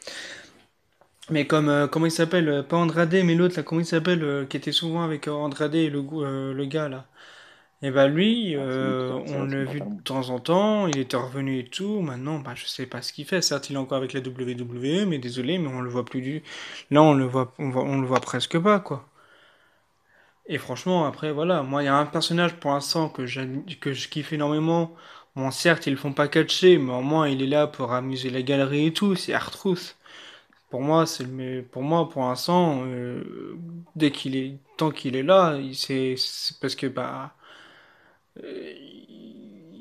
[1.30, 2.50] Mais comme, euh, comment il s'appelle?
[2.50, 4.24] euh, Pas Andrade, mais l'autre, là, comment il s'appelle?
[4.24, 7.06] euh, qui était souvent avec euh, Andrade et le, euh, gars, là.
[7.82, 11.60] Et bah lui, Ah, euh, on l'a vu de temps en temps, il était revenu
[11.60, 12.02] et tout.
[12.02, 13.42] Maintenant, bah, je sais pas ce qu'il fait.
[13.42, 16.44] Certes, il est encore avec la WWE, mais désolé, mais on le voit plus du.
[16.92, 19.08] Là, on le voit, on voit, on le voit presque pas, quoi.
[20.50, 23.24] Et franchement, après, voilà, moi, il y a un personnage pour l'instant que,
[23.76, 24.96] que je kiffe énormément.
[25.36, 28.30] Bon, certes, ils le font pas catcher, mais au moins, il est là pour amuser
[28.32, 29.16] la galerie et tout.
[29.16, 29.98] C'est R-Truth.
[30.70, 33.58] Pour moi, c'est le, pour moi, pour l'instant, euh,
[33.96, 36.16] dès qu'il est, tant qu'il est là, c'est
[36.62, 37.36] parce que, bah,
[38.44, 38.99] euh,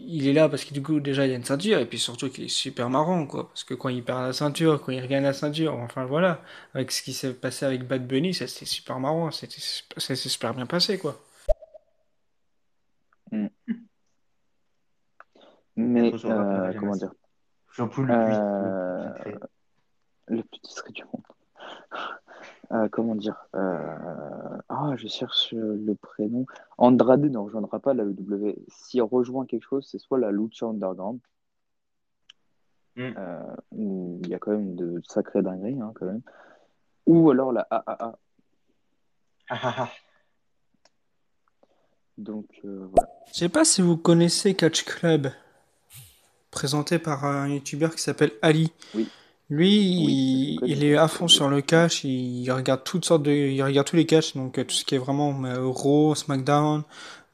[0.08, 1.98] il est là parce que du coup, déjà, il y a une ceinture, et puis
[1.98, 3.48] surtout qu'il est super marrant, quoi.
[3.48, 6.42] Parce que quand il perd la ceinture, quand il regagne la ceinture, enfin voilà,
[6.74, 10.28] avec ce qui s'est passé avec Bad Bunny, ça c'était super marrant, c'était, ça s'est
[10.28, 11.20] super bien passé, quoi.
[15.76, 17.12] Mais savoir qu'on euh, comment dire?
[17.70, 19.38] Je suis plus le plus, Euh, le plus discret.
[20.28, 21.22] Le plus discret du monde.
[22.72, 23.46] Euh, comment dire?
[23.54, 26.44] Euh, Ah, je cherche le prénom.
[26.76, 28.54] Andrade ne rejoindra pas la WWE.
[28.68, 31.20] S'il rejoint quelque chose, c'est soit la Lucha Underground,
[32.96, 33.14] Mm.
[33.16, 33.42] euh,
[33.72, 36.20] où il y a quand même de sacrées dingueries, hein, quand même.
[37.06, 38.18] Ou alors la AAA.
[39.50, 39.88] Ah, ah, ah.
[42.18, 43.08] Donc euh, voilà.
[43.32, 45.28] Je sais pas si vous connaissez Catch Club,
[46.50, 48.72] présenté par un youtubeur qui s'appelle Ali.
[48.94, 49.08] Oui.
[49.50, 49.68] Lui,
[50.04, 53.62] Oui, il, il est à fond sur le catch, il regarde toutes sortes de, il
[53.62, 56.82] regarde tous les catchs, donc euh, tout ce qui est vraiment euh, Raw, SmackDown,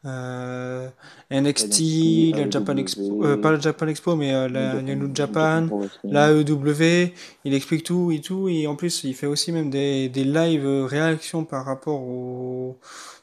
[0.05, 0.89] euh,
[1.31, 1.81] NXT,
[2.36, 5.11] la NXT, Japan AEW, Expo, euh, pas la Japan Expo, mais euh, la, la New
[5.15, 5.66] Japan,
[6.05, 7.12] la AEW,
[7.45, 10.65] il explique tout et tout, et en plus il fait aussi même des, des live
[10.65, 12.78] euh, réactions par rapport au...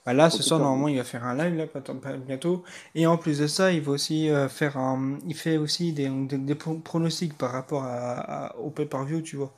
[0.05, 1.67] Bah là, ce soir, normalement, il va faire un live là,
[2.17, 2.63] bientôt,
[2.95, 5.19] et en plus de ça, il va aussi euh, faire un...
[5.27, 9.35] Il fait aussi des, des, des pro- pronostics par rapport à, à- au pay-per-view, tu
[9.35, 9.53] vois.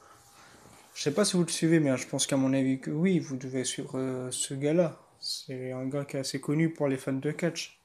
[0.96, 3.20] Je sais pas si vous le suivez, mais je pense qu'à mon avis que oui,
[3.20, 4.98] vous devez suivre euh, ce gars-là.
[5.20, 7.80] C'est un gars qui est assez connu pour les fans de catch.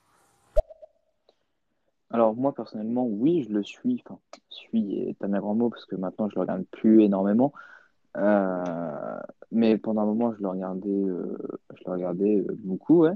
[2.10, 4.02] Alors moi personnellement, oui, je le suis.
[4.06, 4.20] Enfin,
[4.50, 7.52] suis est un grand mot parce que maintenant je le regarde plus énormément.
[8.16, 9.20] Euh,
[9.52, 11.38] mais pendant un moment, je le regardais, euh,
[11.74, 13.14] je le regardais euh, beaucoup, ouais.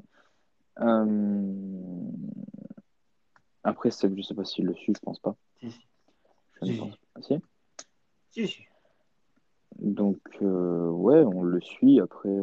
[3.65, 5.37] Après, Seb, je sais pas s'il le suit, je pense pas.
[5.61, 5.81] Si, si.
[6.63, 7.23] Je ne pense pas.
[7.23, 7.41] Si?
[8.31, 8.63] Si, si.
[9.79, 12.01] Donc, ouais, on le suit.
[12.01, 12.37] Après,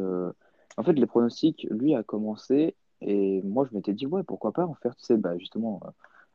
[0.76, 4.66] en fait, les pronostics, lui a commencé et moi, je m'étais dit, ouais, pourquoi pas
[4.66, 5.80] en faire, tu sais, bah, justement,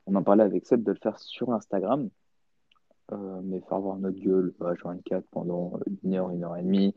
[0.07, 2.09] on en parlait avec Seb de le faire sur Instagram,
[3.11, 6.95] euh, mais faire voir notre gueule H24 pendant une heure, une heure et demie.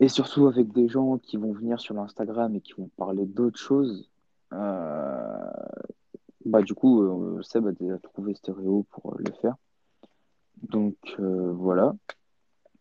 [0.00, 3.58] Et surtout avec des gens qui vont venir sur l'Instagram et qui vont parler d'autres
[3.58, 4.10] choses.
[4.52, 5.50] Euh,
[6.44, 9.56] bah, du coup, euh, Seb a déjà trouvé Stéréo pour euh, le faire.
[10.62, 11.94] Donc, voilà.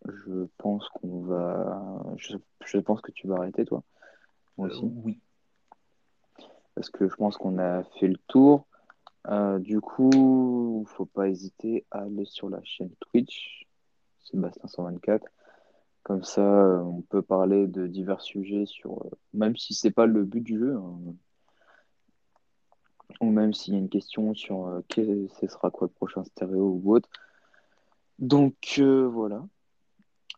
[0.05, 2.03] Je pense qu'on va.
[2.17, 2.35] Je,
[2.65, 3.83] je pense que tu vas arrêter, toi.
[4.57, 4.91] Moi aussi.
[5.03, 5.19] oui.
[6.75, 8.65] Parce que je pense qu'on a fait le tour.
[9.29, 13.67] Euh, du coup, faut pas hésiter à aller sur la chaîne Twitch,
[14.19, 15.25] Sébastien 124.
[16.03, 20.05] Comme ça, euh, on peut parler de divers sujets sur, euh, même si c'est pas
[20.05, 20.99] le but du jeu, hein,
[23.21, 26.93] ou même s'il y a une question sur ce sera quoi le prochain stéréo ou
[26.93, 27.09] autre.
[28.19, 29.45] Donc voilà.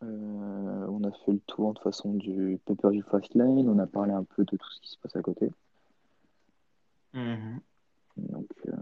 [0.02, 4.44] On a fait le tour de façon du Pay-Per-View Fastlane, on a parlé un peu
[4.44, 5.50] de tout ce qui se passe à côté.
[7.14, 7.60] Mhm.
[8.16, 8.72] Donc, euh,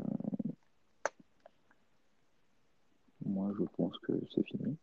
[3.25, 4.77] moi, je pense que c'est fini.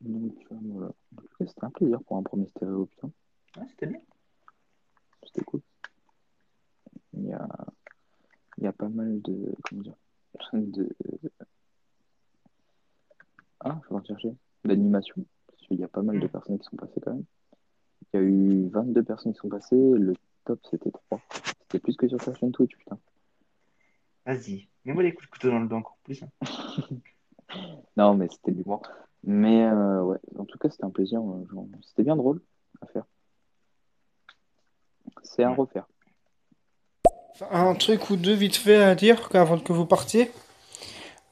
[0.00, 0.92] Donc, euh, voilà.
[1.40, 3.10] C'était un plaisir pour un premier stéréo, putain.
[3.56, 4.00] Ouais, C'était bien.
[5.26, 5.60] C'était cool.
[7.14, 7.48] Il y a,
[8.58, 9.54] il y a pas mal de.
[9.68, 9.96] Comment dire
[10.52, 10.88] de,
[13.60, 14.34] Ah, je vais en chercher.
[14.64, 15.24] D'animation.
[15.46, 16.30] Parce qu'il y a pas mal de Mm.
[16.30, 17.24] personnes qui sont passées quand même.
[18.14, 19.74] Il y a eu 22 personnes qui sont passées.
[19.76, 20.14] Le
[20.44, 21.20] top, c'était 3.
[21.62, 22.96] C'était plus que sur ta chaîne Twitch, putain.
[24.24, 24.68] Vas-y.
[24.84, 26.22] Mets-moi les coups de couteau dans le dos encore plus.
[26.22, 26.28] hein.
[27.96, 28.82] Non, mais c'était du l'humour.
[29.24, 31.20] Mais euh, ouais, en tout cas, c'était un plaisir.
[31.52, 32.40] genre, C'était bien drôle
[32.80, 33.04] à faire.
[35.24, 35.86] C'est à refaire.
[37.50, 40.30] Un truc ou deux vite fait à dire avant que vous partiez.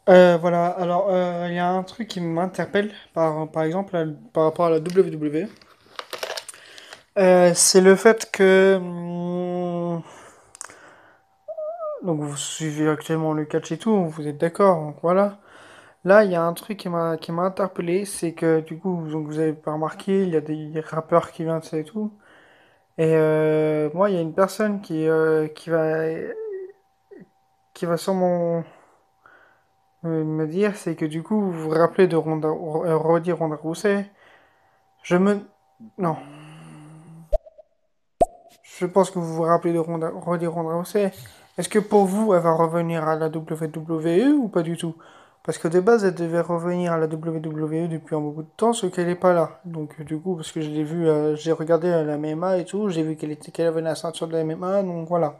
[0.08, 4.06] Euh, voilà, alors euh, il y a un truc qui m'interpelle par, par exemple à-
[4.32, 5.48] par rapport à la WWE.
[7.18, 10.02] Euh, c'est le fait que hum,
[12.02, 15.38] donc vous suivez actuellement le catch et tout, vous êtes d'accord, donc voilà.
[16.04, 19.08] Là, il y a un truc qui m'a qui m'a interpellé, c'est que du coup,
[19.10, 22.12] donc, vous avez pas remarqué, il y a des rappeurs qui viennent ça et tout.
[22.98, 26.06] Et euh, moi, il y a une personne qui euh, qui va
[27.74, 28.64] qui va sûrement
[30.02, 34.10] me dire, c'est que du coup, vous vous rappelez de Ronda, euh, Roddy Ronda Rousey.
[35.02, 35.40] Je me...
[35.98, 36.16] Non.
[38.82, 40.82] Je pense que vous vous rappelez de Ronda, Roddy Ronda.
[41.56, 44.96] Est-ce que pour vous, elle va revenir à la WWE ou pas du tout?
[45.44, 48.72] Parce que de base, elle devait revenir à la WWE depuis un bout de temps,
[48.72, 49.60] sauf qu'elle n'est pas là.
[49.64, 52.64] Donc, du coup, parce que je l'ai vu, euh, j'ai regardé à la MMA et
[52.64, 55.36] tout, j'ai vu qu'elle était, qu'elle avait la ceinture de la MMA, donc voilà.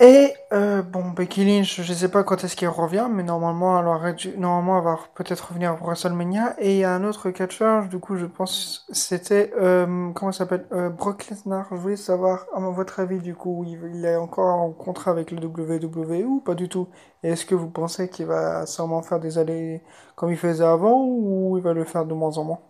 [0.00, 3.86] Et euh, bon, Becky Lynch, je sais pas quand est-ce qu'elle revient, mais normalement, elle
[3.88, 6.54] aurait dû- normalement, elle va peut-être revenir pour WrestleMania.
[6.60, 10.66] Et il y a un autre catcheur, du coup, je pense, c'était euh, comment s'appelle
[10.70, 11.66] euh, Brock Lesnar.
[11.72, 15.38] Je voulais savoir, à votre avis, du coup, il, est encore en contrat avec le
[15.44, 16.86] WWE ou pas du tout?
[17.24, 19.82] Et est-ce que vous pensez qu'il va sûrement faire des allées
[20.14, 22.60] comme il faisait avant ou il va le faire de moins en moins?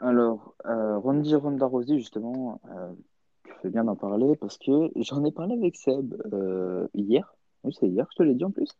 [0.00, 2.60] Alors, Rondy Ronda Rousey, justement,
[3.62, 7.34] fais bien d'en parler parce que j'en ai parlé avec Seb euh, hier.
[7.64, 8.70] Oui, c'est hier, je te l'ai dit en plus.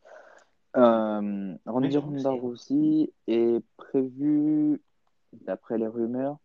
[0.77, 4.81] Euh, Oui, que Ronda Rousey est prévu,
[5.33, 6.37] d'après les rumeurs,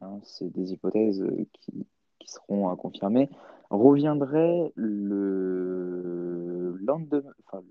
[0.00, 1.86] hein, c'est des hypothèses qui,
[2.18, 3.28] qui seront à confirmer,
[3.70, 7.62] reviendrait le lendemain, enfin,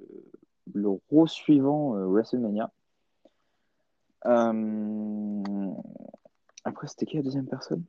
[0.73, 2.71] le, le suivant euh, WrestleMania.
[4.25, 5.73] Euh,
[6.65, 7.83] Après, c'était qui la deuxième personne?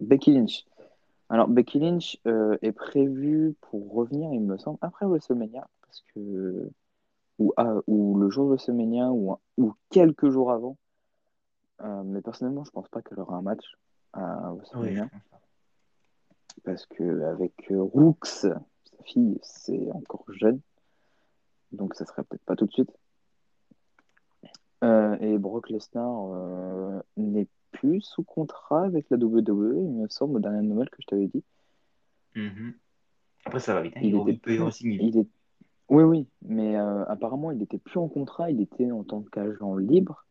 [0.00, 0.64] Becky Lynch.
[1.28, 6.70] Alors, Becky Lynch euh, est prévue pour revenir, il me semble, après WrestleMania, parce que
[7.38, 9.36] ou, ah, ou le jour de WrestleMania ou,
[9.90, 10.76] quelques jours avant.
[11.82, 13.64] Euh, mais personnellement, je pense pas qu'elle aura un match
[14.12, 15.08] à WrestleMania
[16.64, 18.60] parce que avec euh, Rooks, sa
[19.04, 20.60] fille, c'est encore jeune,
[21.72, 22.92] donc ça serait peut-être pas tout de suite.
[24.84, 27.48] Euh, et Brock Lesnar euh, n'est
[27.80, 31.28] plus sous contrat avec la WWE, il me semble, aux dernières nouvelles que je t'avais
[31.28, 31.44] dit.
[32.34, 32.74] Mhm.
[33.44, 33.94] Après, ça va vite.
[33.96, 34.00] hein.
[34.02, 34.60] Il Il, était plus-.
[34.82, 35.26] Il est...
[35.88, 39.76] Oui, oui, mais euh, apparemment, il n'était plus en contrat, il était en tant qu'agent
[39.76, 40.26] libre.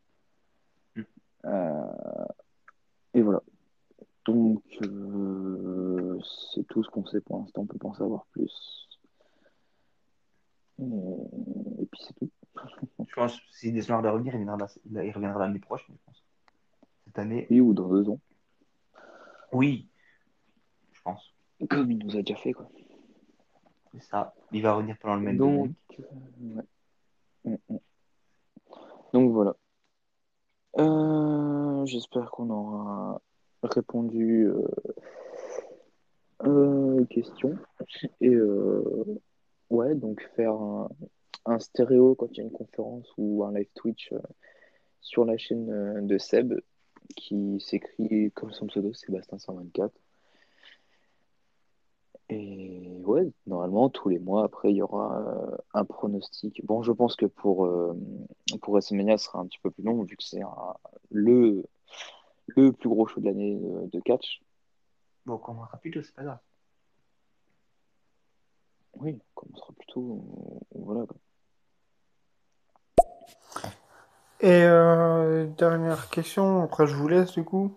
[0.95, 1.01] Mm.
[1.45, 2.25] Euh,
[3.13, 3.41] et voilà.
[4.25, 6.19] Donc, euh,
[6.53, 8.89] c'est tout ce qu'on sait pour l'instant, on peut pas en savoir plus.
[10.79, 12.29] Et, et puis c'est tout.
[13.07, 16.23] Je pense que si Desmar doit revenir, il reviendra l'année prochaine, je pense.
[17.15, 18.19] Cette année, Oui, ou dans deux ans.
[19.53, 19.87] oui,
[20.91, 21.33] je pense.
[21.69, 22.67] Comme il nous a déjà fait, quoi.
[23.93, 24.33] C'est ça.
[24.51, 26.63] Il va revenir pendant le même Donc, ouais.
[27.45, 27.77] Mm, mm.
[29.13, 29.55] Donc voilà.
[30.77, 33.21] Euh, J'espère qu'on aura
[33.63, 34.67] répondu euh,
[36.43, 37.57] euh, aux questions.
[38.19, 39.05] Et euh,
[39.69, 40.89] ouais, donc faire un,
[41.45, 44.19] un stéréo quand il y a une conférence ou un live Twitch euh,
[44.99, 46.55] sur la chaîne de Seb
[47.15, 49.93] qui s'écrit comme son pseudo, Sébastien 124.
[52.29, 56.65] Et ouais, normalement, tous les mois, après, il y aura euh, un pronostic.
[56.65, 57.95] Bon, je pense que pour, euh,
[58.61, 60.41] pour WrestleMania, ce sera un petit peu plus long, vu que c'est
[61.11, 61.63] le,
[62.47, 64.41] le plus gros show de l'année de, de catch.
[65.25, 66.39] Bon, on commencera plus tôt, c'est pas grave.
[68.95, 70.23] Oui, on commencera plutôt.
[70.75, 71.05] euh, voilà.
[71.05, 71.17] quoi.
[74.41, 77.73] Et euh, dernière question, après je vous laisse du coup.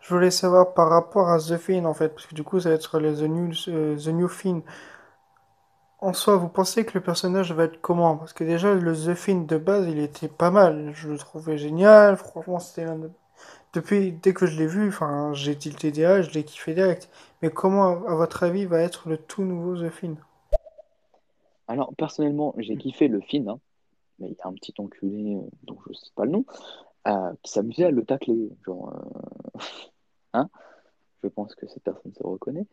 [0.00, 2.70] Je voulais savoir par rapport à The Fiend en fait, parce que du coup ça
[2.70, 4.62] va être le The New, euh, The New Fiend.
[6.00, 8.18] En soi, vous pensez que le personnage va être comment?
[8.18, 11.56] Parce que déjà le The Fiend de base il était pas mal, je le trouvais
[11.56, 13.10] génial, franchement c'était l'un de-
[13.74, 17.10] Depuis, dès que je l'ai vu, enfin j'ai tilté DA, je l'ai kiffé direct.
[17.42, 20.16] Mais comment à votre avis va être le tout nouveau The Fiend?
[21.68, 23.60] Alors, personnellement, j'ai kiffé le hein,
[24.20, 26.44] mais il y a un petit enculé, euh, dont je sais pas le nom,
[27.08, 28.50] euh, qui s'amusait à le tacler.
[28.64, 29.58] Genre, euh,
[30.34, 30.48] hein,
[31.22, 32.66] je pense que cette personne se reconnaît.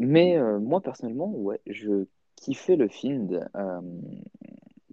[0.00, 2.06] Mais moi, personnellement, ouais, je
[2.36, 3.44] kiffais le film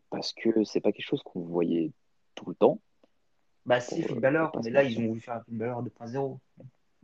[0.10, 1.92] parce que c'est pas quelque chose qu'on voyait
[2.34, 2.80] tout le temps.
[3.66, 3.80] Bah,
[4.18, 6.38] Balor, pour pas mais là, ils ont voulu faire un Balor 2.0.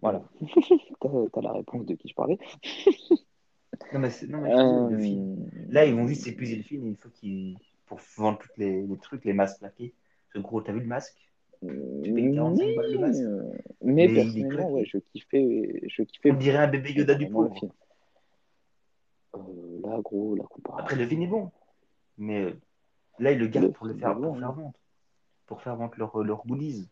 [0.02, 0.24] Voilà.
[1.00, 2.40] T'as, t'as la réponse de qui je parlais.
[3.94, 5.50] Non, mais, non, mais le Euh, film.
[5.70, 7.58] Là, ils vont juste épuiser le film et une fois qu'ils.
[7.86, 9.94] pour vendre tous les, les trucs, les masques plaqués.
[10.34, 11.18] Ce gros, t'as vu le masque?
[11.62, 13.22] Tu payes 45 balles le Mais, masque.
[13.22, 13.44] euh,
[13.82, 17.28] mais Mais il personnellement, ouais, je kiffais, je kiffais On dirait un bébé Yoda du
[17.30, 17.54] pauvre.
[17.60, 17.72] film.
[19.36, 19.40] Euh,
[19.84, 20.84] là, gros, la comparaison.
[20.84, 21.52] Après, le film est bon.
[22.18, 22.54] Mais euh,
[23.20, 24.74] là, ils le gardent Le pour le faire, bon, pour faire vendre.
[25.48, 26.88] Pour faire vendre leurs leur goodies.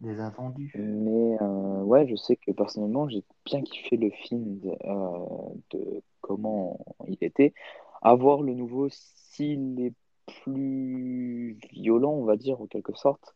[0.00, 0.72] Des invendus.
[0.76, 6.02] Mais euh, ouais, je sais que personnellement, j'ai bien kiffé le film de, euh, de
[6.20, 7.54] comment il était.
[8.02, 9.94] À voir le nouveau, s'il est
[10.42, 13.34] plus violent, on va dire, en quelque sorte,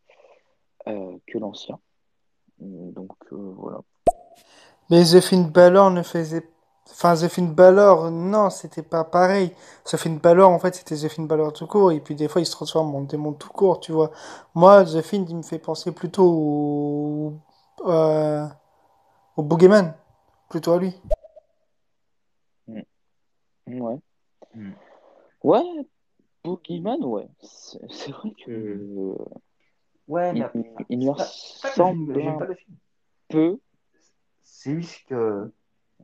[0.86, 1.78] euh, que l'ancien.
[2.58, 3.80] Donc euh, voilà.
[4.90, 6.42] Mais The Finn Balor ne faisait...
[6.90, 9.54] Enfin, The Finn Balor, non, c'était pas pareil.
[9.84, 11.92] The Finn Balor, en fait, c'était The Finn Balor tout court.
[11.92, 14.10] Et puis, des fois, il se transforme en démon tout court, tu vois.
[14.54, 17.32] Moi, The Finn, il me fait penser plutôt au...
[17.86, 18.46] euh,
[19.36, 19.94] au Boogeyman.
[20.48, 20.94] Plutôt à lui.
[23.66, 23.98] Ouais.
[24.54, 24.72] Hmm.
[25.42, 25.62] Ouais,
[26.42, 27.28] Boogeyman, ouais.
[27.42, 29.14] C'est vrai que
[30.08, 30.48] Ouais, mais
[30.88, 32.76] il, il pas, pas le ressemble un pas le film.
[33.28, 33.58] peu.
[34.42, 35.52] C'est juste que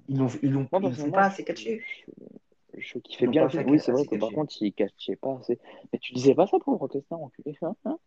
[0.08, 1.82] ils l'ont, ils l'ont, ils pas assez catché.
[2.76, 5.58] je, Ils kiffais bien fait Oui, c'est vrai que par contre, il catchait pas assez.
[5.92, 7.56] Mais tu disais pas ça pour Lesnar, enculé.
[7.62, 7.98] Hein, hein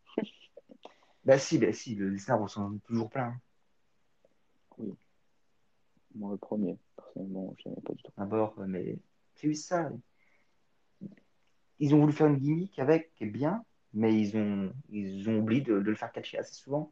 [1.25, 3.35] Bah si, bah si, le Lesnar ressemble toujours plein.
[4.77, 4.93] oui,
[6.15, 8.11] moi le premier, personnellement, je n'aimais pas du tout.
[8.17, 8.97] D'abord, mais
[9.35, 9.89] c'est juste ça.
[11.79, 13.63] Ils ont voulu faire une gimmick avec, qui est bien,
[13.93, 16.91] mais ils ont, ils ont oublié de, de le faire catcher assez souvent.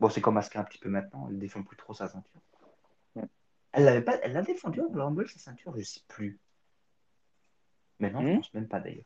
[0.00, 2.40] Bon, c'est comme Asuka un petit peu maintenant, elle ne défend plus trop sa ceinture.
[3.72, 6.40] Elle l'avait pas, elle l'a défendu en Rumble sa ceinture, je ne sais plus.
[8.00, 8.26] Mais non, mmh.
[8.26, 8.36] je hmm.
[8.36, 9.04] pense même pas d'ailleurs.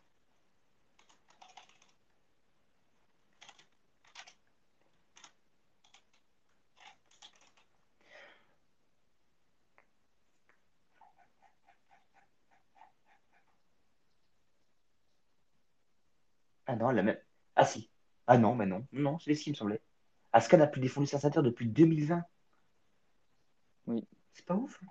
[16.66, 17.19] Ah non, elle a même.
[17.57, 17.91] Ah si.
[18.27, 18.87] Ah non, mais non.
[18.93, 19.81] Non, c'est ce qui me semblait.
[20.35, 22.23] Asuka n'a plus défendu sa ceinture depuis 2020.
[23.86, 24.06] Oui.
[24.35, 24.78] C'est pas ouf.
[24.82, 24.89] hein.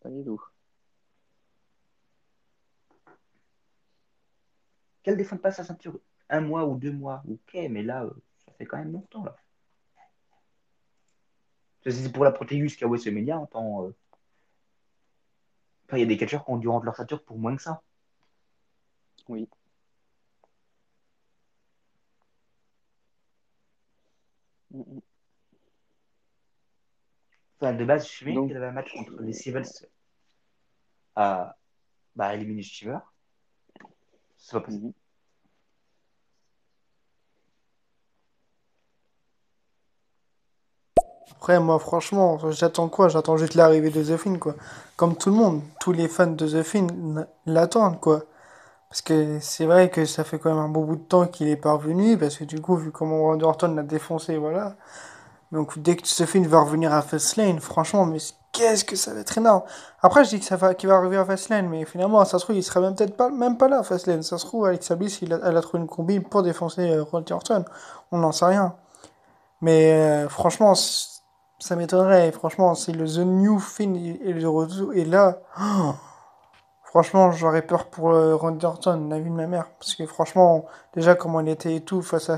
[0.00, 0.40] Pas du tout.
[5.02, 6.00] Qu'elle défende pas sa ceinture
[6.30, 8.10] un mois ou deux mois, ok, mais là, euh,
[8.46, 9.36] ça fait quand même longtemps là.
[11.84, 13.84] C'est pour la protéger jusqu'à WrestleMania en temps.
[13.84, 13.94] euh,
[15.86, 17.60] Enfin, il y a des catcheurs qui ont dû rendre leur ceinture pour moins que
[17.62, 17.82] ça.
[19.28, 19.46] Oui.
[19.46, 19.60] Mm, mm.
[27.60, 29.64] Enfin, de base, je suis Donc, qu'il y avait un match contre les Civils
[31.16, 31.56] à
[32.16, 32.98] bah, éliminer Shiver.
[34.38, 34.86] C'est pas possible.
[34.86, 34.92] Mhm.
[41.32, 43.08] Après, moi, franchement, j'attends quoi?
[43.08, 44.54] J'attends juste l'arrivée de The Fiend, quoi.
[44.96, 48.24] Comme tout le monde, tous les fans de The Fiend n- l'attendent, quoi.
[48.90, 51.48] Parce que c'est vrai que ça fait quand même un bon bout de temps qu'il
[51.48, 54.74] est parvenu, parce que du coup, vu comment Randy Orton l'a défoncé, voilà.
[55.52, 58.18] Donc, dès que The Fiend va revenir à Fastlane, franchement, mais
[58.52, 59.62] qu'est-ce que ça va être énorme.
[60.02, 62.44] Après, je dis que ça va, qu'il va arriver à Fastlane, mais finalement, ça se
[62.44, 64.22] trouve, il sera même peut-être pas, même pas là, à Fastlane.
[64.22, 67.32] Ça se trouve, Alexa Bliss, a- elle a trouvé une combi pour défoncer euh, Randy
[67.32, 67.64] Orton.
[68.12, 68.74] On n'en sait rien.
[69.60, 72.32] Mais euh, franchement, ça m'étonnerait.
[72.32, 75.94] Franchement, si le The New Fiend est le retour, et là, oh,
[76.90, 79.70] franchement, j'aurais peur pour euh, Randy Orton, de ma mère.
[79.78, 82.34] Parce que franchement, déjà, comment il était et tout, face à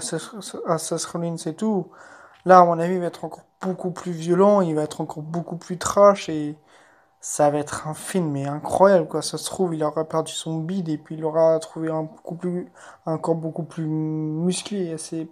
[0.67, 1.89] à Seth et tout,
[2.45, 5.23] là, à mon avis, il va être encore beaucoup plus violent, il va être encore
[5.23, 6.57] beaucoup plus trash, et
[7.21, 9.23] ça va être un film, mais incroyable, quoi.
[9.23, 12.37] Ça se trouve, il aura perdu son bide, et puis il aura trouvé un, beaucoup
[12.37, 12.71] plus,
[13.07, 15.31] un corps beaucoup plus musclé et assez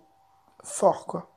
[0.65, 1.29] fort, quoi.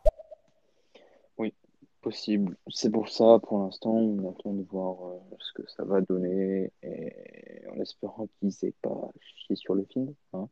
[2.04, 2.58] Possible.
[2.68, 6.70] C'est pour ça, pour l'instant, on attend de voir euh, ce que ça va donner
[6.82, 7.14] et
[7.72, 10.50] en espérant qu'ils aient pas chié sur le film, hein,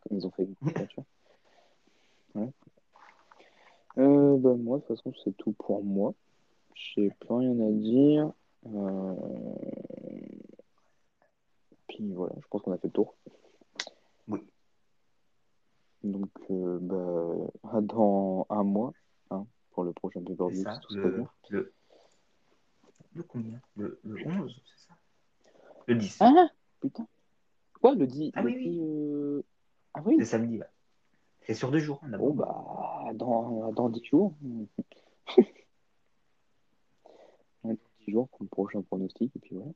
[0.00, 0.96] comme ils ont fait avec.
[2.34, 2.48] Ouais.
[3.98, 6.14] Euh, bah, moi, de toute façon, c'est tout pour moi.
[6.74, 8.32] J'ai plus rien à dire.
[8.66, 9.14] Euh,
[11.88, 13.14] Puis voilà, je pense qu'on a fait le tour.
[14.28, 14.40] Oui.
[16.04, 18.94] Donc, bah, dans un mois,
[19.72, 20.20] pour le prochain
[20.62, 20.78] ça.
[20.78, 21.72] tout passe Le, le,
[23.14, 23.60] le combien?
[23.76, 24.94] Le, le 11, c'est ça?
[25.86, 26.16] Le 10.
[26.20, 26.48] Ah,
[26.80, 27.06] putain.
[27.80, 28.70] Quoi, le 10, Ah le oui, oui.
[28.70, 29.42] 10 euh?
[30.18, 30.66] C'est samedi, ouais.
[31.42, 32.00] C'est sur deux jours.
[32.04, 32.34] hein, Bon, d'abord.
[32.34, 34.34] bah, dans, dans 10 jours.
[37.64, 39.70] Dans 10 jours pour le prochain pronostic, et puis voilà.